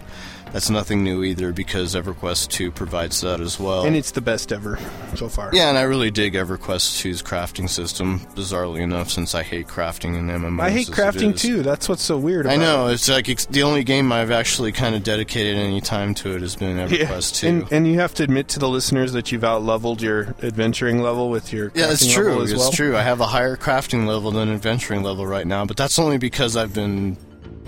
that's 0.56 0.70
nothing 0.70 1.04
new 1.04 1.22
either 1.22 1.52
because 1.52 1.94
EverQuest 1.94 2.48
2 2.48 2.70
provides 2.70 3.20
that 3.20 3.42
as 3.42 3.60
well. 3.60 3.84
And 3.84 3.94
it's 3.94 4.12
the 4.12 4.22
best 4.22 4.52
ever 4.52 4.78
so 5.14 5.28
far. 5.28 5.50
yeah, 5.52 5.68
and 5.68 5.76
I 5.76 5.82
really 5.82 6.10
dig 6.10 6.32
EverQuest 6.32 7.04
2's 7.04 7.22
crafting 7.22 7.68
system. 7.68 8.20
Bizarrely 8.34 8.80
enough, 8.80 9.10
since 9.10 9.34
I 9.34 9.42
hate 9.42 9.66
crafting 9.66 10.16
in 10.18 10.28
MMOs. 10.28 10.62
I 10.62 10.70
hate 10.70 10.86
crafting 10.86 11.38
too. 11.38 11.62
That's 11.62 11.90
what's 11.90 12.02
so 12.02 12.16
weird 12.16 12.46
about 12.46 12.54
I 12.54 12.56
know 12.56 12.86
it. 12.86 12.94
it's 12.94 13.06
like 13.06 13.28
it's 13.28 13.44
the 13.44 13.64
only 13.64 13.84
game 13.84 14.10
I've 14.10 14.30
actually 14.30 14.72
kind 14.72 14.94
of 14.94 15.02
dedicated 15.02 15.58
any 15.58 15.82
time 15.82 16.14
to 16.14 16.34
it 16.34 16.40
has 16.40 16.56
been 16.56 16.78
EverQuest 16.78 17.34
2. 17.40 17.46
And, 17.48 17.72
and 17.72 17.86
you 17.86 18.00
have 18.00 18.14
to 18.14 18.22
admit 18.22 18.48
to 18.48 18.58
the 18.58 18.68
listeners 18.70 19.12
that 19.12 19.30
you've 19.30 19.44
out 19.44 19.62
leveled 19.62 20.00
your 20.00 20.34
adventuring 20.42 21.02
level 21.02 21.28
with 21.28 21.52
your 21.52 21.70
Yeah, 21.74 21.90
it's 21.92 22.02
crafting 22.06 22.14
true. 22.14 22.28
level 22.28 22.42
as 22.44 22.52
It's 22.52 22.60
well. 22.60 22.72
true. 22.72 22.96
I 22.96 23.02
have 23.02 23.20
a 23.20 23.26
higher 23.26 23.58
crafting 23.58 24.06
level 24.06 24.30
than 24.30 24.48
adventuring 24.48 25.02
level 25.02 25.26
right 25.26 25.46
now, 25.46 25.66
but 25.66 25.76
that's 25.76 25.98
only 25.98 26.16
because 26.16 26.56
I've 26.56 26.72
been 26.72 27.18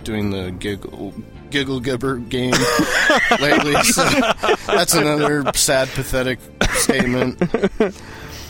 doing 0.04 0.30
the 0.30 0.52
giggle 0.52 1.12
giggle 1.50 1.80
gibber 1.80 2.16
game 2.16 2.52
lately. 3.40 3.74
So 3.82 4.04
that's 4.66 4.94
another 4.94 5.50
sad, 5.54 5.88
pathetic 5.88 6.38
statement. 6.72 7.42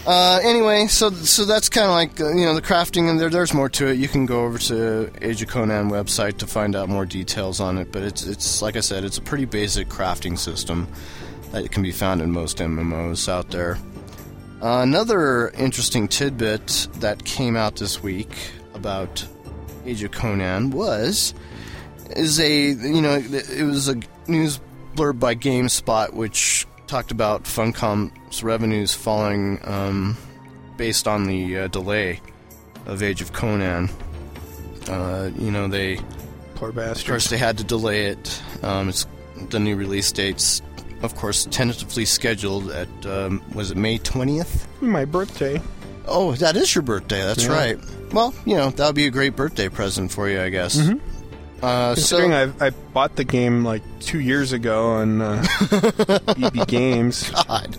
Uh, 0.09 0.41
anyway, 0.43 0.87
so 0.87 1.11
so 1.11 1.45
that's 1.45 1.69
kind 1.69 1.85
of 1.85 1.91
like 1.93 2.19
uh, 2.19 2.31
you 2.31 2.47
know 2.47 2.55
the 2.55 2.63
crafting, 2.63 3.11
and 3.11 3.21
there 3.21 3.29
there's 3.29 3.53
more 3.53 3.69
to 3.69 3.89
it. 3.89 3.99
You 3.99 4.09
can 4.09 4.25
go 4.25 4.45
over 4.45 4.57
to 4.57 5.11
Age 5.21 5.43
of 5.43 5.49
Conan 5.49 5.91
website 5.91 6.39
to 6.39 6.47
find 6.47 6.75
out 6.75 6.89
more 6.89 7.05
details 7.05 7.61
on 7.61 7.77
it. 7.77 7.93
But 7.93 8.05
it's 8.05 8.25
it's 8.25 8.63
like 8.63 8.77
I 8.77 8.81
said, 8.81 9.05
it's 9.05 9.19
a 9.19 9.21
pretty 9.21 9.45
basic 9.45 9.89
crafting 9.89 10.39
system 10.39 10.89
that 11.53 11.71
can 11.71 11.83
be 11.83 11.93
found 11.93 12.23
in 12.23 12.31
most 12.31 12.57
MMOs 12.57 13.29
out 13.29 13.51
there. 13.51 13.77
Uh, 14.63 14.81
another 14.81 15.51
interesting 15.51 16.09
tidbit 16.09 16.89
that 16.95 17.25
came 17.25 17.55
out 17.55 17.77
this 17.77 18.03
week 18.03 18.31
about 18.73 19.27
Age 19.85 20.03
of 20.03 20.13
Conan 20.13 20.71
was 20.71 21.35
is 22.17 22.39
a 22.41 22.51
you 22.71 23.01
know 23.01 23.15
it 23.17 23.65
was 23.65 23.89
a 23.89 24.01
news 24.27 24.61
blurb 24.95 25.19
by 25.21 25.35
GameSpot 25.35 26.13
which 26.13 26.67
talked 26.87 27.11
about 27.11 27.45
Funcom's 27.45 28.43
revenues 28.43 28.95
falling 28.95 29.61
um, 29.65 30.17
based 30.77 31.07
on 31.07 31.25
the 31.27 31.59
uh, 31.59 31.69
delay 31.69 32.21
of 32.87 33.03
Age 33.03 33.21
of 33.21 33.33
Conan. 33.33 33.91
Uh, 34.89 35.31
you 35.37 35.51
know 35.51 35.69
they 35.69 35.99
Poor 36.55 36.71
of 36.71 37.05
course, 37.07 37.29
they 37.31 37.39
had 37.39 37.59
to 37.59 37.65
delay 37.65 38.07
it. 38.07 38.43
Um, 38.65 38.89
it's 38.89 39.07
the 39.51 39.61
new 39.61 39.77
release 39.77 40.11
dates, 40.11 40.61
of 41.03 41.15
course, 41.15 41.47
tentatively 41.53 42.05
scheduled 42.05 42.71
at 42.73 42.89
um, 43.07 43.41
was 43.55 43.71
it 43.71 43.77
May 43.77 43.99
twentieth? 43.99 44.67
My 44.81 45.05
birthday. 45.05 45.61
Oh, 46.09 46.33
that 46.33 46.57
is 46.57 46.75
your 46.75 46.83
birthday. 46.83 47.23
That's 47.23 47.45
Yeah. 47.45 47.53
right. 47.53 47.79
Well, 48.13 48.35
you 48.45 48.57
know 48.57 48.71
that 48.71 48.87
would 48.87 48.97
be 48.97 49.07
a 49.07 49.11
great 49.11 49.37
birthday 49.37 49.69
present 49.69 50.11
for 50.11 50.29
you, 50.29 50.41
I 50.41 50.49
guess. 50.49 50.77
Mhm. 50.79 51.01
Uh, 51.63 51.95
Considering 51.95 52.31
so, 52.31 52.53
I 52.61 52.67
I 52.67 52.71
bought 52.71 53.17
the 53.17 53.25
game 53.25 53.65
like 53.65 53.83
two 54.01 54.21
years 54.21 54.53
ago 54.53 54.91
on 54.93 55.21
uh, 55.21 55.45
EB 56.37 56.67
Games. 56.69 57.31
God, 57.31 57.77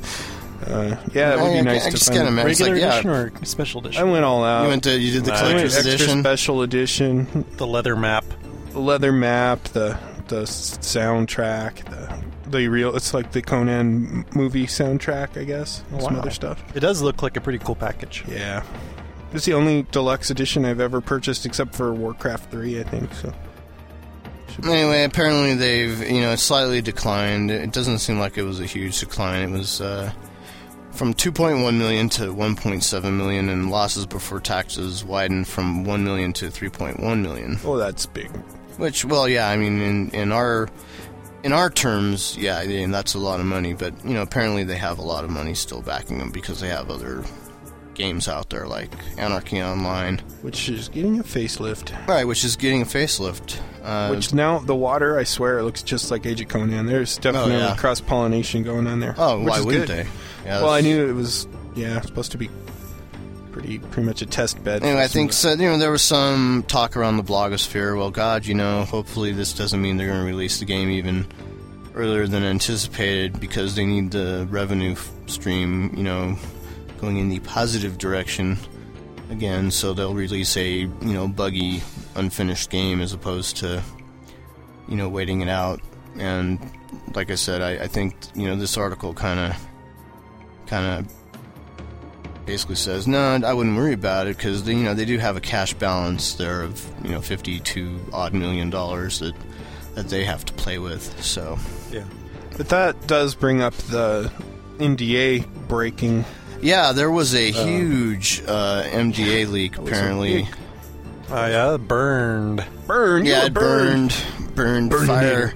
Uh, 0.68 0.96
yeah, 1.14 1.36
that 1.36 1.40
would 1.40 1.54
be 1.54 1.60
I- 1.60 1.62
nice 1.62 1.84
I 1.84 1.90
to 1.90 1.92
just 1.92 2.08
find. 2.08 2.18
kinda 2.18 2.32
meant- 2.32 2.50
It's 2.50 2.60
Regular 2.60 2.80
like, 2.80 2.82
yeah. 2.82 3.00
edition 3.00 3.10
or 3.42 3.46
special 3.46 3.82
edition. 3.82 4.02
I 4.02 4.12
went 4.12 4.26
all 4.26 4.44
out. 4.44 4.64
you 4.64 4.68
went 4.70 4.84
to 4.84 5.00
you 5.00 5.14
did 5.14 5.26
the 5.26 5.32
Nah, 5.32 5.38
I 5.38 5.40
I 5.40 5.44
went 5.44 5.52
collector's 5.58 5.76
extra 5.78 5.94
edition. 5.96 6.20
special 6.22 6.62
edition, 6.62 7.46
the 7.58 7.66
leather 7.68 7.96
map. 7.96 8.26
the 8.74 8.80
leather 8.80 9.12
map, 9.14 9.64
the 9.70 9.98
the 10.28 10.42
soundtrack, 10.44 11.86
the 11.90 12.50
the 12.50 12.68
real. 12.68 12.96
It's 12.96 13.14
like 13.14 13.32
the 13.32 13.42
Conan 13.42 14.26
movie 14.36 14.68
soundtrack, 14.68 15.40
I 15.40 15.44
guess. 15.44 15.84
and 15.92 16.02
Some 16.02 16.16
other 16.18 16.32
stuff. 16.32 16.62
It 16.76 16.82
does 16.82 17.02
look 17.02 17.22
like 17.24 17.38
a 17.38 17.42
pretty 17.42 17.60
cool 17.60 17.76
package. 17.76 18.24
Yeah, 18.28 18.64
it's 19.34 19.46
the 19.46 19.54
only 19.54 19.84
deluxe 19.92 20.30
edition 20.30 20.66
I've 20.66 20.80
ever 20.82 21.00
purchased, 21.02 21.46
except 21.46 21.74
for 21.76 21.94
Warcraft 21.94 22.52
Three, 22.52 22.80
I 22.80 22.84
think. 22.84 23.14
So 23.14 23.34
Anyway, 24.64 25.04
apparently 25.04 25.56
they've 25.56 26.10
you 26.10 26.22
know 26.22 26.36
slightly 26.36 26.82
declined. 26.82 27.52
It 27.52 27.72
doesn't 27.72 28.00
seem 28.00 28.20
like 28.20 28.38
it 28.38 28.44
was 28.44 28.60
a 28.60 28.66
huge 28.66 29.00
decline. 29.00 29.50
It 29.50 29.58
was 29.58 29.82
uh, 29.82 30.12
from 30.92 31.14
2.1 31.14 31.78
million 31.78 32.10
to 32.10 32.34
1.7 32.34 33.14
million, 33.18 33.50
and 33.50 33.72
losses 33.72 34.06
before 34.06 34.40
taxes 34.40 35.04
widened 35.04 35.48
from 35.48 35.86
1 35.86 36.04
million 36.04 36.34
to 36.34 36.48
3.1 36.48 37.22
million. 37.22 37.58
oh, 37.64 37.78
that's 37.78 38.06
big. 38.06 38.30
Which, 38.78 39.06
well, 39.06 39.28
yeah, 39.28 39.50
I 39.50 39.58
mean, 39.58 39.82
in 39.82 40.10
in 40.12 40.32
our 40.32 40.70
in 41.44 41.54
our 41.54 41.70
terms, 41.70 42.38
yeah, 42.38 42.58
I 42.58 42.68
mean, 42.68 42.92
that's 42.92 43.14
a 43.14 43.20
lot 43.20 43.40
of 43.40 43.46
money. 43.46 43.74
But 43.74 43.94
you 44.06 44.14
know, 44.14 44.22
apparently 44.22 44.64
they 44.64 44.78
have 44.78 45.00
a 45.00 45.04
lot 45.04 45.24
of 45.24 45.30
money 45.30 45.54
still 45.54 45.82
backing 45.82 46.18
them 46.20 46.32
because 46.32 46.60
they 46.60 46.70
have 46.70 46.90
other 46.90 47.24
games 48.00 48.28
out 48.28 48.50
there 48.50 48.66
like 48.66 48.90
Anarchy 49.20 49.62
Online, 49.62 50.18
Which 50.42 50.70
is 50.70 50.90
getting 50.90 51.20
a 51.20 51.24
facelift. 51.24 51.92
right? 52.08 52.24
Which 52.24 52.44
is 52.44 52.56
getting 52.56 52.82
a 52.82 52.86
facelift. 52.86 53.60
Uh, 53.84 54.10
Which 54.10 54.34
now 54.34 54.58
the 54.60 54.76
water, 54.76 55.20
I 55.20 55.24
swear, 55.26 55.60
it 55.60 55.64
looks 55.64 55.84
just 55.84 56.10
like 56.10 56.26
Age 56.26 56.42
of 56.42 56.48
Conan. 56.48 56.86
There's 56.88 57.18
definitely 57.18 57.58
yeah. 57.58 57.76
cross 57.76 58.02
pollination 58.02 58.64
going 58.64 58.88
on 58.88 59.00
there. 59.00 59.14
oh, 59.18 59.44
why 59.44 59.60
wouldn't 59.62 59.88
good. 59.88 60.06
they? 60.06 60.10
Yeah, 60.46 60.62
Well, 60.64 60.72
I 60.72 60.82
knew 60.82 61.08
it 61.08 61.14
was 61.14 61.48
yeah 61.76 62.02
supposed 62.02 62.32
to 62.32 62.38
be 62.38 62.50
pretty 63.52 63.80
pretty 63.80 64.08
much 64.08 64.22
a 64.22 64.26
test 64.26 64.64
bed. 64.64 64.84
Anyway, 64.84 65.02
I 65.04 65.08
think 65.08 65.34
so, 65.34 65.52
you 65.52 65.58
know 65.70 65.78
there 65.78 65.92
was 65.92 66.02
some 66.02 66.64
talk 66.68 66.96
around 66.98 67.18
the 67.18 67.24
blogosphere. 67.24 67.98
Well, 67.98 68.12
God, 68.12 68.46
you 68.46 68.56
know, 68.56 68.84
hopefully 68.86 69.32
this 69.34 69.54
doesn't 69.54 69.82
mean 69.82 69.98
they're 69.98 70.08
going 70.08 70.20
to 70.20 70.26
release 70.26 70.60
the 70.60 70.66
game 70.66 70.90
even 70.90 71.28
earlier 71.96 72.28
than 72.28 72.44
anticipated 72.44 73.40
because 73.40 73.76
they 73.76 73.86
need 73.86 74.12
the 74.12 74.48
revenue 74.50 74.92
f- 74.94 75.12
stream, 75.28 75.92
you 75.98 76.04
know, 76.04 76.38
going 77.00 77.18
in 77.18 77.30
the 77.30 77.40
positive 77.40 77.98
direction 77.98 78.58
again. 79.30 79.72
So 79.72 79.94
they'll 79.94 80.14
release 80.14 80.56
a 80.58 80.70
you 80.72 80.90
know 81.02 81.28
buggy, 81.28 81.82
unfinished 82.16 82.70
game 82.70 83.02
as 83.02 83.14
opposed 83.14 83.58
to 83.58 83.82
you 84.88 84.96
know 84.96 85.10
waiting 85.10 85.42
it 85.42 85.50
out. 85.50 85.82
And 86.18 86.60
like 87.16 87.32
I 87.32 87.36
said, 87.36 87.62
I, 87.62 87.84
I 87.84 87.88
think 87.88 88.16
you 88.36 88.48
know 88.48 88.56
this 88.56 88.78
article 88.78 89.14
kind 89.14 89.40
of 89.40 89.68
kind 90.68 90.86
of 91.06 92.46
basically 92.46 92.76
says, 92.76 93.08
"No, 93.08 93.40
I 93.46 93.54
wouldn't 93.54 93.78
worry 93.78 93.94
about 93.94 94.28
it 94.28 94.38
because 94.38 94.68
you 94.68 94.76
know 94.84 94.94
they 94.94 95.06
do 95.06 95.18
have 95.20 95.38
a 95.38 95.42
cash 95.42 95.74
balance 95.76 96.34
there 96.34 96.62
of 96.64 96.86
you 97.04 97.12
know 97.12 97.22
fifty-two 97.22 98.00
odd 98.12 98.34
million 98.34 98.70
dollars 98.70 99.20
that 99.20 99.36
that 99.96 100.10
they 100.10 100.24
have 100.26 100.46
to 100.46 100.54
play 100.54 100.80
with." 100.80 101.24
So 101.24 101.58
Yeah. 101.92 102.06
but 102.58 102.70
that 102.70 103.08
does 103.08 103.36
bring 103.36 103.62
up 103.62 103.74
the 103.76 104.32
NDA 104.80 105.46
breaking. 105.68 106.26
Yeah, 106.62 106.92
there 106.92 107.10
was 107.12 107.34
a 107.34 107.52
huge 107.52 108.44
uh, 108.48 108.84
NDA 108.86 109.50
leak 109.50 109.78
apparently. 109.78 110.48
Oh 111.32 111.46
yeah, 111.46 111.78
burned. 111.78 112.66
Burn, 112.88 113.26
you 113.26 113.32
Yeah, 113.32 113.46
it 113.46 113.54
burned, 113.54 114.16
burned, 114.56 114.92
Burninator. 114.92 115.06
fire, 115.08 115.54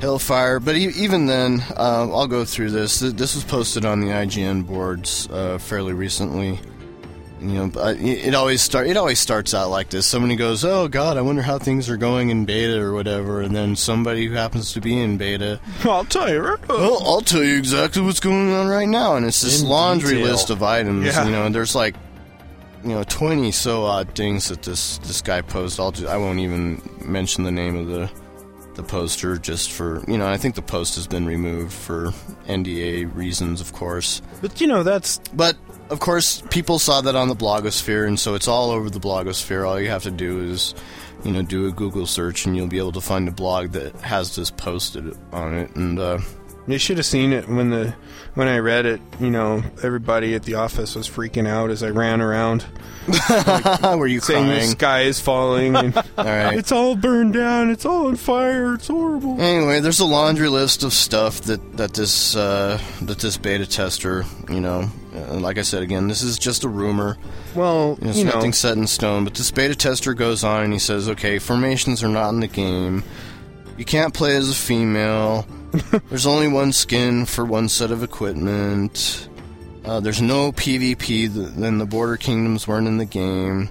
hellfire. 0.00 0.58
But 0.58 0.76
e- 0.76 0.88
even 0.96 1.26
then, 1.26 1.62
uh, 1.76 2.08
I'll 2.10 2.26
go 2.26 2.44
through 2.46 2.70
this. 2.70 2.98
Th- 3.00 3.12
This 3.12 3.34
was 3.34 3.44
posted 3.44 3.84
on 3.84 4.00
the 4.00 4.06
IGN 4.08 4.66
boards 4.66 5.28
uh, 5.30 5.58
fairly 5.58 5.92
recently. 5.92 6.60
You 7.42 7.54
know, 7.54 7.66
but 7.66 7.96
it 7.96 8.28
it 8.28 8.34
always 8.36 8.62
start. 8.62 8.86
It 8.86 8.96
always 8.96 9.18
starts 9.18 9.52
out 9.52 9.68
like 9.68 9.90
this. 9.90 10.06
Somebody 10.06 10.36
goes, 10.36 10.64
"Oh 10.64 10.86
God, 10.86 11.16
I 11.16 11.22
wonder 11.22 11.42
how 11.42 11.58
things 11.58 11.88
are 11.90 11.96
going 11.96 12.30
in 12.30 12.44
beta 12.44 12.80
or 12.80 12.92
whatever," 12.92 13.40
and 13.40 13.54
then 13.54 13.74
somebody 13.74 14.26
who 14.26 14.34
happens 14.34 14.72
to 14.74 14.80
be 14.80 14.98
in 15.00 15.16
beta, 15.16 15.58
I'll 15.84 16.04
tell 16.04 16.30
you. 16.30 16.38
Right 16.40 16.68
well, 16.68 17.02
I'll 17.04 17.20
tell 17.20 17.42
you 17.42 17.56
exactly 17.58 18.00
what's 18.02 18.20
going 18.20 18.52
on 18.52 18.68
right 18.68 18.86
now, 18.88 19.16
and 19.16 19.26
it's 19.26 19.40
this 19.40 19.60
In 19.62 19.68
laundry 19.68 20.12
detail. 20.18 20.30
list 20.32 20.50
of 20.50 20.62
items. 20.62 21.04
Yeah. 21.06 21.24
You 21.24 21.32
know, 21.32 21.44
and 21.46 21.54
there's 21.54 21.74
like, 21.74 21.96
you 22.84 22.90
know, 22.90 23.02
twenty 23.04 23.50
so 23.50 23.84
odd 23.86 24.14
things 24.14 24.48
that 24.48 24.62
this 24.62 24.98
this 24.98 25.20
guy 25.20 25.40
posed. 25.42 25.80
I'll 25.80 25.90
ju- 25.92 26.06
I 26.06 26.16
won't 26.18 26.38
even 26.38 26.80
mention 27.04 27.42
the 27.42 27.50
name 27.52 27.76
of 27.76 27.88
the 27.88 28.08
the 28.74 28.82
poster 28.84 29.36
just 29.36 29.72
for 29.72 30.02
you 30.06 30.16
know. 30.16 30.28
I 30.28 30.36
think 30.36 30.54
the 30.54 30.62
post 30.62 30.94
has 30.94 31.06
been 31.08 31.26
removed 31.26 31.72
for 31.72 32.12
NDA 32.48 33.04
reasons, 33.14 33.60
of 33.60 33.72
course. 33.72 34.22
But 34.40 34.60
you 34.60 34.66
know, 34.68 34.82
that's 34.84 35.18
But 35.34 35.56
of 35.92 36.00
course, 36.00 36.42
people 36.50 36.78
saw 36.78 37.00
that 37.02 37.14
on 37.14 37.28
the 37.28 37.36
blogosphere, 37.36 38.06
and 38.06 38.18
so 38.18 38.34
it's 38.34 38.48
all 38.48 38.70
over 38.70 38.90
the 38.90 38.98
blogosphere. 38.98 39.66
All 39.66 39.80
you 39.80 39.90
have 39.90 40.02
to 40.04 40.10
do 40.10 40.40
is, 40.40 40.74
you 41.24 41.32
know, 41.32 41.42
do 41.42 41.66
a 41.66 41.70
Google 41.70 42.06
search, 42.06 42.46
and 42.46 42.56
you'll 42.56 42.66
be 42.66 42.78
able 42.78 42.92
to 42.92 43.00
find 43.00 43.28
a 43.28 43.32
blog 43.32 43.72
that 43.72 43.94
has 44.00 44.34
this 44.34 44.50
posted 44.50 45.16
on 45.32 45.54
it. 45.54 45.76
And 45.76 45.98
uh, 45.98 46.18
you 46.66 46.78
should 46.78 46.96
have 46.96 47.06
seen 47.06 47.32
it 47.32 47.48
when 47.48 47.70
the 47.70 47.94
when 48.34 48.48
I 48.48 48.58
read 48.58 48.86
it. 48.86 49.00
You 49.20 49.30
know, 49.30 49.62
everybody 49.82 50.34
at 50.34 50.44
the 50.44 50.54
office 50.54 50.94
was 50.94 51.08
freaking 51.08 51.46
out 51.46 51.70
as 51.70 51.82
I 51.82 51.90
ran 51.90 52.20
around 52.20 52.64
were 53.98 54.06
you 54.06 54.20
saying 54.20 54.48
the 54.48 54.60
sky 54.62 55.02
is 55.02 55.20
falling. 55.20 55.74
And 55.74 55.96
All 56.18 56.24
right. 56.24 56.56
It's 56.56 56.70
all 56.70 56.94
burned 56.94 57.34
down. 57.34 57.70
It's 57.70 57.84
all 57.84 58.06
on 58.06 58.16
fire. 58.16 58.74
It's 58.74 58.88
horrible. 58.88 59.40
Anyway, 59.40 59.80
there's 59.80 60.00
a 60.00 60.04
laundry 60.04 60.48
list 60.48 60.84
of 60.84 60.92
stuff 60.92 61.40
that 61.42 61.76
that 61.76 61.94
this 61.94 62.36
uh, 62.36 62.80
that 63.02 63.18
this 63.18 63.36
beta 63.36 63.66
tester, 63.66 64.24
you 64.48 64.60
know, 64.60 64.88
uh, 65.14 65.34
like 65.34 65.58
I 65.58 65.62
said 65.62 65.82
again, 65.82 66.08
this 66.08 66.22
is 66.22 66.38
just 66.38 66.64
a 66.64 66.68
rumor. 66.68 67.18
Well, 67.54 67.98
It's 68.02 68.18
you 68.18 68.24
know, 68.24 68.32
nothing 68.32 68.52
set 68.52 68.76
in 68.76 68.86
stone. 68.86 69.24
But 69.24 69.34
this 69.34 69.50
beta 69.50 69.74
tester 69.74 70.14
goes 70.14 70.44
on 70.44 70.64
and 70.64 70.72
he 70.72 70.78
says, 70.78 71.08
"Okay, 71.08 71.38
formations 71.38 72.02
are 72.02 72.08
not 72.08 72.30
in 72.30 72.40
the 72.40 72.48
game. 72.48 73.04
You 73.78 73.84
can't 73.84 74.12
play 74.14 74.36
as 74.36 74.50
a 74.50 74.54
female. 74.54 75.46
There's 76.08 76.26
only 76.26 76.48
one 76.48 76.72
skin 76.72 77.24
for 77.26 77.44
one 77.44 77.68
set 77.68 77.90
of 77.90 78.02
equipment. 78.02 79.28
Uh, 79.84 79.98
there's 79.98 80.22
no 80.22 80.52
PvP. 80.52 81.28
Then 81.56 81.78
the 81.78 81.86
Border 81.86 82.16
Kingdoms 82.16 82.68
weren't 82.68 82.86
in 82.86 82.98
the 82.98 83.04
game. 83.04 83.68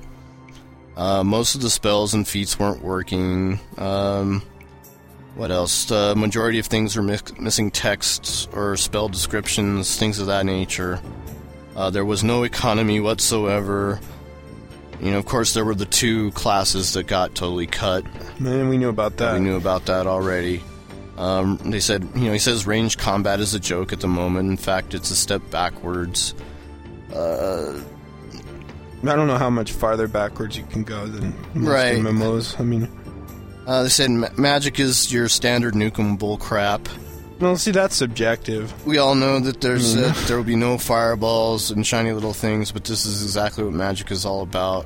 Uh, 0.98 1.24
most 1.24 1.56
of 1.56 1.62
the 1.62 1.70
spells 1.70 2.14
and 2.14 2.28
feats 2.28 2.60
weren't 2.60 2.84
working. 2.84 3.60
Um, 3.78 4.42
what 5.36 5.52
else? 5.52 5.86
The 5.86 6.14
majority 6.18 6.60
of 6.60 6.66
things 6.66 6.98
are 6.98 7.02
mis- 7.02 7.38
missing 7.39 7.72
texts 7.72 8.48
or 8.52 8.76
spell 8.76 9.08
descriptions, 9.08 9.98
things 9.98 10.20
of 10.20 10.28
that 10.28 10.46
nature. 10.46 11.00
Uh, 11.76 11.89
there 11.89 12.05
was 12.05 12.24
no 12.24 12.43
economy 12.43 12.99
whatsoever. 12.99 13.99
You 14.99 15.11
know, 15.11 15.17
of 15.17 15.26
course, 15.26 15.53
there 15.53 15.65
were 15.65 15.74
the 15.76 15.86
two 15.86 16.32
classes 16.32 16.93
that 16.93 17.07
got 17.07 17.34
totally 17.34 17.65
cut. 17.67 18.03
man, 18.39 18.69
we 18.69 18.78
knew 18.78 18.89
about 18.89 19.17
that. 19.17 19.34
We 19.36 19.39
knew 19.39 19.55
about 19.55 19.86
that 19.88 20.05
already. 20.05 20.61
Um, 21.17 21.57
they 21.65 21.80
said, 21.80 22.07
you 22.15 22.26
know, 22.26 22.34
he 22.34 22.39
says 22.39 22.65
range 22.67 22.97
combat 22.97 23.39
is 23.39 23.53
a 23.53 23.59
joke 23.59 23.93
at 23.93 23.99
the 23.99 24.07
moment. 24.07 24.49
In 24.49 24.57
fact, 24.57 24.93
it's 24.93 25.11
a 25.11 25.15
step 25.15 25.41
backwards. 25.49 26.34
I 29.03 29.15
don't 29.15 29.28
know 29.28 29.38
how 29.38 29.49
much 29.49 29.72
farther 29.72 30.07
backwards 30.07 30.57
you 30.57 30.63
can 30.65 30.84
go 30.84 31.05
than 31.07 31.34
most 31.55 31.67
Right. 31.67 31.97
MMOs. 31.97 32.59
I 32.59 32.63
mean, 32.63 32.88
Uh, 33.67 33.84
they 33.84 33.89
said 33.89 34.09
ma- 34.09 34.28
magic 34.38 34.80
is 34.80 35.11
your 35.13 35.28
standard 35.30 35.74
nukem 35.76 36.17
bullcrap. 36.17 36.88
Well, 37.42 37.58
see, 37.58 37.72
that's 37.72 37.96
subjective. 37.96 38.86
We 38.86 39.00
all 39.00 39.16
know 39.16 39.39
that 39.39 39.62
there's 39.62 39.96
uh, 39.96 40.14
there 40.28 40.38
will 40.38 40.44
be 40.44 40.56
no 40.56 40.78
fireballs 40.78 41.72
and 41.72 41.86
shiny 41.86 42.12
little 42.12 42.34
things, 42.34 42.72
but 42.72 42.86
this 42.86 43.06
is 43.06 43.24
exactly 43.24 43.64
what 43.64 43.74
magic 43.74 44.12
is 44.12 44.26
all 44.26 44.42
about. 44.42 44.86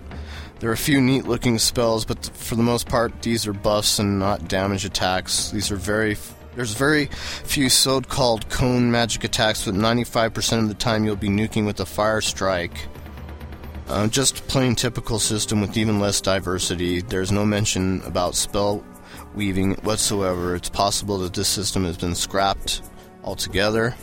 There 0.60 0.70
are 0.70 0.74
a 0.74 0.78
few 0.78 1.01
neat 1.01 1.26
looking 1.26 1.60
spells, 1.60 2.06
but 2.06 2.32
for 2.34 2.56
the 2.56 2.64
most 2.64 2.88
part, 2.88 3.22
these 3.22 3.45
are 3.45 3.53
buffs 3.53 3.99
and 3.99 4.20
not 4.20 4.47
damage 4.47 4.86
attacks. 4.86 5.51
These 5.51 5.70
are 5.70 5.76
very 5.76 6.14
f- 6.14 6.34
there's 6.56 6.74
very 6.74 7.08
few 7.43 7.70
so-called 7.70 8.49
cone 8.49 8.89
magic 8.89 9.26
attacks, 9.26 9.66
but 9.66 9.74
95% 9.74 10.60
of 10.60 10.70
the 10.70 10.74
time 10.74 11.03
you'll 11.03 11.18
be 11.18 11.28
nuking 11.28 11.66
with 11.66 11.82
a 11.82 11.86
fire 11.86 12.22
strike. 12.22 12.88
Uh, 13.88 14.08
just 14.08 14.47
plain 14.47 14.74
typical 14.74 15.20
system 15.20 15.60
with 15.60 15.76
even 15.76 15.99
less 15.99 16.22
diversity. 16.22 17.01
There's 17.01 17.32
no 17.32 17.45
mention 17.45 18.01
about 18.03 18.36
spell 18.36 18.84
weaving 19.36 19.75
whatsoever. 19.75 20.55
It's 20.55 20.69
possible 20.69 21.17
that 21.19 21.33
this 21.33 21.47
system 21.47 21.83
has 21.86 21.97
been 21.97 22.15
scrapped 22.15 22.81
altogether. 23.23 23.95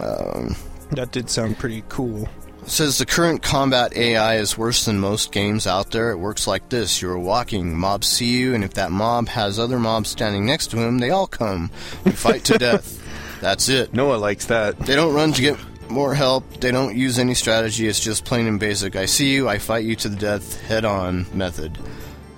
Um, 0.00 0.56
that 0.90 1.12
did 1.12 1.30
sound 1.30 1.58
pretty 1.58 1.84
cool. 1.88 2.28
It 2.62 2.70
says 2.70 2.96
the 2.96 3.06
current 3.06 3.42
combat 3.42 3.94
AI 3.94 4.36
is 4.36 4.56
worse 4.56 4.86
than 4.86 4.98
most 4.98 5.32
games 5.32 5.66
out 5.66 5.90
there. 5.90 6.10
It 6.10 6.16
works 6.16 6.46
like 6.46 6.68
this 6.70 7.02
you're 7.02 7.18
walking, 7.18 7.76
mobs 7.76 8.08
see 8.08 8.38
you, 8.38 8.54
and 8.54 8.64
if 8.64 8.74
that 8.74 8.90
mob 8.90 9.28
has 9.28 9.58
other 9.58 9.78
mobs 9.78 10.08
standing 10.08 10.46
next 10.46 10.68
to 10.68 10.78
him, 10.78 10.98
they 10.98 11.10
all 11.10 11.26
come. 11.26 11.70
You 12.04 12.12
fight 12.12 12.44
to 12.44 12.58
death. 12.58 13.00
That's 13.40 13.68
it. 13.68 13.92
Noah 13.92 14.16
likes 14.16 14.46
that. 14.46 14.78
They 14.78 14.96
don't 14.96 15.14
run 15.14 15.34
to 15.34 15.42
get 15.42 15.58
more 15.90 16.14
help. 16.14 16.60
They 16.60 16.70
don't 16.70 16.96
use 16.96 17.18
any 17.18 17.34
strategy. 17.34 17.86
It's 17.86 18.00
just 18.00 18.24
plain 18.24 18.46
and 18.46 18.58
basic. 18.58 18.96
I 18.96 19.04
see 19.04 19.32
you, 19.32 19.48
I 19.48 19.58
fight 19.58 19.84
you 19.84 19.96
to 19.96 20.08
the 20.08 20.16
death, 20.16 20.62
head 20.62 20.86
on 20.86 21.26
method. 21.36 21.78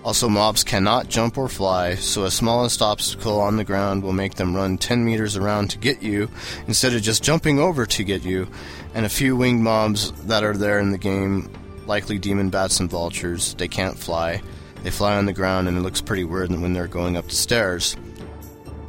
Also, 0.07 0.29
mobs 0.29 0.63
cannot 0.63 1.09
jump 1.09 1.37
or 1.37 1.49
fly, 1.49 1.97
so 1.97 2.23
a 2.23 2.31
smallest 2.31 2.81
obstacle 2.81 3.41
on 3.41 3.57
the 3.57 3.65
ground 3.65 4.05
will 4.05 4.13
make 4.13 4.37
them 4.37 4.55
run 4.55 4.79
10 4.79 5.05
meters 5.05 5.37
around 5.37 5.69
to 5.69 5.79
get 5.79 6.01
you 6.01 6.31
instead 6.69 6.95
of 6.95 7.03
just 7.03 7.25
jumping 7.25 7.59
over 7.59 7.85
to 7.85 8.05
get 8.05 8.23
you. 8.23 8.47
And 8.95 9.05
a 9.05 9.09
few 9.09 9.35
winged 9.35 9.65
mobs 9.65 10.13
that 10.27 10.45
are 10.45 10.57
there 10.57 10.79
in 10.79 10.93
the 10.93 10.97
game, 10.97 11.51
likely 11.87 12.21
demon 12.21 12.51
bats 12.51 12.79
and 12.79 12.89
vultures, 12.89 13.55
they 13.55 13.67
can't 13.67 13.99
fly. 13.99 14.41
They 14.85 14.93
fly 14.93 15.17
on 15.17 15.27
the 15.27 15.33
ground, 15.33 15.67
and 15.67 15.77
it 15.77 15.81
looks 15.81 16.01
pretty 16.01 16.23
weird 16.23 16.53
when 16.53 16.73
they're 16.73 16.87
going 16.87 17.17
up 17.17 17.25
the 17.25 17.35
stairs. 17.35 17.97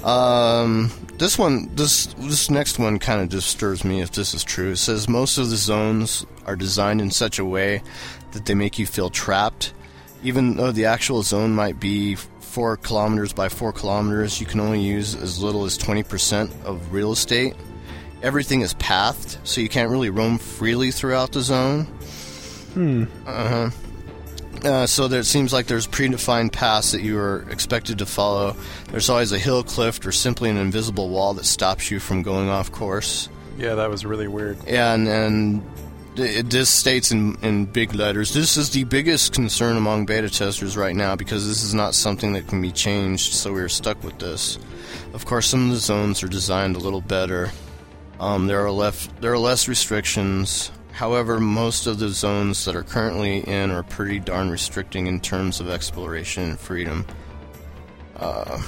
Um, 0.03 0.91
this 1.17 1.35
one, 1.39 1.73
this 1.73 2.05
this 2.19 2.51
next 2.51 2.77
one 2.77 2.99
kind 2.99 3.21
of 3.21 3.29
disturbs 3.29 3.83
me 3.83 4.01
if 4.01 4.11
this 4.11 4.35
is 4.35 4.43
true. 4.43 4.73
It 4.73 4.77
says 4.77 5.09
most 5.09 5.39
of 5.39 5.49
the 5.49 5.57
zones 5.57 6.27
are 6.45 6.55
designed 6.55 7.01
in 7.01 7.09
such 7.09 7.39
a 7.39 7.45
way 7.45 7.81
that 8.33 8.45
they 8.45 8.53
make 8.53 8.77
you 8.77 8.85
feel 8.85 9.09
trapped, 9.09 9.73
even 10.23 10.55
though 10.55 10.71
the 10.71 10.85
actual 10.85 11.23
zone 11.23 11.53
might 11.53 11.79
be 11.79 12.17
four 12.57 12.75
kilometers 12.77 13.33
by 13.33 13.49
four 13.49 13.71
kilometers. 13.71 14.39
You 14.39 14.47
can 14.47 14.59
only 14.59 14.81
use 14.81 15.13
as 15.13 15.41
little 15.41 15.65
as 15.65 15.77
twenty 15.77 16.01
percent 16.01 16.51
of 16.65 16.91
real 16.91 17.11
estate. 17.11 17.53
Everything 18.23 18.61
is 18.61 18.73
pathed, 18.73 19.37
so 19.43 19.61
you 19.61 19.69
can't 19.69 19.91
really 19.91 20.09
roam 20.09 20.39
freely 20.39 20.89
throughout 20.89 21.33
the 21.33 21.41
zone. 21.41 21.83
Hmm. 22.73 23.03
Uh, 23.27 23.69
huh. 24.63 24.87
so 24.87 25.07
there 25.07 25.19
it 25.19 25.25
seems 25.25 25.53
like 25.53 25.67
there's 25.67 25.85
predefined 25.85 26.51
paths 26.51 26.93
that 26.93 27.01
you 27.01 27.19
are 27.19 27.45
expected 27.51 27.99
to 27.99 28.07
follow. 28.07 28.55
There's 28.89 29.09
always 29.09 29.31
a 29.31 29.37
hill, 29.37 29.63
cliff, 29.63 30.03
or 30.03 30.11
simply 30.11 30.49
an 30.49 30.57
invisible 30.57 31.09
wall 31.09 31.35
that 31.35 31.45
stops 31.45 31.91
you 31.91 31.99
from 31.99 32.23
going 32.23 32.49
off 32.49 32.71
course. 32.71 33.29
Yeah, 33.57 33.75
that 33.75 33.89
was 33.89 34.05
really 34.05 34.27
weird. 34.27 34.57
Yeah, 34.67 34.93
and, 34.93 35.07
and 35.07 35.57
it, 35.57 35.63
this 36.17 36.69
states 36.69 37.11
in, 37.11 37.37
in 37.43 37.65
big 37.65 37.93
letters 37.93 38.33
this 38.33 38.57
is 38.57 38.71
the 38.71 38.83
biggest 38.85 39.33
concern 39.33 39.77
among 39.77 40.05
beta 40.05 40.29
testers 40.29 40.75
right 40.75 40.95
now 40.95 41.15
because 41.15 41.47
this 41.47 41.63
is 41.63 41.75
not 41.75 41.93
something 41.93 42.33
that 42.33 42.47
can 42.47 42.61
be 42.61 42.71
changed, 42.71 43.33
so 43.33 43.53
we're 43.53 43.69
stuck 43.69 44.03
with 44.03 44.17
this. 44.17 44.57
Of 45.13 45.25
course, 45.25 45.47
some 45.47 45.65
of 45.65 45.71
the 45.71 45.79
zones 45.79 46.23
are 46.23 46.27
designed 46.27 46.75
a 46.75 46.79
little 46.79 47.01
better. 47.01 47.51
Um, 48.19 48.47
there 48.47 48.65
are 48.65 48.71
left 48.71 49.21
there 49.21 49.31
are 49.31 49.37
less 49.37 49.67
restrictions. 49.67 50.71
However, 50.91 51.39
most 51.39 51.85
of 51.85 51.99
the 51.99 52.09
zones 52.09 52.65
that 52.65 52.75
are 52.75 52.83
currently 52.83 53.47
in 53.47 53.69
are 53.69 53.83
pretty 53.83 54.19
darn 54.19 54.49
restricting 54.49 55.05
in 55.05 55.19
terms 55.19 55.59
of 55.59 55.69
exploration 55.69 56.43
and 56.43 56.59
freedom. 56.59 57.05
Uh, 58.15 58.59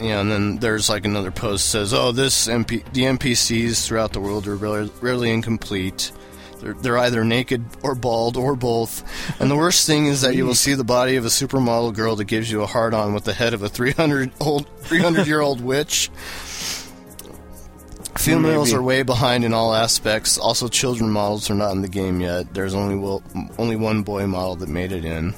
yeah, 0.00 0.20
and 0.20 0.30
then 0.30 0.58
there's 0.58 0.90
like 0.90 1.06
another 1.06 1.30
post 1.30 1.70
says, 1.70 1.94
"Oh, 1.94 2.12
this 2.12 2.48
MP- 2.48 2.84
the 2.92 3.04
NPCs 3.04 3.86
throughout 3.86 4.12
the 4.12 4.20
world 4.20 4.46
are 4.46 4.56
rarely, 4.56 4.90
rarely 5.00 5.30
incomplete. 5.30 6.12
They're, 6.64 6.72
they're 6.72 6.98
either 6.98 7.24
naked 7.24 7.62
or 7.82 7.94
bald 7.94 8.38
or 8.38 8.56
both. 8.56 9.04
And 9.38 9.50
the 9.50 9.56
worst 9.56 9.86
thing 9.86 10.06
is 10.06 10.22
that 10.22 10.34
you 10.34 10.46
will 10.46 10.54
see 10.54 10.72
the 10.72 10.82
body 10.82 11.16
of 11.16 11.26
a 11.26 11.28
supermodel 11.28 11.94
girl 11.94 12.16
that 12.16 12.24
gives 12.24 12.50
you 12.50 12.62
a 12.62 12.66
hard 12.66 12.94
on 12.94 13.12
with 13.12 13.24
the 13.24 13.34
head 13.34 13.52
of 13.52 13.62
a 13.62 13.68
300 13.68 14.32
old 14.40 14.66
300 14.80 15.26
year 15.26 15.40
old 15.40 15.60
witch." 15.60 16.10
Females 18.16 18.68
Maybe. 18.68 18.78
are 18.78 18.82
way 18.82 19.02
behind 19.02 19.44
in 19.44 19.52
all 19.52 19.74
aspects. 19.74 20.38
Also, 20.38 20.68
children 20.68 21.10
models 21.10 21.50
are 21.50 21.54
not 21.54 21.72
in 21.72 21.82
the 21.82 21.88
game 21.88 22.20
yet. 22.20 22.54
There's 22.54 22.72
only 22.72 22.94
will, 22.94 23.22
only 23.58 23.76
one 23.76 24.02
boy 24.02 24.26
model 24.26 24.56
that 24.56 24.68
made 24.68 24.92
it 24.92 25.04
in. 25.04 25.34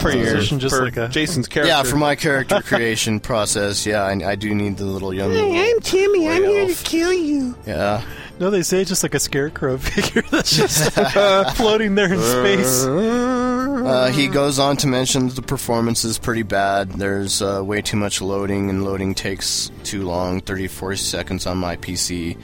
For 0.00 0.10
your, 0.12 0.24
Position 0.34 0.58
just 0.60 0.74
for 0.74 0.84
like 0.84 0.96
a- 0.96 1.08
Jason's 1.08 1.46
character. 1.48 1.68
Yeah, 1.68 1.82
for 1.82 1.96
my 1.96 2.14
character 2.16 2.62
creation 2.64 3.20
process, 3.20 3.84
yeah, 3.86 4.02
I, 4.02 4.12
I 4.30 4.34
do 4.34 4.54
need 4.54 4.76
the 4.76 4.84
little 4.86 5.12
young. 5.12 5.30
little 5.30 5.80
Timmy. 5.80 6.28
I'm 6.28 6.42
here 6.44 6.66
to 6.68 6.84
kill 6.84 7.12
you. 7.12 7.56
Yeah. 7.66 8.02
No, 8.38 8.48
they 8.50 8.62
say 8.62 8.80
it's 8.80 8.88
just 8.88 9.02
like 9.02 9.14
a 9.14 9.20
scarecrow 9.20 9.76
figure 9.78 10.22
that's 10.30 10.56
just 10.56 10.92
floating 11.56 11.94
there 11.94 12.12
in 12.12 12.18
space. 12.20 12.84
Uh, 12.86 14.10
he 14.14 14.28
goes 14.28 14.58
on 14.58 14.76
to 14.78 14.86
mention 14.86 15.28
that 15.28 15.34
the 15.36 15.42
performance 15.42 16.04
is 16.04 16.18
pretty 16.18 16.42
bad. 16.42 16.90
There's 16.92 17.42
uh, 17.42 17.62
way 17.64 17.82
too 17.82 17.96
much 17.98 18.22
loading, 18.22 18.70
and 18.70 18.84
loading 18.84 19.14
takes 19.14 19.70
too 19.84 20.04
long 20.04 20.40
34 20.40 20.96
seconds 20.96 21.46
on 21.46 21.58
my 21.58 21.76
PC. 21.76 22.38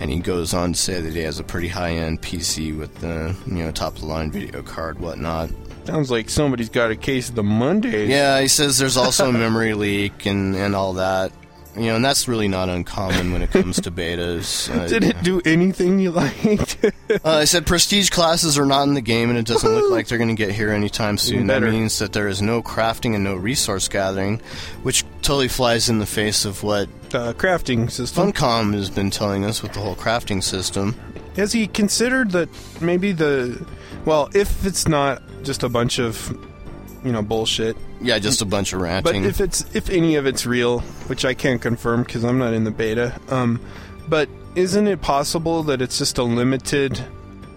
And 0.00 0.10
he 0.10 0.18
goes 0.20 0.54
on 0.54 0.72
to 0.72 0.78
say 0.78 1.00
that 1.00 1.12
he 1.12 1.20
has 1.20 1.38
a 1.40 1.44
pretty 1.44 1.68
high 1.68 1.92
end 1.92 2.22
PC 2.22 2.76
with 2.76 2.94
the 2.96 3.36
you 3.46 3.64
know 3.64 3.70
top 3.72 3.94
of 3.94 4.00
the 4.00 4.06
line 4.06 4.30
video 4.30 4.62
card, 4.62 4.98
whatnot. 5.00 5.50
Sounds 5.88 6.10
like 6.10 6.28
somebody's 6.28 6.68
got 6.68 6.90
a 6.90 6.96
case 6.96 7.30
of 7.30 7.34
the 7.34 7.42
Mondays. 7.42 8.10
Yeah, 8.10 8.38
he 8.42 8.48
says 8.48 8.76
there's 8.76 8.98
also 8.98 9.30
a 9.30 9.32
memory 9.32 9.72
leak 9.86 10.26
and, 10.26 10.54
and 10.54 10.76
all 10.76 10.92
that. 10.94 11.32
You 11.74 11.86
know, 11.86 11.96
and 11.96 12.04
that's 12.04 12.28
really 12.28 12.46
not 12.46 12.68
uncommon 12.68 13.32
when 13.32 13.40
it 13.40 13.50
comes 13.50 13.80
to 13.80 13.90
betas. 13.90 14.68
Uh, 14.68 14.86
Did 14.88 15.02
it 15.02 15.22
do 15.22 15.40
anything 15.46 15.98
you 15.98 16.10
liked? 16.10 16.76
Uh, 17.24 17.38
I 17.38 17.44
said 17.46 17.66
prestige 17.66 18.10
classes 18.10 18.58
are 18.58 18.66
not 18.66 18.82
in 18.82 18.92
the 18.92 19.00
game, 19.00 19.30
and 19.30 19.38
it 19.38 19.46
doesn't 19.46 19.72
look 19.72 19.90
like 19.90 20.08
they're 20.08 20.18
going 20.18 20.28
to 20.28 20.34
get 20.34 20.54
here 20.54 20.70
anytime 20.70 21.16
soon. 21.16 21.46
That 21.46 21.62
means 21.62 21.98
that 22.00 22.12
there 22.12 22.28
is 22.28 22.42
no 22.42 22.62
crafting 22.62 23.14
and 23.14 23.24
no 23.24 23.34
resource 23.34 23.88
gathering, 23.88 24.42
which 24.82 25.04
totally 25.22 25.48
flies 25.48 25.88
in 25.88 26.00
the 26.00 26.06
face 26.06 26.44
of 26.44 26.62
what 26.62 26.86
uh, 27.14 27.32
crafting 27.32 27.90
system. 27.90 28.30
Funcom 28.30 28.74
has 28.74 28.90
been 28.90 29.08
telling 29.08 29.46
us 29.46 29.62
with 29.62 29.72
the 29.72 29.80
whole 29.80 29.96
crafting 29.96 30.42
system. 30.42 30.94
Has 31.36 31.52
he 31.52 31.66
considered 31.66 32.32
that 32.32 32.50
maybe 32.82 33.12
the 33.12 33.66
well, 34.04 34.28
if 34.34 34.64
it's 34.64 34.86
not 34.86 35.22
just 35.42 35.62
a 35.62 35.68
bunch 35.68 35.98
of 35.98 36.36
you 37.04 37.12
know 37.12 37.22
bullshit, 37.22 37.76
Yeah, 38.00 38.18
just 38.18 38.42
a 38.42 38.44
bunch 38.44 38.72
of 38.72 38.80
ranting. 38.80 39.22
but 39.22 39.28
if 39.28 39.40
it's 39.40 39.64
if 39.74 39.88
any 39.90 40.16
of 40.16 40.26
it's 40.26 40.44
real, 40.46 40.80
which 41.08 41.24
I 41.24 41.34
can't 41.34 41.60
confirm 41.62 42.02
because 42.02 42.24
I'm 42.24 42.38
not 42.38 42.52
in 42.54 42.64
the 42.64 42.70
beta, 42.70 43.18
um, 43.28 43.60
but 44.08 44.28
isn't 44.54 44.86
it 44.88 45.00
possible 45.00 45.62
that 45.64 45.80
it's 45.80 45.98
just 45.98 46.18
a 46.18 46.22
limited 46.24 46.98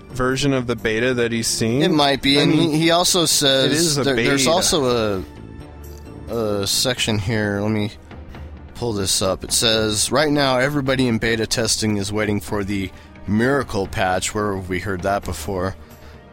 version 0.10 0.54
of 0.54 0.68
the 0.68 0.76
beta 0.76 1.14
that 1.16 1.32
he's 1.32 1.48
seeing? 1.48 1.82
It 1.82 1.92
might 1.92 2.22
be, 2.22 2.38
I 2.38 2.42
and 2.44 2.52
mean, 2.52 2.72
he, 2.74 2.92
also 2.92 3.26
says 3.26 3.66
it 3.66 3.72
is 3.72 3.98
a 3.98 4.04
there- 4.04 4.16
there's 4.16 4.48
also 4.48 5.18
a 6.30 6.62
a 6.62 6.68
section 6.68 7.18
here. 7.20 7.60
Let 7.62 7.72
me 7.72 7.92
pull 8.76 8.94
this 8.94 9.22
up. 9.22 9.44
It 9.44 9.52
says 9.52 10.12
right 10.12 10.32
now 10.32 10.58
everybody 10.60 11.08
in 11.08 11.18
beta 11.18 11.46
testing 11.48 11.98
is 11.98 12.12
waiting 12.14 12.40
for 12.40 12.64
the 12.64 12.92
miracle 13.28 13.88
patch. 13.88 14.34
Where 14.36 14.56
have 14.56 14.70
we 14.70 14.80
heard 14.80 15.02
that 15.02 15.24
before? 15.24 15.76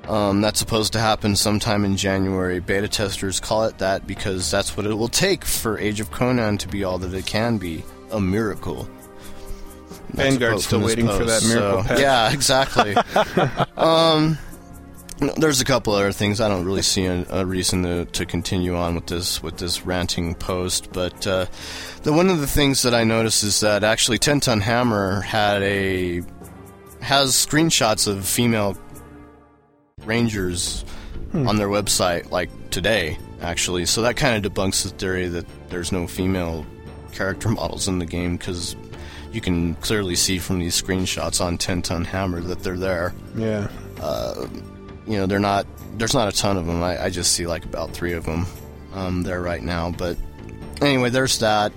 Um, 0.08 0.40
that's 0.40 0.58
supposed 0.58 0.94
to 0.94 0.98
happen 0.98 1.36
sometime 1.36 1.84
in 1.84 1.96
January. 1.96 2.60
Beta 2.60 2.88
testers 2.88 3.40
call 3.40 3.64
it 3.64 3.78
that 3.78 4.06
because 4.06 4.50
that's 4.50 4.76
what 4.76 4.86
it 4.86 4.94
will 4.94 5.08
take 5.08 5.44
for 5.44 5.78
Age 5.78 6.00
of 6.00 6.10
Conan 6.10 6.56
to 6.58 6.68
be 6.68 6.82
all 6.82 6.98
that 6.98 7.12
it 7.12 7.26
can 7.26 7.58
be—a 7.58 8.18
miracle. 8.18 8.88
That's 10.14 10.36
a 10.36 10.38
Vanguard's 10.38 10.64
still 10.64 10.80
waiting 10.80 11.06
for 11.06 11.24
that 11.24 11.44
miracle 11.46 11.82
so- 11.82 11.88
patch. 11.88 12.00
Yeah, 12.00 12.32
exactly. 12.32 12.96
um, 13.76 14.38
there's 15.36 15.60
a 15.60 15.64
couple 15.64 15.94
other 15.94 16.12
things. 16.12 16.40
I 16.40 16.48
don't 16.48 16.64
really 16.64 16.82
see 16.82 17.04
a, 17.04 17.26
a 17.28 17.44
reason 17.44 17.82
to, 17.82 18.04
to 18.06 18.24
continue 18.24 18.76
on 18.76 18.94
with 18.94 19.06
this 19.06 19.42
with 19.42 19.58
this 19.58 19.84
ranting 19.84 20.34
post, 20.34 20.92
but 20.92 21.26
uh, 21.26 21.46
the 22.02 22.12
one 22.12 22.30
of 22.30 22.40
the 22.40 22.46
things 22.46 22.82
that 22.82 22.94
I 22.94 23.04
noticed 23.04 23.42
is 23.42 23.60
that 23.60 23.84
actually 23.84 24.18
Ten 24.18 24.40
Ton 24.40 24.60
Hammer 24.60 25.20
had 25.20 25.62
a 25.62 26.22
has 27.00 27.32
screenshots 27.32 28.08
of 28.08 28.26
female 28.26 28.76
rangers 30.08 30.84
on 31.34 31.56
their 31.56 31.68
website 31.68 32.30
like 32.30 32.50
today 32.70 33.18
actually. 33.40 33.84
So 33.86 34.02
that 34.02 34.16
kind 34.16 34.44
of 34.44 34.52
debunks 34.52 34.82
the 34.82 34.88
theory 34.90 35.28
that 35.28 35.46
there's 35.68 35.92
no 35.92 36.06
female 36.06 36.66
character 37.12 37.48
models 37.60 37.86
in 37.86 37.98
the 37.98 38.06
game 38.06 38.36
because 38.36 38.74
you 39.32 39.40
can 39.40 39.74
clearly 39.76 40.16
see 40.16 40.38
from 40.38 40.58
these 40.58 40.80
screenshots 40.80 41.44
on 41.44 41.58
10 41.58 41.82
ton 41.82 42.04
hammer 42.04 42.40
that 42.40 42.60
they're 42.60 42.78
there. 42.78 43.14
Yeah. 43.36 43.68
you 45.06 45.16
know 45.18 45.26
they're 45.26 45.38
not 45.38 45.66
there's 45.98 46.14
not 46.14 46.28
a 46.32 46.36
ton 46.36 46.56
of 46.56 46.66
them 46.66 46.82
i, 46.82 47.04
I 47.04 47.10
just 47.10 47.32
see 47.32 47.46
like 47.46 47.64
about 47.64 47.90
three 47.92 48.12
of 48.12 48.24
them 48.24 48.46
um, 48.94 49.22
there 49.22 49.42
right 49.42 49.62
now. 49.62 49.90
But 49.90 50.16
anyway 50.80 51.10
there's 51.10 51.38
that. 51.40 51.72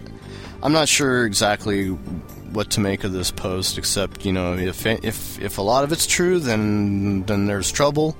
I'm 0.63 0.73
not 0.73 0.87
sure 0.87 1.25
exactly 1.25 1.97
what 2.51 2.69
to 2.71 2.79
make 2.79 3.03
of 3.03 3.11
this 3.13 3.31
post 3.31 3.77
except 3.77 4.25
you 4.25 4.33
know 4.33 4.53
if 4.55 4.85
if 4.85 5.39
if 5.39 5.57
a 5.57 5.61
lot 5.61 5.83
of 5.83 5.91
it's 5.91 6.05
true 6.07 6.39
then 6.39 7.23
then 7.23 7.45
there's 7.45 7.71
trouble 7.71 8.15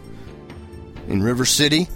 in 1.07 1.21
river 1.21 1.45
city 1.45 1.87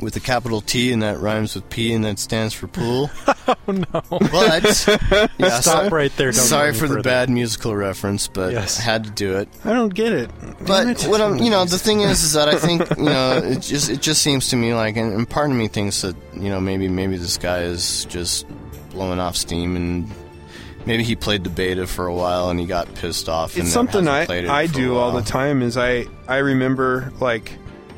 with 0.00 0.16
a 0.16 0.20
capital 0.20 0.60
T 0.60 0.92
and 0.92 1.02
that 1.02 1.20
rhymes 1.20 1.54
with 1.54 1.68
P 1.70 1.92
and 1.92 2.04
that 2.04 2.18
stands 2.18 2.52
for 2.54 2.66
pool. 2.66 3.10
Oh 3.46 3.72
no! 3.72 3.84
But 4.10 4.86
yeah, 5.38 5.60
Stop 5.60 5.62
sorry, 5.62 5.88
right 5.90 6.16
there. 6.16 6.30
Don't 6.32 6.40
sorry 6.40 6.72
go 6.72 6.78
any 6.78 6.78
for 6.78 6.88
the 6.88 7.02
bad 7.02 7.28
musical 7.28 7.76
reference, 7.76 8.26
but 8.26 8.52
Yes. 8.52 8.78
I 8.78 8.82
had 8.82 9.04
to 9.04 9.10
do 9.10 9.36
it. 9.36 9.48
I 9.64 9.72
don't 9.74 9.92
get 9.92 10.12
it. 10.12 10.30
Damn 10.40 10.64
But 10.66 10.86
it. 11.04 11.08
what 11.10 11.20
I'm, 11.20 11.36
you 11.38 11.50
know, 11.50 11.64
the 11.66 11.78
thing 11.78 12.00
is, 12.00 12.22
is 12.24 12.32
that 12.32 12.48
I 12.48 12.56
think, 12.56 12.88
you 12.96 13.04
know, 13.04 13.36
it 13.44 13.60
just 13.60 13.90
it 13.90 14.00
just 14.00 14.22
seems 14.22 14.48
to 14.48 14.56
me 14.56 14.72
like, 14.74 14.96
and, 14.96 15.12
and 15.12 15.28
part 15.28 15.50
of 15.50 15.56
me 15.56 15.68
thinks 15.68 16.00
that, 16.02 16.16
you 16.34 16.48
know, 16.48 16.58
maybe 16.58 16.88
maybe 16.88 17.16
this 17.18 17.36
guy 17.36 17.60
is 17.64 18.06
just 18.06 18.46
blowing 18.90 19.18
off 19.18 19.36
steam, 19.36 19.76
and 19.76 20.10
maybe 20.86 21.02
he 21.02 21.16
played 21.16 21.44
the 21.44 21.50
beta 21.50 21.86
for 21.86 22.06
a 22.06 22.14
while 22.14 22.50
and 22.50 22.58
he 22.60 22.66
got 22.66 22.92
pissed 22.94 23.28
off. 23.28 23.54
and 23.54 23.64
it's 23.64 23.72
something 23.72 24.06
I 24.08 24.26
I 24.48 24.66
do 24.66 24.96
all 24.96 25.12
the 25.12 25.22
time. 25.22 25.62
Is 25.62 25.76
I 25.76 26.06
I 26.28 26.38
remember 26.38 27.12
like 27.20 27.52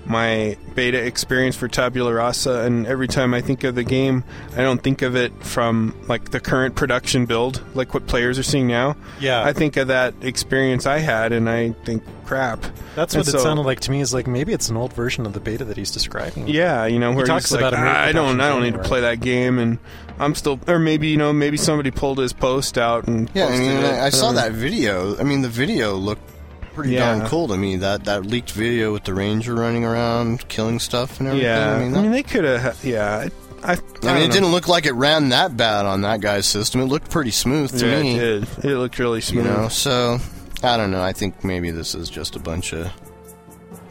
my 0.06 0.56
beta 0.74 1.04
experience 1.04 1.56
for 1.56 1.68
Tabula 1.68 2.12
Rasa, 2.14 2.60
and 2.60 2.86
every 2.86 3.08
time 3.08 3.34
I 3.34 3.40
think 3.40 3.64
of 3.64 3.74
the 3.74 3.84
game, 3.84 4.24
I 4.56 4.62
don't 4.62 4.82
think 4.82 5.02
of 5.02 5.16
it 5.16 5.32
from 5.44 5.94
like 6.08 6.30
the 6.30 6.40
current 6.40 6.74
production 6.76 7.26
build, 7.26 7.62
like 7.74 7.92
what 7.94 8.06
players 8.06 8.38
are 8.38 8.42
seeing 8.44 8.66
now. 8.68 8.96
Yeah. 9.20 9.42
I 9.42 9.52
think 9.52 9.76
of 9.76 9.88
that 9.88 10.14
experience 10.22 10.86
I 10.86 10.98
had, 10.98 11.32
and 11.32 11.48
I 11.50 11.70
think, 11.84 12.02
crap. 12.24 12.64
That's 12.94 13.14
And 13.14 13.24
what 13.24 13.34
it 13.34 13.38
sounded 13.40 13.62
like 13.62 13.80
to 13.80 13.90
me. 13.90 14.00
Is 14.00 14.14
like 14.14 14.26
maybe 14.26 14.52
it's 14.52 14.68
an 14.68 14.76
old 14.76 14.92
version 14.92 15.26
of 15.26 15.32
the 15.32 15.40
beta 15.40 15.64
that 15.64 15.76
he's 15.76 15.90
describing. 15.90 16.48
Yeah, 16.48 16.86
you 16.86 16.98
know, 16.98 17.12
where 17.12 17.26
talks 17.26 17.46
he's 17.46 17.52
like, 17.52 17.60
about 17.60 17.74
a 17.74 17.76
"Ah, 17.78 18.02
I 18.04 18.12
don't, 18.12 18.40
I 18.40 18.48
don't 18.48 18.62
need 18.62 18.74
to 18.74 18.82
play 18.82 19.00
that 19.02 19.20
game, 19.20 19.58
and 19.58 19.78
I'm 20.18 20.34
still, 20.34 20.58
or 20.66 20.78
maybe 20.78 21.08
you 21.08 21.16
know, 21.16 21.32
maybe 21.32 21.56
somebody 21.56 21.90
pulled 21.90 22.18
his 22.18 22.32
post 22.32 22.78
out 22.78 23.06
and 23.06 23.30
Yeah, 23.34 23.46
I 23.46 23.58
mean, 23.58 23.70
it. 23.72 23.84
I, 23.84 24.06
I 24.06 24.08
saw 24.10 24.28
Um, 24.28 24.34
that 24.36 24.52
video. 24.52 25.16
I 25.18 25.24
mean, 25.24 25.42
the 25.42 25.48
video 25.48 25.94
looked 25.94 26.30
pretty 26.76 26.92
Yeah. 26.92 27.16
darn 27.16 27.28
cool 27.28 27.48
to 27.48 27.56
me. 27.56 27.76
That 27.76 28.04
that 28.04 28.24
leaked 28.24 28.52
video 28.52 28.92
with 28.92 29.02
the 29.04 29.14
ranger 29.14 29.54
running 29.54 29.84
around 29.84 30.46
killing 30.48 30.78
stuff 30.78 31.18
and 31.18 31.28
everything. 31.28 31.48
Yeah, 31.50 31.74
I 31.74 31.78
mean, 31.80 31.92
that- 31.92 32.10
they 32.12 32.22
could 32.22 32.44
have. 32.44 32.78
Yeah, 32.84 33.16
I. 33.26 33.30
I, 33.64 33.78
I 34.04 34.14
mean, 34.14 34.22
it 34.30 34.32
didn't 34.32 34.52
look 34.52 34.68
like 34.68 34.86
it 34.86 34.92
ran 34.92 35.30
that 35.30 35.56
bad 35.56 35.86
on 35.86 36.02
that 36.02 36.20
guy's 36.20 36.46
system. 36.46 36.80
It 36.82 36.84
looked 36.84 37.10
pretty 37.10 37.32
smooth 37.32 37.76
to 37.80 37.86
yeah, 37.86 38.02
me. 38.02 38.14
it 38.14 38.18
did. 38.60 38.64
It 38.64 38.76
looked 38.78 38.98
really 39.00 39.16
you 39.18 39.22
smooth. 39.22 39.46
know 39.46 39.68
so 39.68 40.18
i 40.62 40.76
don't 40.76 40.90
know 40.90 41.02
i 41.02 41.12
think 41.12 41.42
maybe 41.44 41.70
this 41.70 41.94
is 41.94 42.08
just 42.08 42.34
a 42.36 42.38
bunch 42.38 42.72
of 42.72 42.90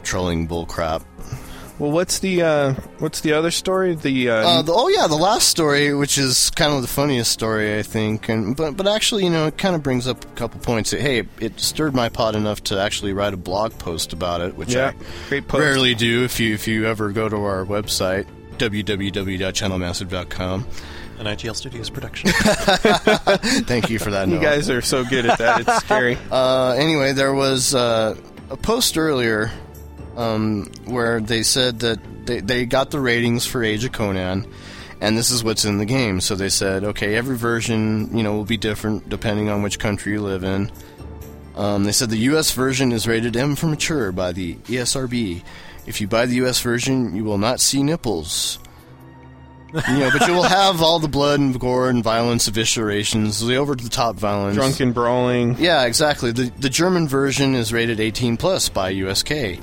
trolling 0.02 0.48
bullcrap 0.48 1.02
Well, 1.78 1.90
what's 1.90 2.20
the 2.20 2.42
uh, 2.42 2.74
what's 3.00 3.20
the 3.20 3.34
other 3.34 3.50
story? 3.50 3.94
The, 3.94 4.30
uh, 4.30 4.34
uh, 4.34 4.62
the, 4.62 4.72
oh 4.72 4.88
yeah 4.88 5.06
the 5.06 5.16
last 5.16 5.48
story 5.48 5.92
which 5.92 6.16
is 6.16 6.48
kind 6.50 6.72
of 6.72 6.80
the 6.80 6.88
funniest 6.88 7.30
story 7.30 7.78
i 7.78 7.82
think 7.82 8.28
and 8.28 8.56
but 8.56 8.76
but 8.76 8.86
actually 8.86 9.24
you 9.24 9.30
know 9.30 9.46
it 9.46 9.58
kind 9.58 9.74
of 9.74 9.82
brings 9.82 10.08
up 10.08 10.24
a 10.24 10.28
couple 10.28 10.60
points 10.60 10.90
that, 10.90 11.00
hey 11.00 11.24
it 11.40 11.60
stirred 11.60 11.94
my 11.94 12.08
pot 12.08 12.34
enough 12.34 12.62
to 12.64 12.80
actually 12.80 13.12
write 13.12 13.34
a 13.34 13.36
blog 13.36 13.76
post 13.78 14.12
about 14.12 14.40
it 14.40 14.56
which 14.56 14.74
yeah, 14.74 14.92
i 14.94 15.28
great 15.28 15.48
post. 15.48 15.60
rarely 15.60 15.94
do 15.94 16.24
if 16.24 16.40
you 16.40 16.54
if 16.54 16.66
you 16.66 16.86
ever 16.86 17.12
go 17.12 17.28
to 17.28 17.36
our 17.36 17.64
website 17.64 18.26
www.channelmassive.com 18.58 20.66
An 21.18 21.26
IGL 21.26 21.54
Studios 21.54 21.90
production. 21.90 22.30
thank 23.64 23.90
you 23.90 23.98
for 23.98 24.10
that 24.10 24.28
You 24.28 24.40
guys 24.40 24.70
are 24.70 24.80
so 24.80 25.04
good 25.04 25.26
at 25.26 25.38
that. 25.38 25.60
It's 25.60 25.76
scary. 25.78 26.16
Uh, 26.30 26.74
anyway, 26.78 27.12
there 27.12 27.34
was 27.34 27.74
uh, 27.74 28.16
a 28.50 28.56
post 28.56 28.96
earlier 28.96 29.50
um, 30.16 30.70
where 30.86 31.20
they 31.20 31.42
said 31.42 31.80
that 31.80 32.26
they, 32.26 32.40
they 32.40 32.66
got 32.66 32.90
the 32.90 33.00
ratings 33.00 33.46
for 33.46 33.62
Age 33.62 33.84
of 33.84 33.92
Conan, 33.92 34.50
and 35.00 35.16
this 35.16 35.30
is 35.30 35.44
what's 35.44 35.64
in 35.64 35.78
the 35.78 35.84
game. 35.84 36.20
So 36.20 36.34
they 36.34 36.48
said, 36.48 36.84
okay, 36.84 37.14
every 37.14 37.36
version 37.36 38.16
you 38.16 38.22
know 38.22 38.34
will 38.34 38.44
be 38.44 38.56
different 38.56 39.08
depending 39.08 39.48
on 39.48 39.62
which 39.62 39.78
country 39.78 40.12
you 40.12 40.22
live 40.22 40.44
in. 40.44 40.70
Um, 41.54 41.84
they 41.84 41.92
said 41.92 42.10
the 42.10 42.18
U.S. 42.18 42.50
version 42.52 42.92
is 42.92 43.06
rated 43.08 43.36
M 43.36 43.56
for 43.56 43.66
mature 43.66 44.12
by 44.12 44.32
the 44.32 44.54
ESRB. 44.56 45.42
If 45.86 46.00
you 46.00 46.08
buy 46.08 46.26
the 46.26 46.34
U.S. 46.36 46.60
version, 46.60 47.14
you 47.16 47.24
will 47.24 47.38
not 47.38 47.60
see 47.60 47.82
nipples. 47.82 48.58
you 49.88 49.98
know, 49.98 50.10
but 50.16 50.26
you 50.26 50.34
will 50.34 50.42
have 50.42 50.80
all 50.82 50.98
the 50.98 51.08
blood 51.08 51.40
and 51.40 51.58
gore 51.58 51.88
and 51.88 52.02
violence, 52.02 52.48
eviscerations, 52.48 53.46
the 53.46 53.56
over-the-top 53.56 54.16
violence. 54.16 54.56
Drunken 54.56 54.92
brawling. 54.92 55.56
Yeah, 55.58 55.84
exactly. 55.84 56.30
The 56.32 56.52
the 56.58 56.68
German 56.70 57.08
version 57.08 57.54
is 57.54 57.72
rated 57.72 58.00
18 58.00 58.36
plus 58.36 58.68
by 58.68 58.90
USK. 58.90 59.58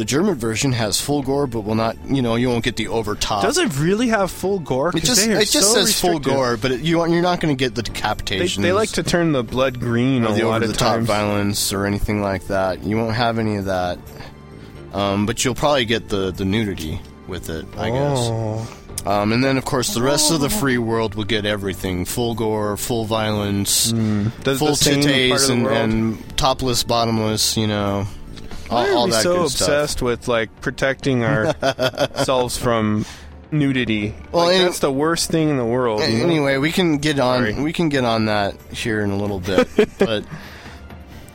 The 0.00 0.06
German 0.06 0.36
version 0.36 0.72
has 0.72 0.98
full 0.98 1.20
gore, 1.22 1.46
but 1.46 1.60
will 1.60 1.74
not. 1.74 1.94
You 2.08 2.22
know, 2.22 2.36
you 2.36 2.48
won't 2.48 2.64
get 2.64 2.76
the 2.76 2.88
over 2.88 3.14
top. 3.14 3.42
Does 3.42 3.58
it 3.58 3.78
really 3.78 4.08
have 4.08 4.30
full 4.30 4.58
gore? 4.58 4.96
It 4.96 5.04
just 5.04 5.26
it 5.28 5.50
just 5.50 5.74
so 5.74 5.74
says 5.74 6.00
full 6.00 6.18
gore, 6.18 6.56
but 6.56 6.70
it, 6.70 6.80
you 6.80 7.06
you're 7.06 7.20
not 7.20 7.38
going 7.38 7.54
to 7.54 7.58
get 7.58 7.74
the 7.74 7.82
They, 7.82 7.92
decapitation. 7.92 8.62
they 8.62 8.72
like 8.72 8.88
to 8.92 9.02
turn 9.02 9.32
the 9.32 9.44
blood 9.44 9.78
green 9.78 10.24
a 10.24 10.32
the 10.32 10.40
over 10.40 10.64
of 10.64 10.68
the 10.68 10.72
top 10.72 10.94
times. 10.94 11.06
violence 11.06 11.74
or 11.74 11.84
anything 11.84 12.22
like 12.22 12.46
that. 12.46 12.82
You 12.82 12.96
won't 12.96 13.14
have 13.14 13.38
any 13.38 13.56
of 13.56 13.66
that. 13.66 13.98
Um, 14.94 15.26
but 15.26 15.44
you'll 15.44 15.54
probably 15.54 15.84
get 15.84 16.08
the 16.08 16.30
the 16.30 16.46
nudity 16.46 16.98
with 17.28 17.50
it, 17.50 17.66
I 17.76 17.90
guess. 17.90 18.18
Oh. 18.22 18.76
Um, 19.04 19.34
and 19.34 19.44
then 19.44 19.58
of 19.58 19.66
course 19.66 19.92
the 19.92 20.00
rest 20.00 20.32
of 20.32 20.40
the 20.40 20.48
free 20.48 20.78
world 20.78 21.14
will 21.14 21.24
get 21.24 21.44
everything: 21.44 22.06
full 22.06 22.34
gore, 22.34 22.78
full 22.78 23.04
violence, 23.04 23.92
Does 23.92 24.60
full 24.60 24.68
titties, 24.68 25.50
and, 25.50 25.66
and 25.66 26.38
topless, 26.38 26.84
bottomless. 26.84 27.58
You 27.58 27.66
know, 27.66 28.06
all, 28.70 28.82
Why 28.84 28.88
are 28.90 28.94
all 28.96 29.04
we 29.06 29.10
that 29.12 29.22
so 29.22 29.42
good 29.42 29.50
stuff. 29.50 29.68
obsessed 29.68 30.02
with 30.02 30.28
like 30.28 30.60
protecting 30.60 31.24
ourselves 31.24 32.56
from 32.62 33.04
nudity? 33.50 34.14
Well, 34.32 34.46
Like, 34.46 34.54
any- 34.56 34.64
that's 34.64 34.78
the 34.80 34.92
worst 34.92 35.30
thing 35.30 35.48
in 35.50 35.56
the 35.56 35.64
world. 35.64 36.00
you 36.02 36.18
know? 36.18 36.24
Anyway, 36.24 36.56
we 36.58 36.72
can 36.72 36.98
get 36.98 37.18
on. 37.18 37.40
Sorry. 37.40 37.54
We 37.62 37.72
can 37.72 37.88
get 37.88 38.04
on 38.04 38.26
that 38.26 38.54
here 38.72 39.00
in 39.02 39.10
a 39.10 39.16
little 39.16 39.40
bit, 39.40 39.68
but 39.98 40.24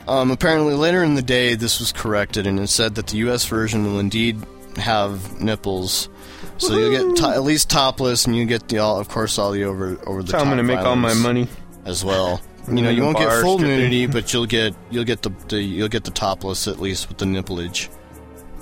um, 0.08 0.32
apparently 0.32 0.74
later 0.76 1.04
in 1.04 1.16
the 1.16 1.22
day, 1.22 1.56
this 1.56 1.80
was 1.80 1.92
corrected, 1.92 2.46
and 2.48 2.60
it 2.60 2.68
said 2.68 2.96
that 2.96 3.08
the 3.08 3.18
U.S. 3.18 3.46
version 3.46 3.84
will 3.86 4.00
indeed 4.00 4.38
have 4.78 5.40
nipples, 5.42 6.10
So 6.58 6.78
you 6.78 6.92
get 6.92 7.16
to- 7.18 7.30
at 7.30 7.44
least 7.44 7.70
topless, 7.70 8.26
and 8.28 8.36
you 8.36 8.46
get 8.46 8.68
the 8.68 8.80
all, 8.80 9.00
of 9.00 9.08
course, 9.10 9.38
all 9.40 9.52
the 9.52 9.64
over 9.64 9.98
over 10.06 10.22
the. 10.22 10.32
That's 10.32 10.34
how 10.34 10.40
I'm 10.40 10.46
top 10.46 10.56
going 10.56 10.58
to 10.58 10.64
make 10.64 10.80
all 10.80 10.96
my 10.96 11.10
violence 11.14 11.24
money. 11.24 11.48
as 11.86 12.04
well. 12.06 12.40
You 12.72 12.82
know, 12.82 12.89
you 12.89 13.03
won't 13.03 13.18
get 13.18 13.30
full 13.41 13.57
stripping. 13.57 13.78
nudity, 13.78 14.07
but 14.07 14.34
you'll 14.34 14.45
get 14.45 14.74
you'll 14.89 15.03
get 15.03 15.22
the, 15.22 15.30
the 15.49 15.61
you'll 15.61 15.88
get 15.88 16.03
the 16.03 16.11
topless 16.11 16.68
at 16.68 16.80
least 16.80 17.09
with 17.09 17.18
the 17.20 17.26
nippleage, 17.26 17.89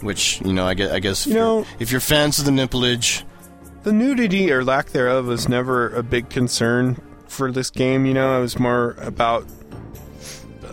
which 0.02 0.42
you 0.42 0.52
know 0.54 0.66
I 0.66 0.74
guess 0.74 0.92
I 0.92 1.00
guess 1.00 1.26
if 1.26 1.34
You 1.34 1.40
know- 1.40 1.58
you're, 1.60 1.66
if 1.80 1.92
you're 1.92 2.02
fans 2.02 2.40
of 2.40 2.46
the 2.46 2.52
nippleage, 2.52 3.24
The 3.84 3.94
nudity 3.94 4.52
or 4.52 4.64
lack 4.64 4.90
thereof 4.90 5.26
was 5.28 5.48
never 5.50 5.90
a 5.90 6.04
big 6.04 6.30
concern 6.30 7.02
for 7.28 7.52
this 7.52 7.70
game. 7.70 8.06
You 8.06 8.14
know, 8.14 8.38
it 8.38 8.42
was 8.42 8.60
more 8.60 8.96
about 9.00 9.46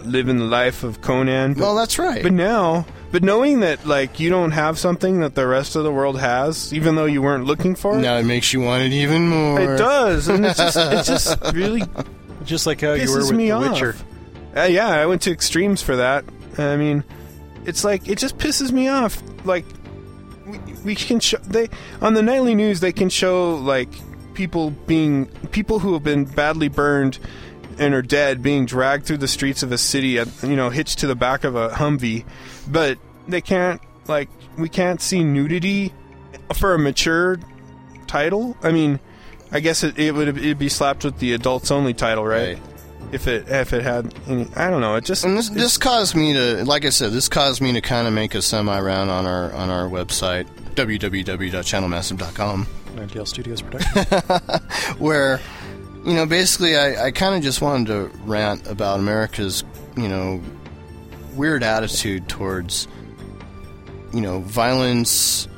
living 0.04 0.38
the 0.38 0.44
life 0.44 0.82
of 0.82 1.00
Conan. 1.02 1.54
But, 1.54 1.60
well, 1.62 1.76
that's 1.76 1.98
right. 1.98 2.22
but 2.22 2.32
now, 2.32 2.86
but 3.12 3.22
knowing 3.22 3.60
that 3.60 3.86
like 3.86 4.18
you 4.20 4.30
don't 4.30 4.52
have 4.52 4.78
something 4.78 5.20
that 5.20 5.34
the 5.34 5.46
rest 5.46 5.76
of 5.76 5.84
the 5.84 5.92
world 5.92 6.18
has, 6.20 6.72
even 6.72 6.94
though 6.94 7.04
you 7.04 7.20
weren't 7.22 7.44
looking 7.44 7.74
for 7.74 7.98
it, 7.98 8.02
now 8.02 8.16
it 8.16 8.24
makes 8.24 8.52
you 8.52 8.60
want 8.60 8.82
it 8.82 8.92
even 8.92 9.28
more. 9.28 9.60
it 9.60 9.76
does, 9.76 10.28
and 10.28 10.44
it's 10.46 10.58
just 10.58 10.76
it's 10.76 11.08
just 11.08 11.38
really 11.54 11.82
Just 12.45 12.66
like 12.66 12.80
how 12.80 12.93
you 12.93 13.11
were 13.11 13.18
with 13.18 13.32
me 13.32 13.47
The 13.47 13.53
off. 13.53 13.72
Witcher. 13.72 13.97
Uh, 14.57 14.62
yeah, 14.62 14.88
I 14.88 15.07
went 15.07 15.22
to 15.22 15.30
extremes 15.30 15.82
for 15.82 15.97
that. 15.97 16.24
I 16.59 16.76
mean, 16.76 17.05
it's 17.64 17.84
like 17.84 18.09
it 18.09 18.18
just 18.18 18.38
pisses 18.38 18.72
me 18.72 18.88
off. 18.88 19.22
Like 19.45 19.64
we, 20.47 20.59
we 20.84 20.95
can 20.95 21.20
show 21.20 21.38
they 21.38 21.68
on 22.01 22.14
the 22.14 22.22
nightly 22.22 22.55
news 22.55 22.80
they 22.80 22.93
can 22.93 23.09
show 23.09 23.55
like 23.55 23.88
people 24.34 24.70
being 24.70 25.26
people 25.51 25.78
who 25.78 25.93
have 25.93 26.03
been 26.03 26.24
badly 26.24 26.68
burned 26.68 27.18
and 27.78 27.95
are 27.95 28.03
dead 28.03 28.43
being 28.43 28.66
dragged 28.66 29.07
through 29.07 29.18
the 29.18 29.28
streets 29.28 29.62
of 29.62 29.72
a 29.72 29.78
city 29.78 30.18
at, 30.18 30.28
you 30.43 30.57
know 30.57 30.70
hitched 30.70 30.99
to 30.99 31.07
the 31.07 31.14
back 31.14 31.45
of 31.45 31.55
a 31.57 31.70
Humvee, 31.70 32.24
but 32.68 32.99
they 33.28 33.41
can't 33.41 33.80
like 34.07 34.28
we 34.59 34.68
can't 34.68 35.01
see 35.01 35.22
nudity 35.22 35.93
for 36.55 36.74
a 36.74 36.78
mature 36.78 37.38
title. 38.07 38.57
I 38.62 38.72
mean, 38.72 38.99
I 39.53 39.61
guess 39.61 39.82
it, 39.82 39.98
it 39.98 40.12
would 40.12 40.28
it'd 40.28 40.59
be 40.59 40.68
slapped 40.68 41.05
with 41.05 41.18
the 41.18 41.32
adults 41.32 41.70
only 41.70 41.94
title, 41.94 42.24
right? 42.24 42.59
Right. 42.59 42.62
If 43.12 43.26
it 43.26 43.48
if 43.48 43.72
it 43.72 43.82
had 43.82 44.14
any, 44.28 44.46
I 44.55 44.70
don't 44.70 44.80
know. 44.80 44.94
It 44.94 45.05
just 45.05 45.24
And 45.24 45.36
this, 45.36 45.48
this 45.48 45.76
caused 45.76 46.14
me 46.14 46.32
to, 46.34 46.64
like 46.64 46.84
I 46.84 46.90
said, 46.90 47.11
this 47.12 47.28
caused 47.28 47.61
me 47.61 47.72
to 47.72 47.80
kind 47.80 48.07
of 48.07 48.12
make 48.12 48.34
a 48.34 48.42
semi 48.42 48.80
round 48.80 49.11
on 49.11 49.26
our 49.26 49.53
on 49.53 49.68
our 49.68 49.88
website 49.88 50.46
www.channelmassive.com, 50.74 52.66
NDL 52.94 53.26
Studios 53.26 53.62
production. 53.62 54.05
where 54.98 55.40
you 56.05 56.14
know 56.14 56.26
basically 56.26 56.76
I, 56.76 57.07
I 57.07 57.11
kind 57.11 57.34
of 57.34 57.42
just 57.42 57.61
wanted 57.61 57.88
to 57.88 58.18
rant 58.24 58.66
about 58.68 59.01
America's 59.01 59.64
you 59.96 60.09
know 60.09 60.40
weird 61.34 61.64
attitude 61.64 62.28
towards 62.28 62.86
you 64.12 64.20
know 64.20 64.40
violence, 64.40 65.48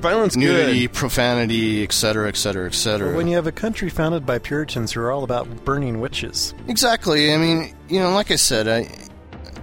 violence 0.00 0.36
nudity, 0.36 0.86
good. 0.86 0.94
profanity, 0.94 1.82
etc., 1.82 2.28
etc., 2.28 2.66
etc. 2.66 3.16
when 3.16 3.28
you 3.28 3.36
have 3.36 3.46
a 3.46 3.52
country 3.52 3.88
founded 3.88 4.26
by 4.26 4.38
Puritans 4.38 4.92
who 4.92 5.00
are 5.00 5.10
all 5.10 5.24
about 5.24 5.64
burning 5.64 6.00
witches. 6.00 6.54
Exactly. 6.68 7.32
I 7.32 7.36
mean, 7.36 7.74
you 7.88 8.00
know, 8.00 8.10
like 8.10 8.30
I 8.30 8.36
said, 8.36 8.68
I, 8.68 8.80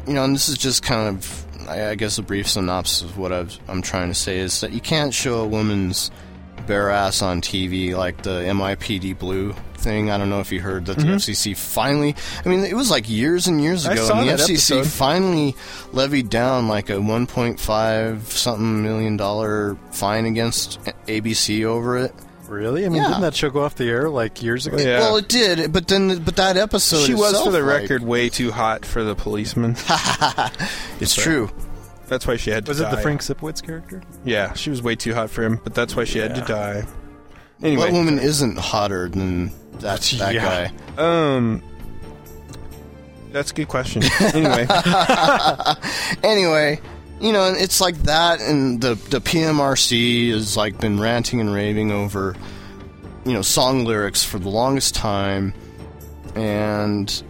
you 0.07 0.13
know, 0.13 0.23
and 0.23 0.35
this 0.35 0.49
is 0.49 0.57
just 0.57 0.83
kind 0.83 1.17
of, 1.17 1.67
I, 1.67 1.89
I 1.89 1.95
guess, 1.95 2.17
a 2.17 2.23
brief 2.23 2.47
synopsis 2.47 3.01
of 3.01 3.17
what 3.17 3.31
I've, 3.31 3.59
I'm 3.67 3.81
trying 3.81 4.09
to 4.09 4.15
say 4.15 4.37
is 4.39 4.61
that 4.61 4.71
you 4.71 4.81
can't 4.81 5.13
show 5.13 5.41
a 5.41 5.47
woman's 5.47 6.11
bare 6.65 6.89
ass 6.89 7.21
on 7.21 7.41
TV 7.41 7.95
like 7.95 8.23
the 8.23 8.41
NYPD 8.41 9.17
Blue 9.17 9.55
thing. 9.87 10.11
I 10.11 10.17
don't 10.17 10.29
know 10.29 10.41
if 10.41 10.51
you 10.51 10.59
heard 10.59 10.85
that 10.87 10.97
the 10.97 11.03
mm-hmm. 11.03 11.15
FCC 11.15 11.55
finally. 11.57 12.15
I 12.45 12.49
mean, 12.49 12.65
it 12.65 12.75
was 12.75 12.91
like 12.91 13.09
years 13.09 13.47
and 13.47 13.61
years 13.61 13.85
ago, 13.85 14.09
and 14.13 14.27
the 14.27 14.33
FCC 14.33 14.79
episode. 14.79 14.87
finally 14.87 15.55
levied 15.93 16.29
down 16.29 16.67
like 16.67 16.89
a 16.89 16.93
1.5 16.93 18.21
something 18.23 18.83
million 18.83 19.15
dollar 19.15 19.77
fine 19.91 20.25
against 20.25 20.79
ABC 21.07 21.63
over 21.63 21.97
it. 21.97 22.13
Really? 22.49 22.85
I 22.85 22.89
mean, 22.89 23.01
Yeah. 23.01 23.09
didn't 23.09 23.21
that 23.21 23.35
show 23.35 23.49
go 23.49 23.63
off 23.63 23.75
the 23.75 23.89
air 23.89 24.09
like 24.09 24.41
years 24.41 24.67
ago? 24.67 24.77
Yeah. 24.77 24.99
Well, 24.99 25.17
it 25.17 25.27
did, 25.27 25.71
but 25.73 25.87
then, 25.87 26.23
but 26.23 26.35
that 26.37 26.57
episode 26.57 27.05
she 27.05 27.13
was, 27.13 27.31
itself, 27.31 27.45
for 27.45 27.51
the 27.51 27.59
like- 27.59 27.81
record, 27.81 28.03
way 28.03 28.29
too 28.29 28.51
hot 28.51 28.85
for 28.85 29.03
the 29.03 29.15
policeman. 29.15 29.75
it's 30.99 31.15
true. 31.15 31.49
That's 32.07 32.25
why 32.25 32.37
she 32.37 32.51
had 32.51 32.65
to 32.65 32.69
die. 32.69 32.71
Was 32.71 32.79
die. 32.79 32.87
it 32.87 32.95
the 32.95 33.01
Frank 33.01 33.21
Sipowicz 33.21 33.61
character? 33.61 34.01
Yeah, 34.23 34.53
she 34.53 34.69
was 34.69 34.81
way 34.81 34.95
too 34.95 35.13
hot 35.13 35.29
for 35.29 35.43
him, 35.43 35.59
but 35.63 35.73
that's 35.73 35.95
why 35.95 36.05
she 36.05 36.19
had 36.19 36.35
to 36.35 36.41
die. 36.41 36.85
Anyway, 37.63 37.81
What 37.83 37.91
woman 37.91 38.19
isn't 38.19 38.57
hotter 38.57 39.09
than 39.09 39.51
that, 39.79 40.01
that 40.19 40.33
Yeah. 40.33 40.69
guy? 40.97 41.33
um, 41.35 41.61
that's 43.31 43.51
a 43.51 43.53
good 43.53 43.67
question. 43.67 44.03
anyway, 44.33 44.65
Anyway, 46.23 46.79
you 47.19 47.31
know, 47.33 47.51
it's 47.53 47.81
like 47.81 47.97
that, 48.03 48.39
and 48.41 48.79
the 48.81 48.95
the 49.09 49.19
PMRC 49.21 50.31
has 50.31 50.55
like 50.55 50.79
been 50.79 50.99
ranting 50.99 51.39
and 51.41 51.53
raving 51.53 51.91
over, 51.91 52.35
you 53.25 53.33
know, 53.33 53.41
song 53.41 53.85
lyrics 53.85 54.23
for 54.23 54.39
the 54.39 54.49
longest 54.49 54.95
time, 54.95 55.53
and 56.35 57.23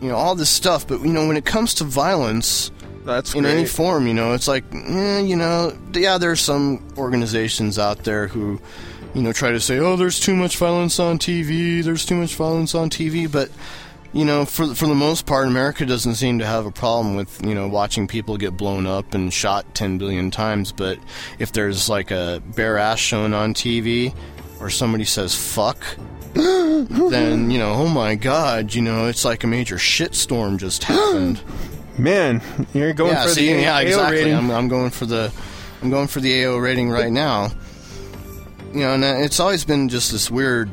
you 0.00 0.08
know 0.08 0.16
all 0.16 0.34
this 0.34 0.50
stuff. 0.50 0.86
But 0.86 1.00
you 1.00 1.12
know, 1.12 1.26
when 1.26 1.36
it 1.36 1.44
comes 1.44 1.74
to 1.74 1.84
violence 1.84 2.70
that's 3.04 3.34
in 3.34 3.42
great. 3.44 3.52
any 3.52 3.66
form, 3.66 4.06
you 4.06 4.14
know, 4.14 4.34
it's 4.34 4.46
like, 4.46 4.64
eh, 4.74 5.20
you 5.20 5.36
know, 5.36 5.76
yeah, 5.94 6.18
there's 6.18 6.40
some 6.40 6.86
organizations 6.98 7.78
out 7.78 8.04
there 8.04 8.28
who, 8.28 8.60
you 9.14 9.22
know, 9.22 9.32
try 9.32 9.50
to 9.50 9.60
say, 9.60 9.78
oh, 9.78 9.96
there's 9.96 10.20
too 10.20 10.36
much 10.36 10.56
violence 10.56 10.98
on 10.98 11.18
TV, 11.18 11.82
there's 11.82 12.04
too 12.04 12.16
much 12.16 12.34
violence 12.34 12.74
on 12.74 12.90
TV, 12.90 13.30
but 13.30 13.50
you 14.12 14.24
know, 14.24 14.44
for 14.44 14.74
for 14.74 14.86
the 14.86 14.94
most 14.94 15.24
part, 15.26 15.46
America 15.46 15.86
doesn't 15.86 16.16
seem 16.16 16.40
to 16.40 16.46
have 16.46 16.66
a 16.66 16.72
problem 16.72 17.14
with 17.14 17.44
you 17.46 17.54
know 17.54 17.68
watching 17.68 18.08
people 18.08 18.36
get 18.36 18.56
blown 18.56 18.86
up 18.86 19.14
and 19.14 19.32
shot 19.32 19.72
ten 19.74 19.98
billion 19.98 20.32
times. 20.32 20.72
But 20.72 20.98
if 21.38 21.52
there's 21.52 21.88
like 21.88 22.10
a 22.10 22.42
bare 22.56 22.76
ass 22.76 22.98
shown 22.98 23.34
on 23.34 23.54
TV, 23.54 24.12
or 24.58 24.68
somebody 24.68 25.04
says 25.04 25.34
fuck, 25.36 25.78
then 26.34 27.50
you 27.52 27.58
know, 27.58 27.72
oh 27.74 27.88
my 27.88 28.16
god, 28.16 28.74
you 28.74 28.82
know, 28.82 29.06
it's 29.06 29.24
like 29.24 29.44
a 29.44 29.46
major 29.46 29.76
shitstorm 29.76 30.58
just 30.58 30.82
happened. 30.84 31.40
Man, 31.96 32.42
you're 32.74 32.92
going 32.92 33.12
yeah, 33.12 33.24
for 33.24 33.28
see, 33.28 33.52
the 33.52 33.60
yeah, 33.60 33.76
AO 33.76 33.80
exactly. 33.80 34.16
rating. 34.18 34.34
I'm, 34.34 34.50
I'm 34.50 34.68
going 34.68 34.90
for 34.90 35.06
the 35.06 35.32
I'm 35.82 35.90
going 35.90 36.08
for 36.08 36.18
the 36.18 36.46
AO 36.46 36.56
rating 36.56 36.90
right 36.90 37.12
now. 37.12 37.52
You 38.72 38.80
know, 38.80 38.94
and 38.94 39.04
it's 39.04 39.40
always 39.40 39.64
been 39.64 39.88
just 39.88 40.12
this 40.12 40.30
weird 40.30 40.70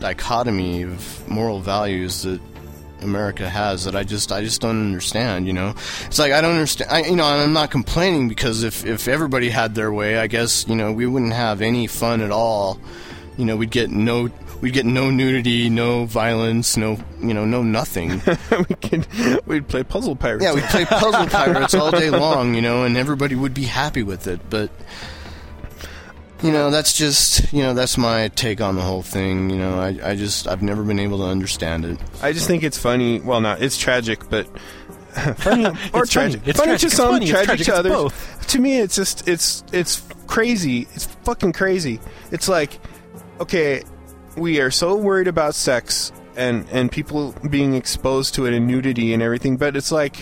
dichotomy 0.00 0.82
of 0.82 1.28
moral 1.28 1.60
values 1.60 2.22
that 2.22 2.40
America 3.02 3.48
has 3.48 3.84
that 3.84 3.94
I 3.94 4.04
just 4.04 4.32
I 4.32 4.42
just 4.42 4.60
don't 4.60 4.80
understand. 4.80 5.46
You 5.46 5.52
know, 5.52 5.74
it's 6.06 6.18
like 6.18 6.32
I 6.32 6.40
don't 6.40 6.52
understand. 6.52 6.90
I, 6.90 7.00
you 7.00 7.16
know, 7.16 7.24
and 7.24 7.42
I'm 7.42 7.52
not 7.52 7.70
complaining 7.70 8.28
because 8.28 8.62
if 8.62 8.84
if 8.84 9.08
everybody 9.08 9.50
had 9.50 9.74
their 9.74 9.92
way, 9.92 10.18
I 10.18 10.26
guess 10.26 10.66
you 10.68 10.74
know 10.74 10.92
we 10.92 11.06
wouldn't 11.06 11.32
have 11.32 11.62
any 11.62 11.86
fun 11.86 12.20
at 12.20 12.30
all. 12.30 12.78
You 13.36 13.44
know, 13.44 13.56
we'd 13.56 13.70
get 13.70 13.90
no 13.90 14.30
we'd 14.60 14.72
get 14.72 14.86
no 14.86 15.10
nudity, 15.10 15.68
no 15.68 16.06
violence, 16.06 16.76
no 16.76 16.98
you 17.20 17.34
know 17.34 17.44
no 17.44 17.62
nothing. 17.62 18.22
we 18.68 18.74
could 18.76 19.06
we'd 19.46 19.68
play 19.68 19.82
puzzle 19.82 20.16
pirates. 20.16 20.44
Yeah, 20.44 20.54
we'd 20.54 20.64
play 20.64 20.84
puzzle 20.84 21.26
pirates 21.30 21.74
all 21.74 21.90
day 21.90 22.10
long, 22.10 22.54
you 22.54 22.62
know, 22.62 22.84
and 22.84 22.96
everybody 22.96 23.34
would 23.34 23.54
be 23.54 23.64
happy 23.64 24.02
with 24.02 24.26
it. 24.26 24.40
But 24.48 24.70
you 26.42 26.52
know, 26.52 26.70
that's 26.70 26.92
just 26.92 27.52
you 27.52 27.62
know 27.62 27.74
that's 27.74 27.96
my 27.98 28.28
take 28.28 28.60
on 28.60 28.76
the 28.76 28.82
whole 28.82 29.02
thing. 29.02 29.50
You 29.50 29.56
know, 29.56 29.78
I 29.80 29.98
I 30.10 30.16
just 30.16 30.46
I've 30.46 30.62
never 30.62 30.82
been 30.82 30.98
able 30.98 31.18
to 31.18 31.24
understand 31.24 31.84
it. 31.84 31.98
I 32.22 32.32
just 32.32 32.46
think 32.46 32.62
it's 32.62 32.78
funny. 32.78 33.20
Well, 33.20 33.40
not 33.40 33.62
it's 33.62 33.76
tragic, 33.78 34.28
but 34.28 34.46
funny 35.38 35.66
or 35.94 36.02
It's 36.02 36.12
tragic. 36.12 36.40
funny. 36.40 36.50
It's 36.50 36.58
funny 36.60 36.70
tragic. 36.72 36.80
to 36.80 36.86
It's 36.86 36.96
some, 36.96 37.12
funny. 37.12 37.26
Tragic, 37.28 37.46
tragic. 37.46 37.66
to 37.66 37.74
others. 37.76 37.92
both. 37.92 38.46
To 38.48 38.58
me, 38.60 38.78
it's 38.80 38.94
just 38.96 39.26
it's 39.28 39.64
it's 39.72 40.02
crazy. 40.26 40.82
It's 40.94 41.06
fucking 41.24 41.52
crazy. 41.54 42.00
It's 42.30 42.48
like 42.48 42.78
okay, 43.40 43.82
we 44.36 44.60
are 44.60 44.70
so 44.70 44.96
worried 44.96 45.28
about 45.28 45.54
sex 45.54 46.12
and 46.36 46.66
and 46.70 46.92
people 46.92 47.34
being 47.48 47.74
exposed 47.74 48.34
to 48.34 48.44
it 48.46 48.52
and 48.52 48.66
nudity 48.66 49.14
and 49.14 49.22
everything, 49.22 49.56
but 49.56 49.74
it's 49.74 49.90
like 49.90 50.16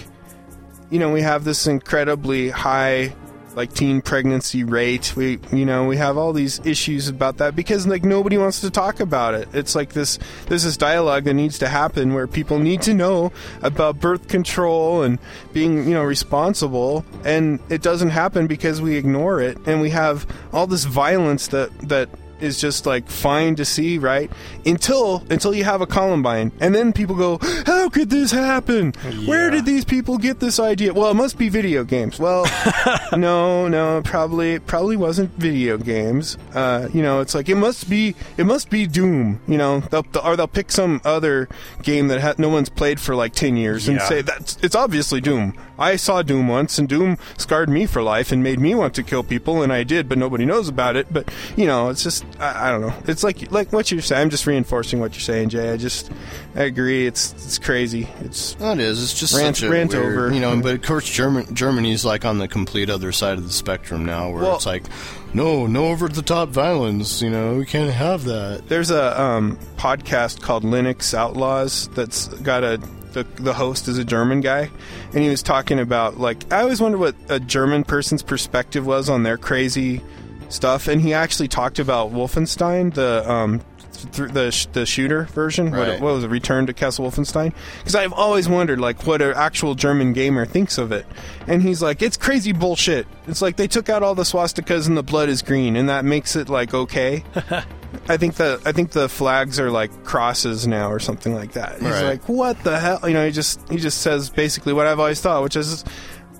you 0.91 0.99
know 1.01 1.11
we 1.13 1.23
have 1.23 1.43
this 1.45 1.67
incredibly 1.67 2.51
high 2.51 3.15
like 3.57 3.73
teen 3.73 4.01
pregnancy 4.01 4.65
rate. 4.65 5.15
We 5.17 5.39
you 5.53 5.65
know 5.65 5.87
we 5.87 5.97
have 5.97 6.17
all 6.17 6.33
these 6.33 6.61
issues 6.65 7.09
about 7.09 7.39
that 7.39 7.57
because 7.57 7.87
like 7.87 8.05
nobody 8.05 8.39
wants 8.39 8.61
to 8.61 8.71
talk 8.71 9.01
about 9.01 9.35
it. 9.35 9.49
It's 9.53 9.75
like 9.75 9.93
this 9.93 10.19
there's 10.47 10.65
this 10.65 10.77
dialogue 10.77 11.25
that 11.25 11.35
needs 11.35 11.59
to 11.59 11.69
happen 11.69 12.15
where 12.15 12.27
people 12.27 12.59
need 12.59 12.83
to 12.83 12.95
know 12.95 13.33
about 13.63 14.01
birth 14.01 14.29
control 14.29 15.03
and 15.03 15.19
being 15.53 15.87
you 15.89 15.95
know 15.95 16.03
responsible 16.05 17.05
and 17.25 17.61
it 17.69 17.83
doesn't 17.83 18.11
happen 18.11 18.47
because 18.47 18.81
we 18.81 18.97
ignore 18.97 19.41
it 19.41 19.59
and 19.67 19.81
we 19.81 19.91
have 19.91 20.27
all 20.53 20.67
this 20.67 20.85
violence 20.85 21.49
that 21.49 21.71
that 21.89 22.09
is 22.41 22.61
just 22.61 22.87
like 22.87 23.09
fine 23.09 23.57
to 23.57 23.65
see, 23.65 23.99
right? 23.99 24.31
Until 24.67 25.23
until 25.31 25.55
you 25.55 25.65
have 25.65 25.81
a 25.81 25.87
Columbine, 25.87 26.53
and 26.61 26.75
then 26.75 26.93
people 26.93 27.17
go, 27.17 27.39
"How 27.67 27.89
could 27.89 28.11
this 28.11 28.31
happen? 28.31 28.93
Where 29.27 29.51
did 29.51 29.65
these 29.67 29.85
people 29.85 30.19
get 30.19 30.41
this 30.41 30.59
idea?" 30.59 30.93
Well, 30.93 31.11
it 31.11 31.15
must 31.15 31.39
be 31.39 31.49
video 31.49 31.85
games. 31.85 32.19
Well, 32.19 32.47
no, 33.17 33.69
no, 33.69 34.03
probably 34.05 34.59
probably 34.59 34.97
wasn't 34.97 35.31
video 35.37 35.79
games. 35.79 36.37
Uh, 36.55 36.89
you 36.93 37.03
know, 37.03 37.21
it's 37.21 37.35
like 37.35 37.49
it 37.49 37.57
must 37.57 37.89
be 37.89 38.15
it 38.37 38.47
must 38.47 38.71
be 38.71 38.87
Doom. 38.87 39.41
You 39.47 39.59
know, 39.59 39.81
they'll, 39.81 40.07
or 40.23 40.37
they'll 40.37 40.47
pick 40.49 40.71
some 40.71 41.01
other 41.05 41.49
game 41.83 42.09
that 42.09 42.21
ha- 42.21 42.35
no 42.39 42.49
one's 42.49 42.69
played 42.69 43.01
for 43.01 43.15
like 43.15 43.33
ten 43.33 43.57
years 43.57 43.89
and 43.89 44.01
say 44.03 44.23
that's 44.23 44.57
it's 44.63 44.75
obviously 44.75 45.21
Doom. 45.21 45.55
I 45.79 45.97
saw 45.97 46.23
Doom 46.23 46.49
once, 46.49 46.79
and 46.79 46.89
Doom 46.89 47.19
scarred 47.37 47.69
me 47.69 47.87
for 47.87 48.03
life 48.03 48.31
and 48.33 48.43
made 48.43 48.59
me 48.61 48.75
want 48.75 48.95
to 48.95 49.03
kill 49.03 49.23
people, 49.23 49.63
and 49.63 49.73
I 49.73 49.83
did, 49.83 50.09
but 50.09 50.19
nobody 50.19 50.45
knows 50.45 50.69
about 50.69 50.97
it. 50.97 51.13
But 51.13 51.29
you 51.57 51.67
know, 51.67 51.89
it's 51.89 52.03
just 52.03 52.25
I, 52.39 52.69
I 52.69 52.71
don't 52.71 52.81
know. 52.81 52.95
It's 53.07 53.25
like 53.25 53.51
like 53.51 53.73
what 53.73 53.91
you're 53.91 54.01
saying. 54.03 54.23
I'm 54.23 54.31
just 54.31 54.47
reinforcing 54.47 55.01
what 55.01 55.13
you're 55.15 55.21
saying, 55.21 55.49
Jay. 55.51 55.71
I 55.73 55.77
just 55.77 56.11
I 56.55 56.63
agree. 56.65 57.07
It's 57.07 57.33
it's 57.33 57.59
crazy. 57.59 58.09
It's 58.21 58.55
That 58.55 58.79
is. 58.79 59.03
It's 59.03 59.19
just 59.19 59.35
Rant- 59.35 59.57
such 59.57 59.67
a 59.67 59.71
rant 59.71 59.93
weird, 59.93 60.07
over. 60.07 60.33
you 60.33 60.41
know. 60.41 60.61
But 60.61 60.75
of 60.75 60.83
course, 60.83 61.09
German, 61.09 61.55
Germany's 61.55 62.05
like 62.05 62.25
on 62.25 62.39
the 62.39 62.49
complete 62.49 62.89
other 62.91 63.13
side 63.13 63.39
of 63.39 63.45
the 63.45 63.53
spectrum 63.53 64.05
now, 64.05 64.31
where 64.31 64.43
Well- 64.43 64.57
it's 64.57 64.67
like, 64.67 64.85
no, 65.33 65.67
no 65.67 65.87
over 65.89 66.09
the 66.09 66.23
top 66.23 66.51
violence. 66.51 67.21
You 67.21 67.31
know, 67.31 67.57
we 67.57 67.67
can't 67.67 67.91
have 67.93 68.25
that. 68.25 68.69
There's 68.69 68.91
a 68.93 69.21
um, 69.21 69.59
podcast 69.77 70.41
called 70.41 70.63
Linux 70.63 71.13
Outlaws 71.15 71.89
that's 71.95 72.29
got 72.29 72.63
a 72.63 72.81
the, 73.15 73.25
the 73.37 73.55
host 73.55 73.89
is 73.89 73.97
a 73.99 74.05
German 74.05 74.41
guy, 74.41 74.71
and 75.13 75.23
he 75.23 75.29
was 75.29 75.43
talking 75.43 75.79
about 75.79 76.19
like 76.19 76.53
I 76.53 76.61
always 76.61 76.81
wonder 76.81 76.99
what 76.99 77.15
a 77.29 77.41
German 77.41 77.85
person's 77.85 78.23
perspective 78.23 78.87
was 78.87 79.09
on 79.09 79.23
their 79.23 79.39
crazy 79.39 80.03
stuff, 80.49 80.89
and 80.89 81.01
he 81.01 81.15
actually 81.15 81.49
talked 81.49 81.79
about 81.79 82.13
Wolfenstein, 82.13 82.93
the 82.95 83.29
um, 83.31 83.63
th- 84.13 84.33
the 84.33 84.51
sh- 84.51 84.67
the 84.73 84.87
shooter 84.87 85.25
version. 85.25 85.71
What, 85.71 86.01
what 86.01 86.15
was 86.15 86.25
it? 86.25 86.29
Return 86.29 86.67
to 86.67 86.73
Castle 86.73 87.07
Wolfenstein? 87.07 87.55
Because 87.79 87.95
I've 87.95 88.13
always 88.13 88.49
wondered 88.49 88.81
like 88.81 89.07
what 89.07 89.23
an 89.23 89.33
actual 89.35 89.75
German 89.75 90.13
gamer 90.13 90.47
thinks 90.47 90.79
of 90.79 90.93
it, 90.93 91.07
and 91.47 91.63
he's 91.63 91.83
like, 91.83 92.03
it's 92.03 92.17
crazy 92.17 92.53
bullshit. 92.53 93.07
It's 93.27 93.43
like 93.43 93.57
they 93.57 93.69
took 93.69 93.89
out 93.89 94.03
all 94.03 94.15
the 94.15 94.23
swastikas 94.23 94.87
and 94.87 94.97
the 94.97 95.03
blood 95.03 95.29
is 95.29 95.43
green, 95.43 95.77
and 95.77 95.89
that 95.89 96.05
makes 96.05 96.37
it 96.37 96.49
like 96.49 96.75
okay. 96.75 97.25
I 98.09 98.17
think 98.17 98.35
the 98.35 98.61
I 98.65 98.73
think 98.73 98.91
the 98.91 99.09
flags 99.09 99.59
are 99.61 99.71
like 99.71 100.05
crosses 100.05 100.67
now 100.67 100.91
or 100.91 100.99
something 100.99 101.35
like 101.35 101.53
that. 101.53 101.75
He's 101.81 101.91
Right. 101.91 102.03
like, 102.05 102.29
what 102.29 102.63
the 102.65 102.79
hell? 102.79 103.01
You 103.05 103.15
know, 103.15 103.25
he 103.25 103.33
just 103.33 103.61
he 103.71 103.77
just 103.79 104.01
says 104.03 104.31
basically 104.31 104.73
what 104.73 104.87
I've 104.87 104.99
always 105.01 105.21
thought, 105.21 105.43
which 105.43 105.57
is 105.57 105.85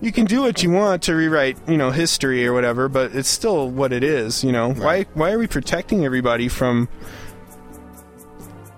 you 0.01 0.13
can 0.13 0.25
do 0.27 0.43
what 0.43 0.63
you 0.63 0.71
want 0.71 1.03
to 1.05 1.15
rewrite, 1.15 1.57
you 1.69 1.77
know, 1.77 1.91
history 1.91 2.47
or 2.47 2.53
whatever, 2.53 2.89
but 2.89 3.15
it's 3.15 3.29
still 3.29 3.71
what 3.71 3.93
it 3.93 4.03
is. 4.05 4.45
You 4.45 4.53
know, 4.53 4.73
why 4.75 5.05
why 5.15 5.33
are 5.33 5.39
we 5.39 5.47
protecting 5.47 6.05
everybody 6.05 6.49
from 6.49 6.89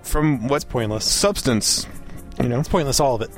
from 0.03 0.47
what's 0.47 0.63
Pointless. 0.65 1.05
substance? 1.05 1.85
You 2.41 2.47
know, 2.49 2.59
It's 2.59 2.69
pointless. 2.69 2.99
All 2.99 3.15
of 3.15 3.21
it. 3.21 3.29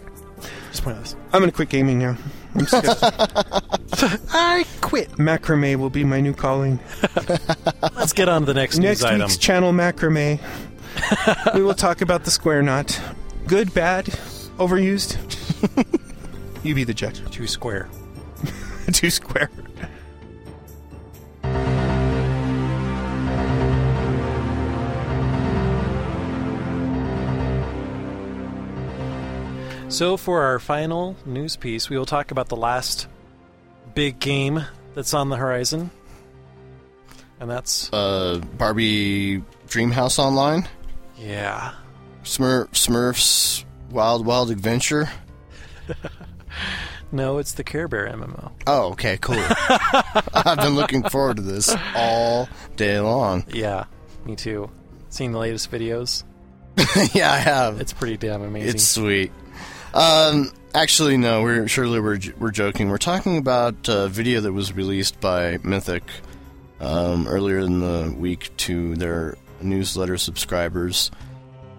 Just 0.72 0.84
pointless. 0.84 1.16
I'm 1.34 1.40
gonna 1.42 1.52
quit 1.52 1.70
gaming 1.70 2.00
now. 2.00 2.18
I'm 2.56 2.66
just 2.66 2.72
gonna- 2.72 4.20
I 4.32 4.66
quit. 4.82 5.12
Macrame 5.14 5.76
will 5.78 5.90
be 5.90 6.04
my 6.04 6.20
new 6.22 6.34
calling. 6.34 6.80
Let's 7.96 8.14
get 8.14 8.30
on 8.30 8.42
to 8.42 8.46
the 8.48 8.54
next, 8.54 8.78
Next 8.78 9.02
news 9.02 9.04
item. 9.06 9.20
week's 9.22 9.38
channel 9.38 9.72
macrame. 9.74 10.40
we 11.54 11.64
will 11.64 11.74
talk 11.76 12.02
about 12.02 12.24
the 12.24 12.32
square 12.32 12.62
knot. 12.62 13.00
Good, 13.48 13.74
bad, 13.74 14.06
overused. 14.58 15.18
you 16.64 16.76
be 16.76 16.84
the 16.84 16.94
judge. 16.94 17.22
Two 17.32 17.48
square. 17.48 17.90
Two 18.92 19.10
square. 19.10 19.50
So, 30.00 30.16
for 30.16 30.44
our 30.44 30.60
final 30.60 31.18
news 31.26 31.58
piece, 31.58 31.90
we 31.90 31.98
will 31.98 32.06
talk 32.06 32.32
about 32.32 32.48
the 32.48 32.56
last 32.56 33.10
big 33.96 34.18
game 34.18 34.64
that's 34.96 35.14
on 35.14 35.28
the 35.28 35.36
horizon. 35.36 35.92
And 37.42 37.52
that's, 37.52 37.92
Uh, 37.92 38.40
Barbie 38.58 39.44
Dreamhouse 39.68 40.18
Online, 40.18 40.70
yeah. 41.18 41.74
Smurf, 42.24 42.70
Smurfs 42.70 43.66
Wild 43.92 44.26
Wild 44.26 44.52
Adventure. 44.52 45.10
No, 47.12 47.40
it's 47.40 47.54
the 47.54 47.64
Care 47.66 47.90
Bear 47.90 48.08
MMO. 48.08 48.52
Oh, 48.68 48.92
okay, 48.92 49.18
cool. 49.20 49.36
I've 50.34 50.60
been 50.60 50.76
looking 50.76 51.04
forward 51.04 51.38
to 51.38 51.42
this 51.42 51.76
all 51.96 52.48
day 52.78 53.00
long. 53.02 53.44
Yeah, 53.52 53.86
me 54.26 54.36
too. 54.38 54.70
Seeing 55.10 55.32
the 55.34 55.40
latest 55.40 55.70
videos, 55.72 56.24
yeah, 57.14 57.34
I 57.34 57.38
have. 57.38 57.82
it's 57.82 57.94
pretty 57.94 58.16
damn 58.16 58.44
amazing. 58.44 58.70
It's 58.76 58.84
sweet. 58.88 59.32
Um, 59.94 60.52
actually, 60.74 61.18
no. 61.18 61.42
We're 61.42 61.68
surely 61.68 62.00
we're 62.00 62.20
we're 62.38 62.52
joking. 62.52 62.90
We're 62.90 62.98
talking 62.98 63.38
about 63.38 63.88
a 63.88 64.08
video 64.08 64.42
that 64.42 64.54
was 64.54 64.74
released 64.74 65.20
by 65.20 65.58
Mythic 65.64 66.04
um, 66.80 67.28
earlier 67.28 67.60
in 67.60 67.80
the 67.80 68.14
week 68.18 68.56
to 68.58 68.96
their 68.96 69.38
newsletter 69.62 70.18
subscribers, 70.18 71.12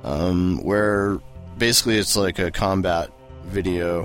um, 0.04 0.62
where 0.62 1.20
basically 1.58 1.98
it's 1.98 2.16
like 2.16 2.38
a 2.38 2.50
combat 2.50 3.10
video 3.44 4.04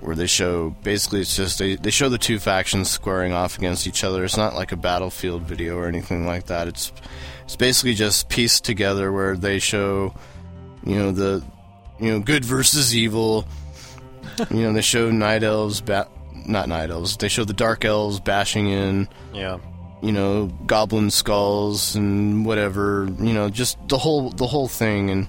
where 0.00 0.14
they 0.14 0.26
show 0.26 0.70
basically 0.82 1.20
it's 1.20 1.34
just 1.34 1.58
they, 1.58 1.74
they 1.74 1.90
show 1.90 2.08
the 2.08 2.18
two 2.18 2.38
factions 2.38 2.88
squaring 2.88 3.32
off 3.32 3.58
against 3.58 3.86
each 3.86 4.04
other. 4.04 4.24
It's 4.24 4.36
not 4.36 4.54
like 4.54 4.70
a 4.72 4.76
battlefield 4.76 5.42
video 5.42 5.76
or 5.76 5.86
anything 5.86 6.26
like 6.26 6.46
that. 6.46 6.68
It's 6.68 6.92
it's 7.44 7.56
basically 7.56 7.94
just 7.94 8.28
pieced 8.28 8.64
together 8.64 9.10
where 9.10 9.36
they 9.36 9.58
show 9.58 10.14
you 10.84 10.96
know 10.96 11.10
the 11.10 11.42
you 12.00 12.10
know 12.12 12.20
good 12.20 12.44
versus 12.44 12.94
evil. 12.94 13.46
you 14.50 14.62
know 14.62 14.72
they 14.72 14.82
show 14.82 15.10
night 15.10 15.42
elves, 15.42 15.80
ba- 15.80 16.08
not 16.46 16.68
night 16.68 16.90
elves. 16.90 17.16
They 17.16 17.28
show 17.28 17.44
the 17.44 17.52
dark 17.52 17.84
elves 17.84 18.20
bashing 18.20 18.68
in. 18.68 19.08
yeah. 19.32 19.58
You 20.02 20.12
know 20.12 20.46
goblin 20.66 21.10
skulls 21.10 21.96
and 21.96 22.44
whatever. 22.44 23.08
You 23.18 23.32
know 23.32 23.48
just 23.48 23.78
the 23.88 23.98
whole 23.98 24.30
the 24.30 24.46
whole 24.46 24.68
thing 24.68 25.10
and. 25.10 25.28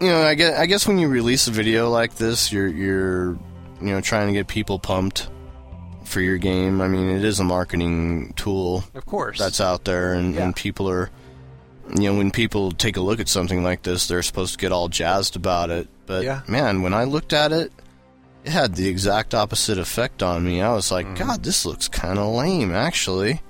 You 0.00 0.08
know, 0.08 0.22
I 0.22 0.34
guess, 0.34 0.58
I 0.58 0.66
guess 0.66 0.88
when 0.88 0.98
you 0.98 1.06
release 1.08 1.46
a 1.46 1.52
video 1.52 1.88
like 1.88 2.16
this, 2.16 2.50
you're 2.52 2.66
you're 2.66 3.32
you 3.80 3.88
know 3.92 4.00
trying 4.00 4.26
to 4.28 4.32
get 4.32 4.48
people 4.48 4.78
pumped 4.80 5.28
for 6.04 6.20
your 6.20 6.38
game. 6.38 6.80
I 6.80 6.88
mean, 6.88 7.08
it 7.08 7.24
is 7.24 7.38
a 7.38 7.44
marketing 7.44 8.32
tool 8.34 8.82
Of 8.94 9.06
course. 9.06 9.38
that's 9.38 9.60
out 9.60 9.84
there, 9.84 10.14
and, 10.14 10.34
Yeah. 10.34 10.42
and 10.44 10.56
people 10.56 10.88
are, 10.90 11.10
you 11.94 12.10
know, 12.10 12.16
when 12.16 12.30
people 12.30 12.72
take 12.72 12.96
a 12.96 13.00
look 13.00 13.20
at 13.20 13.28
something 13.28 13.62
like 13.62 13.82
this, 13.82 14.06
they're 14.06 14.22
supposed 14.22 14.52
to 14.52 14.58
get 14.58 14.72
all 14.72 14.88
jazzed 14.88 15.36
about 15.36 15.70
it. 15.70 15.88
But 16.06 16.24
Yeah. 16.24 16.40
man, 16.48 16.82
when 16.82 16.94
I 16.94 17.04
looked 17.04 17.32
at 17.32 17.52
it, 17.52 17.72
it 18.44 18.50
had 18.50 18.74
the 18.74 18.88
exact 18.88 19.34
opposite 19.34 19.78
effect 19.78 20.22
on 20.22 20.44
me. 20.44 20.62
I 20.62 20.72
was 20.72 20.90
like, 20.90 21.06
Mm-hmm. 21.06 21.26
God, 21.28 21.42
this 21.42 21.64
looks 21.66 21.88
kind 21.88 22.18
of 22.18 22.34
lame, 22.34 22.74
actually. 22.74 23.40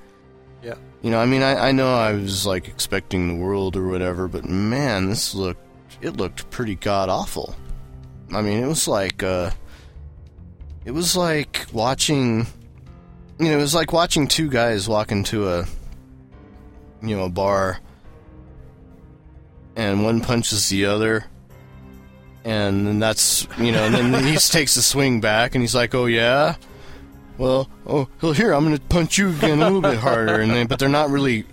Yeah. 0.62 0.74
You 1.02 1.10
know, 1.10 1.18
I 1.20 1.26
mean, 1.26 1.42
I, 1.42 1.68
I 1.68 1.72
know 1.72 1.94
I 1.94 2.12
was 2.12 2.44
like 2.46 2.68
expecting 2.68 3.28
the 3.28 3.42
world 3.42 3.76
or 3.76 3.86
whatever, 3.88 4.28
but 4.28 4.44
man, 4.44 5.08
this 5.08 5.34
looked 5.34 5.60
it 6.00 6.16
looked 6.16 6.50
pretty 6.50 6.74
god 6.74 7.08
awful. 7.08 7.54
I 8.32 8.42
mean, 8.42 8.62
it 8.62 8.66
was 8.66 8.88
like 8.88 9.22
uh, 9.22 9.50
it 10.84 10.90
was 10.90 11.16
like 11.16 11.66
watching, 11.72 12.46
you 13.38 13.46
know, 13.46 13.52
it 13.58 13.60
was 13.60 13.74
like 13.74 13.92
watching 13.92 14.26
two 14.26 14.48
guys 14.48 14.88
walk 14.88 15.12
into 15.12 15.48
a, 15.48 15.64
you 17.02 17.16
know, 17.16 17.24
a 17.24 17.30
bar, 17.30 17.78
and 19.76 20.04
one 20.04 20.20
punches 20.20 20.68
the 20.68 20.86
other, 20.86 21.24
and 22.44 22.86
then 22.86 22.98
that's 22.98 23.46
you 23.58 23.72
know, 23.72 23.84
and 23.84 23.94
then 23.94 24.24
he 24.24 24.36
takes 24.38 24.76
a 24.76 24.82
swing 24.82 25.20
back, 25.20 25.54
and 25.54 25.62
he's 25.62 25.74
like, 25.74 25.94
"Oh 25.94 26.06
yeah." 26.06 26.56
Well, 27.38 27.68
oh, 27.86 28.08
well, 28.20 28.32
here 28.32 28.52
I'm 28.52 28.64
going 28.64 28.76
to 28.76 28.82
punch 28.84 29.16
you 29.18 29.30
again 29.30 29.60
a 29.60 29.64
little 29.64 29.80
bit 29.80 29.98
harder, 29.98 30.40
and 30.40 30.50
then, 30.50 30.66
but 30.66 30.78
they're 30.78 30.88
not 30.90 31.08
really, 31.10 31.44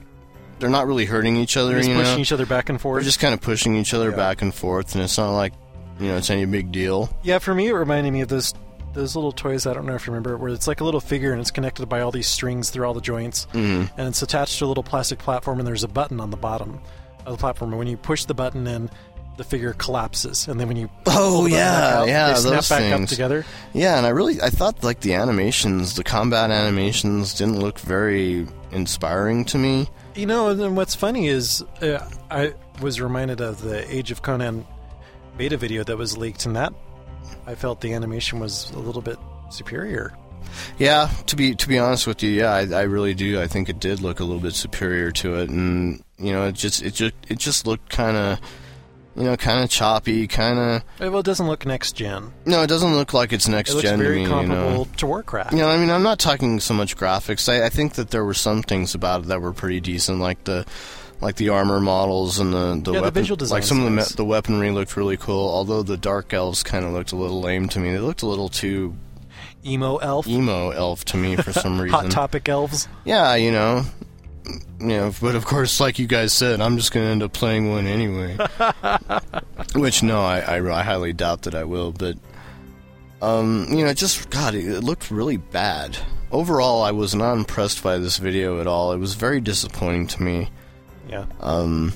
they're 0.60 0.70
not 0.70 0.86
really 0.88 1.06
hurting 1.06 1.38
each 1.38 1.56
other. 1.56 1.70
They're 1.72 1.80
just 1.80 1.90
you 1.90 1.96
pushing 1.96 2.16
know? 2.16 2.22
each 2.22 2.32
other 2.34 2.46
back 2.46 2.68
and 2.70 2.78
They're 2.78 2.82
forth. 2.82 3.04
just 3.06 3.20
kind 3.22 3.34
of 3.34 3.40
pushing 3.42 3.76
each 3.78 3.94
other 3.94 4.10
Yeah. 4.10 4.16
back 4.18 4.42
and 4.42 4.54
forth, 4.54 4.94
and 4.94 5.04
it's 5.04 5.18
not 5.18 5.32
like, 5.32 5.54
you 6.00 6.10
know, 6.10 6.18
it's 6.18 6.30
any 6.30 6.46
big 6.46 6.72
deal. 6.74 7.10
Yeah, 7.24 7.40
for 7.40 7.56
me, 7.56 7.70
it 7.70 7.74
reminded 7.74 8.12
me 8.12 8.22
of 8.22 8.28
those 8.28 8.54
those 8.94 9.16
little 9.16 9.32
toys. 9.32 9.66
I 9.66 9.74
don't 9.74 9.86
know 9.86 9.96
if 9.96 10.06
you 10.06 10.12
remember, 10.12 10.36
where 10.36 10.52
it's 10.52 10.68
like 10.68 10.82
a 10.82 10.84
little 10.84 11.00
figure 11.00 11.32
and 11.32 11.40
it's 11.40 11.50
connected 11.52 11.88
by 11.88 12.02
all 12.02 12.12
these 12.12 12.28
strings 12.28 12.70
through 12.72 12.86
all 12.86 12.94
the 12.94 13.02
joints, 13.02 13.48
Mm. 13.54 13.90
and 13.98 14.08
it's 14.08 14.22
attached 14.22 14.60
to 14.60 14.66
a 14.66 14.68
little 14.68 14.84
plastic 14.84 15.18
platform, 15.20 15.60
and 15.60 15.68
there's 15.68 15.84
a 15.86 15.88
button 15.88 16.20
on 16.20 16.30
the 16.30 16.38
bottom 16.38 16.80
of 17.26 17.34
the 17.34 17.38
platform. 17.38 17.72
When 17.72 17.88
you 17.88 17.98
push 17.98 18.26
the 18.26 18.34
button 18.34 18.68
in, 18.68 18.90
the 19.38 19.44
figure 19.46 19.72
collapses, 19.74 20.48
and 20.50 20.60
then 20.60 20.68
when 20.68 20.76
you 20.78 20.90
Oh, 21.08 21.46
yeah, 21.46 22.00
out, 22.00 22.08
yeah, 22.10 22.28
they 22.34 22.36
snap 22.36 22.54
those 22.56 22.70
back 22.70 22.92
up 22.92 22.98
things. 22.98 23.10
together. 23.10 23.46
Yeah, 23.74 23.98
and 23.98 24.06
I 24.06 24.10
really, 24.10 24.42
I 24.42 24.50
thought 24.50 24.84
like 24.84 25.00
the 25.00 25.14
animations, 25.14 25.96
the 25.96 26.04
combat 26.04 26.52
animations, 26.52 27.34
didn't 27.36 27.60
look 27.60 27.80
very 27.80 28.46
inspiring 28.72 29.46
to 29.46 29.58
me. 29.58 29.88
You 30.16 30.26
know, 30.26 30.50
and 30.50 30.76
what's 30.76 30.94
funny 30.96 31.28
is 31.28 31.64
uh, 31.82 32.06
I 32.30 32.54
was 32.82 33.00
reminded 33.00 33.40
of 33.40 33.62
the 33.62 33.90
Age 33.94 34.12
of 34.12 34.22
Conan 34.22 34.66
beta 35.38 35.56
video 35.56 35.86
that 35.86 35.98
was 35.98 36.18
leaked, 36.18 36.46
and 36.46 36.58
that 36.58 36.74
I 37.48 37.56
felt 37.56 37.80
the 37.80 37.94
animation 37.94 38.42
was 38.42 38.70
a 38.72 38.80
little 38.80 39.02
bit 39.02 39.18
superior. 39.52 40.14
Yeah, 40.78 41.10
to 41.28 41.36
be 41.38 41.56
to 41.56 41.68
be 41.70 41.80
honest 41.80 42.08
with 42.08 42.24
you, 42.24 42.32
yeah, 42.32 42.52
I, 42.52 42.68
I 42.74 42.82
really 42.84 43.14
do. 43.14 43.40
I 43.42 43.48
think 43.48 43.70
it 43.70 43.80
did 43.80 44.02
look 44.02 44.20
a 44.20 44.26
little 44.26 44.42
bit 44.42 44.54
superior 44.56 45.12
to 45.14 45.36
it, 45.36 45.50
and 45.50 46.04
you 46.20 46.32
know, 46.34 46.48
it 46.48 46.56
just 46.56 46.82
it 46.84 46.94
just 46.94 47.14
it 47.28 47.38
just 47.40 47.66
looked 47.68 47.90
kind 47.90 48.18
of, 48.18 48.40
you 49.16 49.24
know, 49.24 49.36
kind 49.38 49.64
of 49.64 49.70
choppy, 49.70 50.28
kind 50.28 50.60
of. 50.60 50.84
Well, 51.00 51.20
it 51.20 51.26
doesn't 51.26 51.48
look 51.48 51.66
next 51.66 51.94
gen. 51.94 52.32
No, 52.46 52.62
it 52.64 52.68
doesn't 52.68 52.96
look 52.96 53.14
like 53.14 53.34
it's 53.34 53.48
next 53.48 53.72
It 53.72 53.76
looks 53.76 53.84
gen 53.84 54.00
to 54.00 54.04
very 54.06 54.16
me. 54.18 54.22
You 54.24 54.28
comparable 54.30 54.86
know. 54.86 54.88
to 54.98 55.06
Warcraft. 55.08 55.52
You 55.54 55.60
know, 55.60 55.70
I 55.70 55.78
mean, 55.78 55.90
I'm 55.90 56.04
not 56.04 56.20
talking 56.20 56.60
so 56.60 56.74
much 56.74 56.96
graphics. 56.98 57.48
I, 57.52 57.66
I 57.66 57.70
think 57.70 57.94
that 57.94 58.12
there 58.12 58.24
were 58.26 58.34
some 58.34 58.62
things 58.64 58.94
about 58.96 59.22
it 59.24 59.28
that 59.28 59.42
were 59.42 59.54
pretty 59.54 59.80
decent, 59.80 60.20
like 60.20 60.44
the 60.44 60.66
like 61.22 61.36
the 61.36 61.50
armor 61.50 61.82
models 61.82 62.40
and 62.40 62.54
the 62.54 62.80
the 62.82 62.92
Yeah, 62.94 63.00
the 63.00 63.04
weapon, 63.04 63.14
visual 63.24 63.48
like 63.48 63.64
some 63.64 63.80
of 63.80 63.86
the 63.86 63.92
me- 63.92 64.04
the 64.16 64.26
weaponry 64.26 64.72
looked 64.72 64.96
really 64.96 65.18
cool. 65.18 65.50
Although 65.50 65.84
the 65.84 65.98
dark 65.98 66.34
elves 66.34 66.64
kind 66.64 66.86
of 66.86 66.92
looked 66.94 67.12
a 67.12 67.16
little 67.18 67.42
lame 67.42 67.68
to 67.70 67.80
me. 67.80 67.92
They 67.92 68.00
looked 68.00 68.22
a 68.22 68.28
little 68.28 68.48
too 68.50 68.96
Emo 69.66 69.98
elf, 69.98 70.26
emo 70.28 70.70
elf 70.70 71.04
to 71.06 71.18
me 71.18 71.36
for 71.36 71.52
some 71.54 71.82
reason. 71.82 72.00
hot 72.00 72.10
topic 72.12 72.48
elves. 72.48 72.88
Yeah, 73.04 73.36
you 73.36 73.52
know. 73.52 73.84
You 74.80 74.88
know, 74.88 75.14
but 75.22 75.36
of 75.36 75.46
course, 75.46 75.80
like 75.80 76.00
you 76.00 76.08
guys 76.08 76.32
said, 76.34 76.62
I'm 76.62 76.78
just 76.78 76.92
going 76.92 77.06
to 77.06 77.12
end 77.12 77.24
up 77.24 77.34
playing 77.34 77.70
one 77.70 77.86
anyway. 77.86 78.38
Which, 79.76 80.04
no, 80.04 80.22
I, 80.22 80.40
I, 80.40 80.80
I 80.80 80.84
highly 80.84 81.14
doubt 81.14 81.44
that 81.44 81.56
I 81.56 81.64
will. 81.66 81.92
But, 81.92 82.18
um, 83.22 83.68
you 83.70 83.86
know, 83.86 83.94
just 83.94 84.30
God, 84.30 84.56
it, 84.56 84.66
it 84.66 84.82
looked 84.82 85.12
really 85.12 85.38
bad. 85.38 85.98
Overall, 86.32 86.82
I 86.82 86.92
was 86.92 87.16
not 87.16 87.34
impressed 87.34 87.84
by 87.84 87.98
this 87.98 88.18
video 88.18 88.62
at 88.62 88.68
all. 88.68 88.94
It 88.94 88.98
was 88.98 89.16
very 89.16 89.42
disappointing 89.42 90.08
to 90.08 90.24
me. 90.24 90.50
Yeah, 91.10 91.26
Um, 91.40 91.94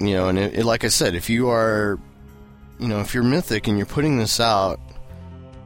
you 0.00 0.14
know, 0.14 0.28
and 0.28 0.38
it, 0.38 0.58
it, 0.58 0.64
like 0.64 0.84
I 0.84 0.88
said, 0.88 1.14
if 1.14 1.30
you 1.30 1.50
are, 1.50 1.98
you 2.80 2.88
know, 2.88 3.00
if 3.00 3.14
you're 3.14 3.22
mythic 3.22 3.68
and 3.68 3.76
you're 3.76 3.86
putting 3.86 4.18
this 4.18 4.40
out, 4.40 4.80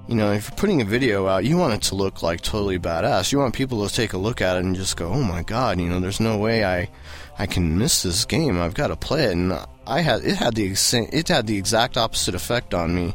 you 0.08 0.14
know, 0.14 0.32
if 0.32 0.48
you're 0.48 0.56
putting 0.56 0.82
a 0.82 0.84
video 0.84 1.26
out, 1.26 1.44
you 1.44 1.56
want 1.56 1.74
it 1.74 1.82
to 1.82 1.94
look 1.94 2.22
like 2.22 2.40
totally 2.40 2.78
badass. 2.78 3.32
You 3.32 3.38
want 3.38 3.54
people 3.54 3.86
to 3.86 3.94
take 3.94 4.12
a 4.12 4.18
look 4.18 4.40
at 4.40 4.56
it 4.56 4.64
and 4.64 4.74
just 4.74 4.96
go, 4.96 5.08
"Oh 5.08 5.22
my 5.22 5.42
god!" 5.42 5.80
You 5.80 5.88
know, 5.88 6.00
there's 6.00 6.20
no 6.20 6.38
way 6.38 6.64
I, 6.64 6.88
I 7.38 7.46
can 7.46 7.78
miss 7.78 8.02
this 8.02 8.24
game. 8.24 8.60
I've 8.60 8.74
got 8.74 8.88
to 8.88 8.96
play 8.96 9.24
it. 9.24 9.32
And 9.32 9.52
I 9.86 10.00
had 10.00 10.24
it 10.24 10.36
had 10.36 10.54
the 10.54 10.70
exa- 10.70 11.12
it 11.12 11.28
had 11.28 11.46
the 11.46 11.56
exact 11.56 11.96
opposite 11.96 12.34
effect 12.34 12.74
on 12.74 12.94
me. 12.94 13.14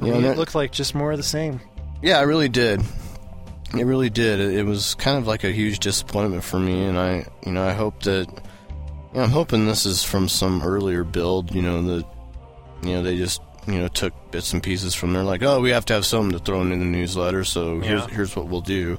You 0.00 0.12
know, 0.12 0.20
mean, 0.20 0.24
it 0.26 0.36
looked 0.36 0.54
like 0.54 0.70
just 0.70 0.94
more 0.94 1.10
of 1.12 1.16
the 1.18 1.24
same. 1.24 1.60
yeah, 2.02 2.20
it 2.20 2.24
really 2.24 2.48
did. 2.48 2.82
It 3.76 3.84
really 3.84 4.10
did. 4.10 4.40
It, 4.40 4.54
it 4.54 4.62
was 4.62 4.94
kind 4.94 5.18
of 5.18 5.26
like 5.26 5.44
a 5.44 5.50
huge 5.50 5.80
disappointment 5.80 6.44
for 6.44 6.58
me, 6.58 6.84
and 6.84 6.98
I, 6.98 7.26
you 7.44 7.52
know, 7.52 7.64
I 7.64 7.72
hope 7.72 8.02
that, 8.04 8.28
you 8.28 9.14
know, 9.18 9.22
I'm 9.22 9.30
hoping 9.30 9.66
this 9.66 9.84
is 9.84 10.04
from 10.04 10.28
some 10.28 10.62
earlier 10.62 11.04
build. 11.04 11.54
You 11.54 11.62
know 11.62 11.82
that, 11.82 12.06
you 12.82 12.92
know, 12.94 13.02
they 13.02 13.16
just, 13.16 13.42
you 13.72 13.80
know, 13.80 13.88
took 13.88 14.12
bits 14.30 14.52
and 14.52 14.62
pieces 14.62 14.94
from 14.94 15.12
there, 15.12 15.22
like, 15.22 15.42
oh, 15.42 15.60
we 15.60 15.70
have 15.70 15.84
to 15.86 15.94
have 15.94 16.06
something 16.06 16.32
to 16.32 16.44
throw 16.44 16.60
in 16.62 16.70
the 16.70 16.76
newsletter, 16.76 17.44
so 17.44 17.80
here's 17.80 18.02
Yeah. 18.02 18.08
here's 18.08 18.34
what 18.36 18.46
we'll 18.48 18.60
do. 18.60 18.98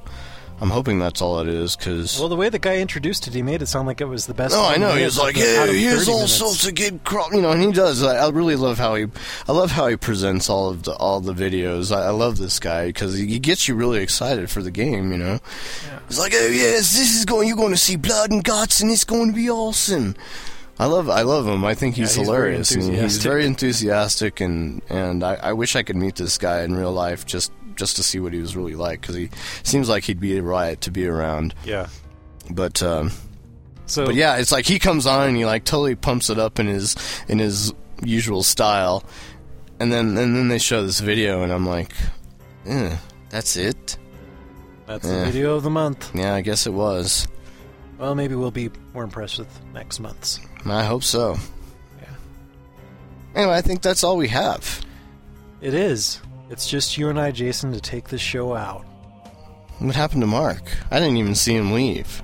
I'm 0.62 0.72
hoping 0.72 1.00
that's 1.00 1.22
all 1.22 1.40
it 1.40 1.48
is, 1.48 1.78
because. 1.78 2.20
Well, 2.20 2.28
the 2.28 2.36
way 2.36 2.50
the 2.50 2.60
guy 2.60 2.80
introduced 2.80 3.26
it, 3.28 3.34
he 3.34 3.42
made 3.42 3.62
it 3.62 3.68
sound 3.68 3.88
like 3.88 4.02
it 4.02 4.06
was 4.10 4.26
the 4.26 4.34
best. 4.34 4.54
No, 4.54 4.66
I 4.66 4.76
know. 4.76 4.94
he 4.94 5.06
was 5.06 5.18
like, 5.18 5.38
"Hey, 5.38 5.80
here's 5.80 6.10
all 6.10 6.16
minutes- 6.16 6.34
sorts 6.34 6.68
of 6.68 6.76
good 6.76 7.02
crop," 7.06 7.32
you 7.34 7.42
know, 7.42 7.52
and 7.52 7.62
he 7.64 7.72
does. 7.72 8.04
I, 8.04 8.18
I 8.26 8.30
really 8.30 8.58
love 8.58 8.78
how 8.78 8.96
he, 8.96 9.06
I 9.48 9.54
love 9.54 9.72
how 9.72 9.88
he 9.88 9.96
presents 9.96 10.50
all 10.50 10.68
of 10.70 10.84
the 10.84 10.92
all 10.96 11.22
the 11.22 11.34
videos. 11.34 11.96
I, 11.96 12.08
I 12.08 12.10
love 12.10 12.38
this 12.40 12.60
guy 12.60 12.88
because 12.88 13.18
he, 13.18 13.26
he 13.28 13.40
gets 13.40 13.70
you 13.70 13.76
really 13.76 14.04
excited 14.04 14.50
for 14.50 14.62
the 14.62 14.70
game. 14.70 15.14
You 15.14 15.18
know, 15.20 15.40
he's 16.10 16.20
like, 16.20 16.34
"Oh 16.36 16.48
yes, 16.48 16.92
this 16.94 17.16
is 17.18 17.24
going. 17.24 17.48
You're 17.48 17.56
going 17.56 17.72
to 17.72 17.78
see 17.78 17.96
blood 17.96 18.30
and 18.32 18.44
guts, 18.44 18.82
and 18.82 18.92
it's 18.92 19.06
going 19.06 19.30
to 19.30 19.34
be 19.36 19.50
awesome." 19.50 20.18
I 20.80 20.86
love, 20.86 21.10
I 21.10 21.24
love 21.24 21.46
him. 21.46 21.66
I 21.66 21.76
think 21.76 21.96
he's 21.96 22.16
Yeah, 22.16 22.22
he's 22.22 22.30
very 22.30 22.48
hilarious. 22.52 22.72
and 22.72 22.96
he's 22.96 23.18
very 23.18 23.46
enthusiastic, 23.46 24.40
and 24.40 24.82
and 24.90 25.24
I, 25.24 25.36
I 25.36 25.54
wish 25.54 25.76
I 25.76 25.84
could 25.84 25.98
meet 25.98 26.16
this 26.16 26.38
guy 26.38 26.62
in 26.64 26.74
real 26.76 26.94
life 26.94 27.26
just 27.26 27.52
just 27.76 27.98
to 27.98 28.04
see 28.04 28.20
what 28.20 28.34
he 28.34 28.40
was 28.40 28.56
really 28.56 28.76
like 28.76 29.02
because 29.02 29.16
he 29.16 29.30
seems 29.64 29.90
like 29.90 30.04
he'd 30.06 30.20
be 30.20 30.38
a 30.38 30.42
riot 30.42 30.82
to 30.82 30.92
be 30.92 31.06
around. 31.08 31.54
Yeah. 31.66 31.88
But 32.50 32.82
um, 32.82 33.12
So 33.88 34.06
but 34.06 34.16
yeah, 34.16 34.38
it's 34.38 34.52
like 34.52 34.66
he 34.66 34.80
comes 34.80 35.06
on 35.06 35.28
and 35.28 35.38
he 35.38 35.46
like 35.46 35.66
totally 35.66 35.96
pumps 35.96 36.30
it 36.30 36.40
up 36.40 36.60
in 36.60 36.68
his 36.68 36.96
in 37.28 37.40
his 37.40 37.74
usual 38.04 38.42
style, 38.44 39.04
and 39.82 39.92
then 39.92 40.18
and 40.18 40.34
then 40.36 40.48
they 40.48 40.60
show 40.60 40.86
this 40.86 41.00
video 41.02 41.44
and 41.44 41.52
I'm 41.52 41.66
like, 41.68 41.92
eh, 42.66 42.96
that's 43.30 43.58
it. 43.58 43.98
that's 44.88 45.06
Yeah. 45.06 45.20
the 45.20 45.26
video 45.26 45.56
of 45.56 45.64
the 45.64 45.70
month. 45.70 46.10
Yeah, 46.16 46.34
I 46.36 46.42
guess 46.42 46.66
it 46.68 46.74
was. 46.74 47.28
Well, 47.98 48.16
maybe 48.16 48.34
we'll 48.36 48.50
be 48.52 48.70
more 48.94 49.04
impressed 49.04 49.40
with 49.40 49.60
next 49.74 50.00
month's. 50.00 50.40
I 50.66 50.84
hope 50.84 51.04
so. 51.04 51.38
Yeah. 52.02 52.10
Anyway, 53.36 53.54
I 53.54 53.62
think 53.62 53.82
that's 53.82 54.04
all 54.04 54.18
we 54.18 54.28
have. 54.30 54.86
It 55.62 55.74
is. 55.74 56.22
It's 56.50 56.68
just 56.68 56.98
you 56.98 57.10
and 57.10 57.20
I, 57.20 57.32
Jason, 57.32 57.74
to 57.74 57.82
take 57.82 58.10
this 58.10 58.22
show 58.22 58.56
out. 58.56 58.86
What 59.80 59.96
happened 59.96 60.22
to 60.22 60.28
Mark? 60.28 60.64
I 60.92 61.00
didn't 61.00 61.18
even 61.18 61.36
see 61.36 61.56
him 61.56 61.72
leave. 61.72 62.22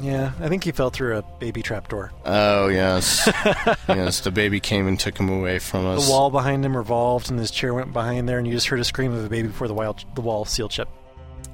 Yeah, 0.00 0.32
I 0.40 0.48
think 0.48 0.64
he 0.64 0.72
fell 0.72 0.90
through 0.90 1.18
a 1.18 1.22
baby 1.38 1.62
trapdoor. 1.62 2.12
Oh 2.24 2.68
yes, 2.68 3.28
yes. 3.88 4.20
The 4.20 4.30
baby 4.30 4.58
came 4.58 4.88
and 4.88 4.98
took 4.98 5.18
him 5.18 5.28
away 5.28 5.58
from 5.58 5.86
us. 5.86 6.06
The 6.06 6.10
wall 6.10 6.30
behind 6.30 6.64
him 6.64 6.76
revolved, 6.76 7.30
and 7.30 7.38
his 7.38 7.50
chair 7.50 7.74
went 7.74 7.92
behind 7.92 8.28
there, 8.28 8.38
and 8.38 8.46
you 8.46 8.52
just 8.54 8.68
heard 8.68 8.80
a 8.80 8.84
scream 8.84 9.12
of 9.12 9.24
a 9.24 9.28
baby 9.28 9.48
before 9.48 9.68
the, 9.68 9.74
wild, 9.74 10.04
the 10.14 10.20
wall 10.20 10.44
sealed 10.44 10.72
shut. 10.72 10.88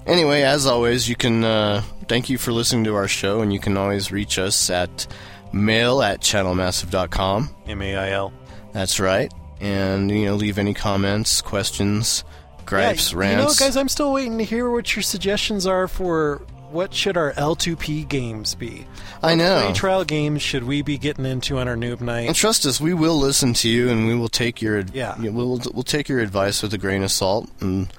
Anyway, 0.07 0.43
as 0.43 0.67
always, 0.67 1.09
you 1.09 1.17
can 1.17 1.45
uh, 1.45 1.83
thank 2.09 2.31
you 2.31 2.39
for 2.39 2.53
listening 2.53 2.85
to 2.85 2.95
our 2.95 3.09
show, 3.09 3.43
and 3.43 3.53
you 3.53 3.59
can 3.59 3.77
always 3.77 4.13
reach 4.13 4.39
us 4.39 4.71
at 4.71 5.07
mail 5.53 6.03
at 6.03 6.21
channelmassive.com. 6.21 7.55
M 7.67 7.83
A 7.83 7.97
I 7.97 8.11
L. 8.11 8.33
That's 8.73 9.01
right. 9.01 9.33
And, 9.61 10.11
you 10.11 10.27
know, 10.27 10.37
leave 10.37 10.59
any 10.59 10.73
comments, 10.75 11.41
questions, 11.43 12.23
gripes, 12.65 13.13
yeah, 13.13 13.19
rants. 13.19 13.37
You 13.61 13.65
know, 13.65 13.69
guys, 13.69 13.77
I'm 13.77 13.89
still 13.89 14.13
waiting 14.13 14.39
to 14.39 14.45
hear 14.45 14.71
what 14.71 14.95
your 14.95 15.03
suggestions 15.03 15.67
are 15.67 15.89
for 15.89 16.43
what 16.71 16.93
should 16.95 17.17
our 17.17 17.33
L2P 17.33 18.09
games 18.09 18.55
be. 18.55 18.87
I 19.23 19.35
know. 19.35 19.65
Free 19.67 19.75
trial 19.75 20.05
games 20.05 20.43
should 20.43 20.63
we 20.65 20.83
be 20.83 20.97
getting 20.99 21.25
into 21.27 21.59
on 21.59 21.67
our 21.67 21.77
noob 21.77 22.01
night? 22.03 22.19
And 22.19 22.27
night? 22.29 22.37
trust 22.37 22.67
us, 22.67 22.81
we 22.81 22.95
will 22.95 23.17
listen 23.19 23.53
to 23.55 23.69
you, 23.69 23.89
and 23.89 24.07
we 24.07 24.15
will 24.15 24.29
take 24.29 24.61
your 24.63 24.85
Yeah. 24.93 25.17
we'll 25.19 25.61
we'll 25.73 25.83
take 25.83 26.09
your 26.09 26.21
advice 26.21 26.63
with 26.63 26.73
a 26.75 26.79
grain 26.79 27.03
of 27.03 27.11
salt. 27.11 27.49
And, 27.61 27.93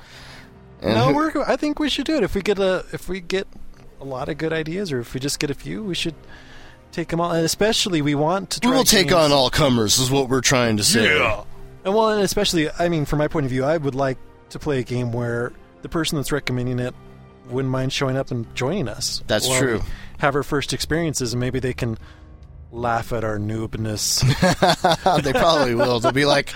and 0.82 0.94
No, 0.94 1.08
who- 1.08 1.16
we're, 1.16 1.44
I 1.46 1.56
think 1.58 1.80
we 1.80 1.90
should 1.90 2.06
do 2.06 2.16
it. 2.16 2.24
If 2.24 2.36
we 2.36 2.42
get 2.42 2.60
a 2.60 2.86
if 2.94 3.10
we 3.10 3.20
get 3.20 3.48
a 4.00 4.06
lot 4.06 4.30
of 4.30 4.38
good 4.38 4.54
ideas, 4.54 4.92
or 4.94 5.00
if 5.02 5.14
we 5.14 5.20
just 5.20 5.40
get 5.40 5.50
a 5.50 5.56
few, 5.56 5.84
we 5.84 5.96
should 5.96 6.16
take 6.92 7.10
them 7.10 7.22
all. 7.22 7.32
And 7.32 7.46
especially, 7.46 8.02
we 8.02 8.16
want 8.16 8.52
to. 8.52 8.60
we 8.64 8.72
try 8.72 8.78
will 8.78 8.84
take 8.84 9.12
on 9.12 9.32
all 9.32 9.50
comers. 9.50 10.00
Is 10.00 10.10
what 10.12 10.30
we're 10.30 10.42
trying 10.42 10.78
to 10.78 10.84
say. 10.84 11.18
Yeah. 11.18 11.44
And 11.86 11.94
well, 11.96 12.10
and 12.10 12.22
especially, 12.22 12.70
I 12.72 12.90
mean, 12.90 13.06
from 13.06 13.20
my 13.20 13.28
point 13.28 13.46
of 13.46 13.50
view, 13.52 13.64
I 13.64 13.78
would 13.78 13.96
like 13.96 14.18
to 14.50 14.60
play 14.60 14.80
a 14.80 14.84
game 14.84 15.12
where 15.12 15.54
the 15.82 15.90
person 15.90 16.18
that's 16.18 16.32
recommending 16.32 16.80
it 16.80 16.94
wouldn't 17.50 17.72
mind 17.72 17.94
showing 17.94 18.18
up 18.18 18.32
and 18.32 18.54
joining 18.56 18.88
us. 18.88 19.24
That's 19.28 19.48
While 19.48 19.60
true. 19.60 19.78
we 19.80 19.86
Have 20.20 20.36
our 20.36 20.44
first 20.44 20.74
experiences, 20.74 21.34
and 21.34 21.40
maybe 21.40 21.60
they 21.60 21.74
can 21.74 21.98
laugh 22.72 23.14
at 23.14 23.24
our 23.24 23.38
noobness. 23.38 24.22
they 25.24 25.34
probably 25.34 25.76
will. 25.76 26.00
They'll 26.00 26.12
be 26.12 26.26
like, 26.26 26.54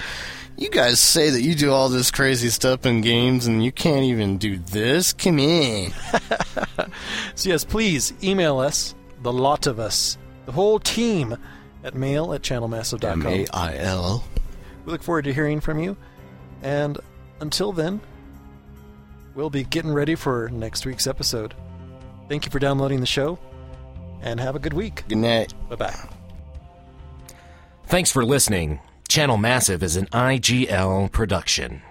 "You 0.57 0.69
guys 0.69 0.99
say 0.99 1.29
that 1.29 1.41
you 1.41 1.55
do 1.55 1.71
all 1.71 1.89
this 1.89 2.11
crazy 2.11 2.49
stuff 2.49 2.85
in 2.85 3.01
games, 3.01 3.47
and 3.47 3.63
you 3.63 3.71
can't 3.71 4.03
even 4.03 4.37
do 4.37 4.57
this. 4.57 5.13
Come 5.13 5.39
in." 5.39 5.91
so 7.35 7.49
yes, 7.49 7.63
please 7.63 8.13
email 8.23 8.59
us, 8.59 8.93
the 9.21 9.33
lot 9.33 9.67
of 9.67 9.79
us, 9.79 10.17
the 10.45 10.51
whole 10.51 10.79
team, 10.79 11.37
at 11.83 11.95
mail 11.95 12.33
at 12.33 12.41
channelmassive.com. 12.41 13.25
M 13.25 13.27
A 13.27 13.45
I 13.53 13.77
L. 13.77 14.23
We 14.85 14.91
look 14.91 15.03
forward 15.03 15.25
to 15.25 15.33
hearing 15.33 15.59
from 15.59 15.79
you. 15.79 15.97
And 16.61 16.97
until 17.39 17.71
then, 17.71 18.01
we'll 19.35 19.49
be 19.49 19.63
getting 19.63 19.93
ready 19.93 20.15
for 20.15 20.49
next 20.49 20.85
week's 20.85 21.07
episode. 21.07 21.53
Thank 22.29 22.45
you 22.45 22.51
for 22.51 22.59
downloading 22.59 22.99
the 23.01 23.05
show, 23.05 23.37
and 24.21 24.39
have 24.39 24.55
a 24.55 24.59
good 24.59 24.73
week. 24.73 25.03
Good 25.07 25.17
night. 25.17 25.53
Bye 25.69 25.75
bye. 25.75 26.09
Thanks 27.87 28.11
for 28.11 28.23
listening. 28.25 28.79
Channel 29.09 29.37
Massive 29.37 29.83
is 29.83 29.97
an 29.97 30.07
IGL 30.07 31.11
production. 31.11 31.81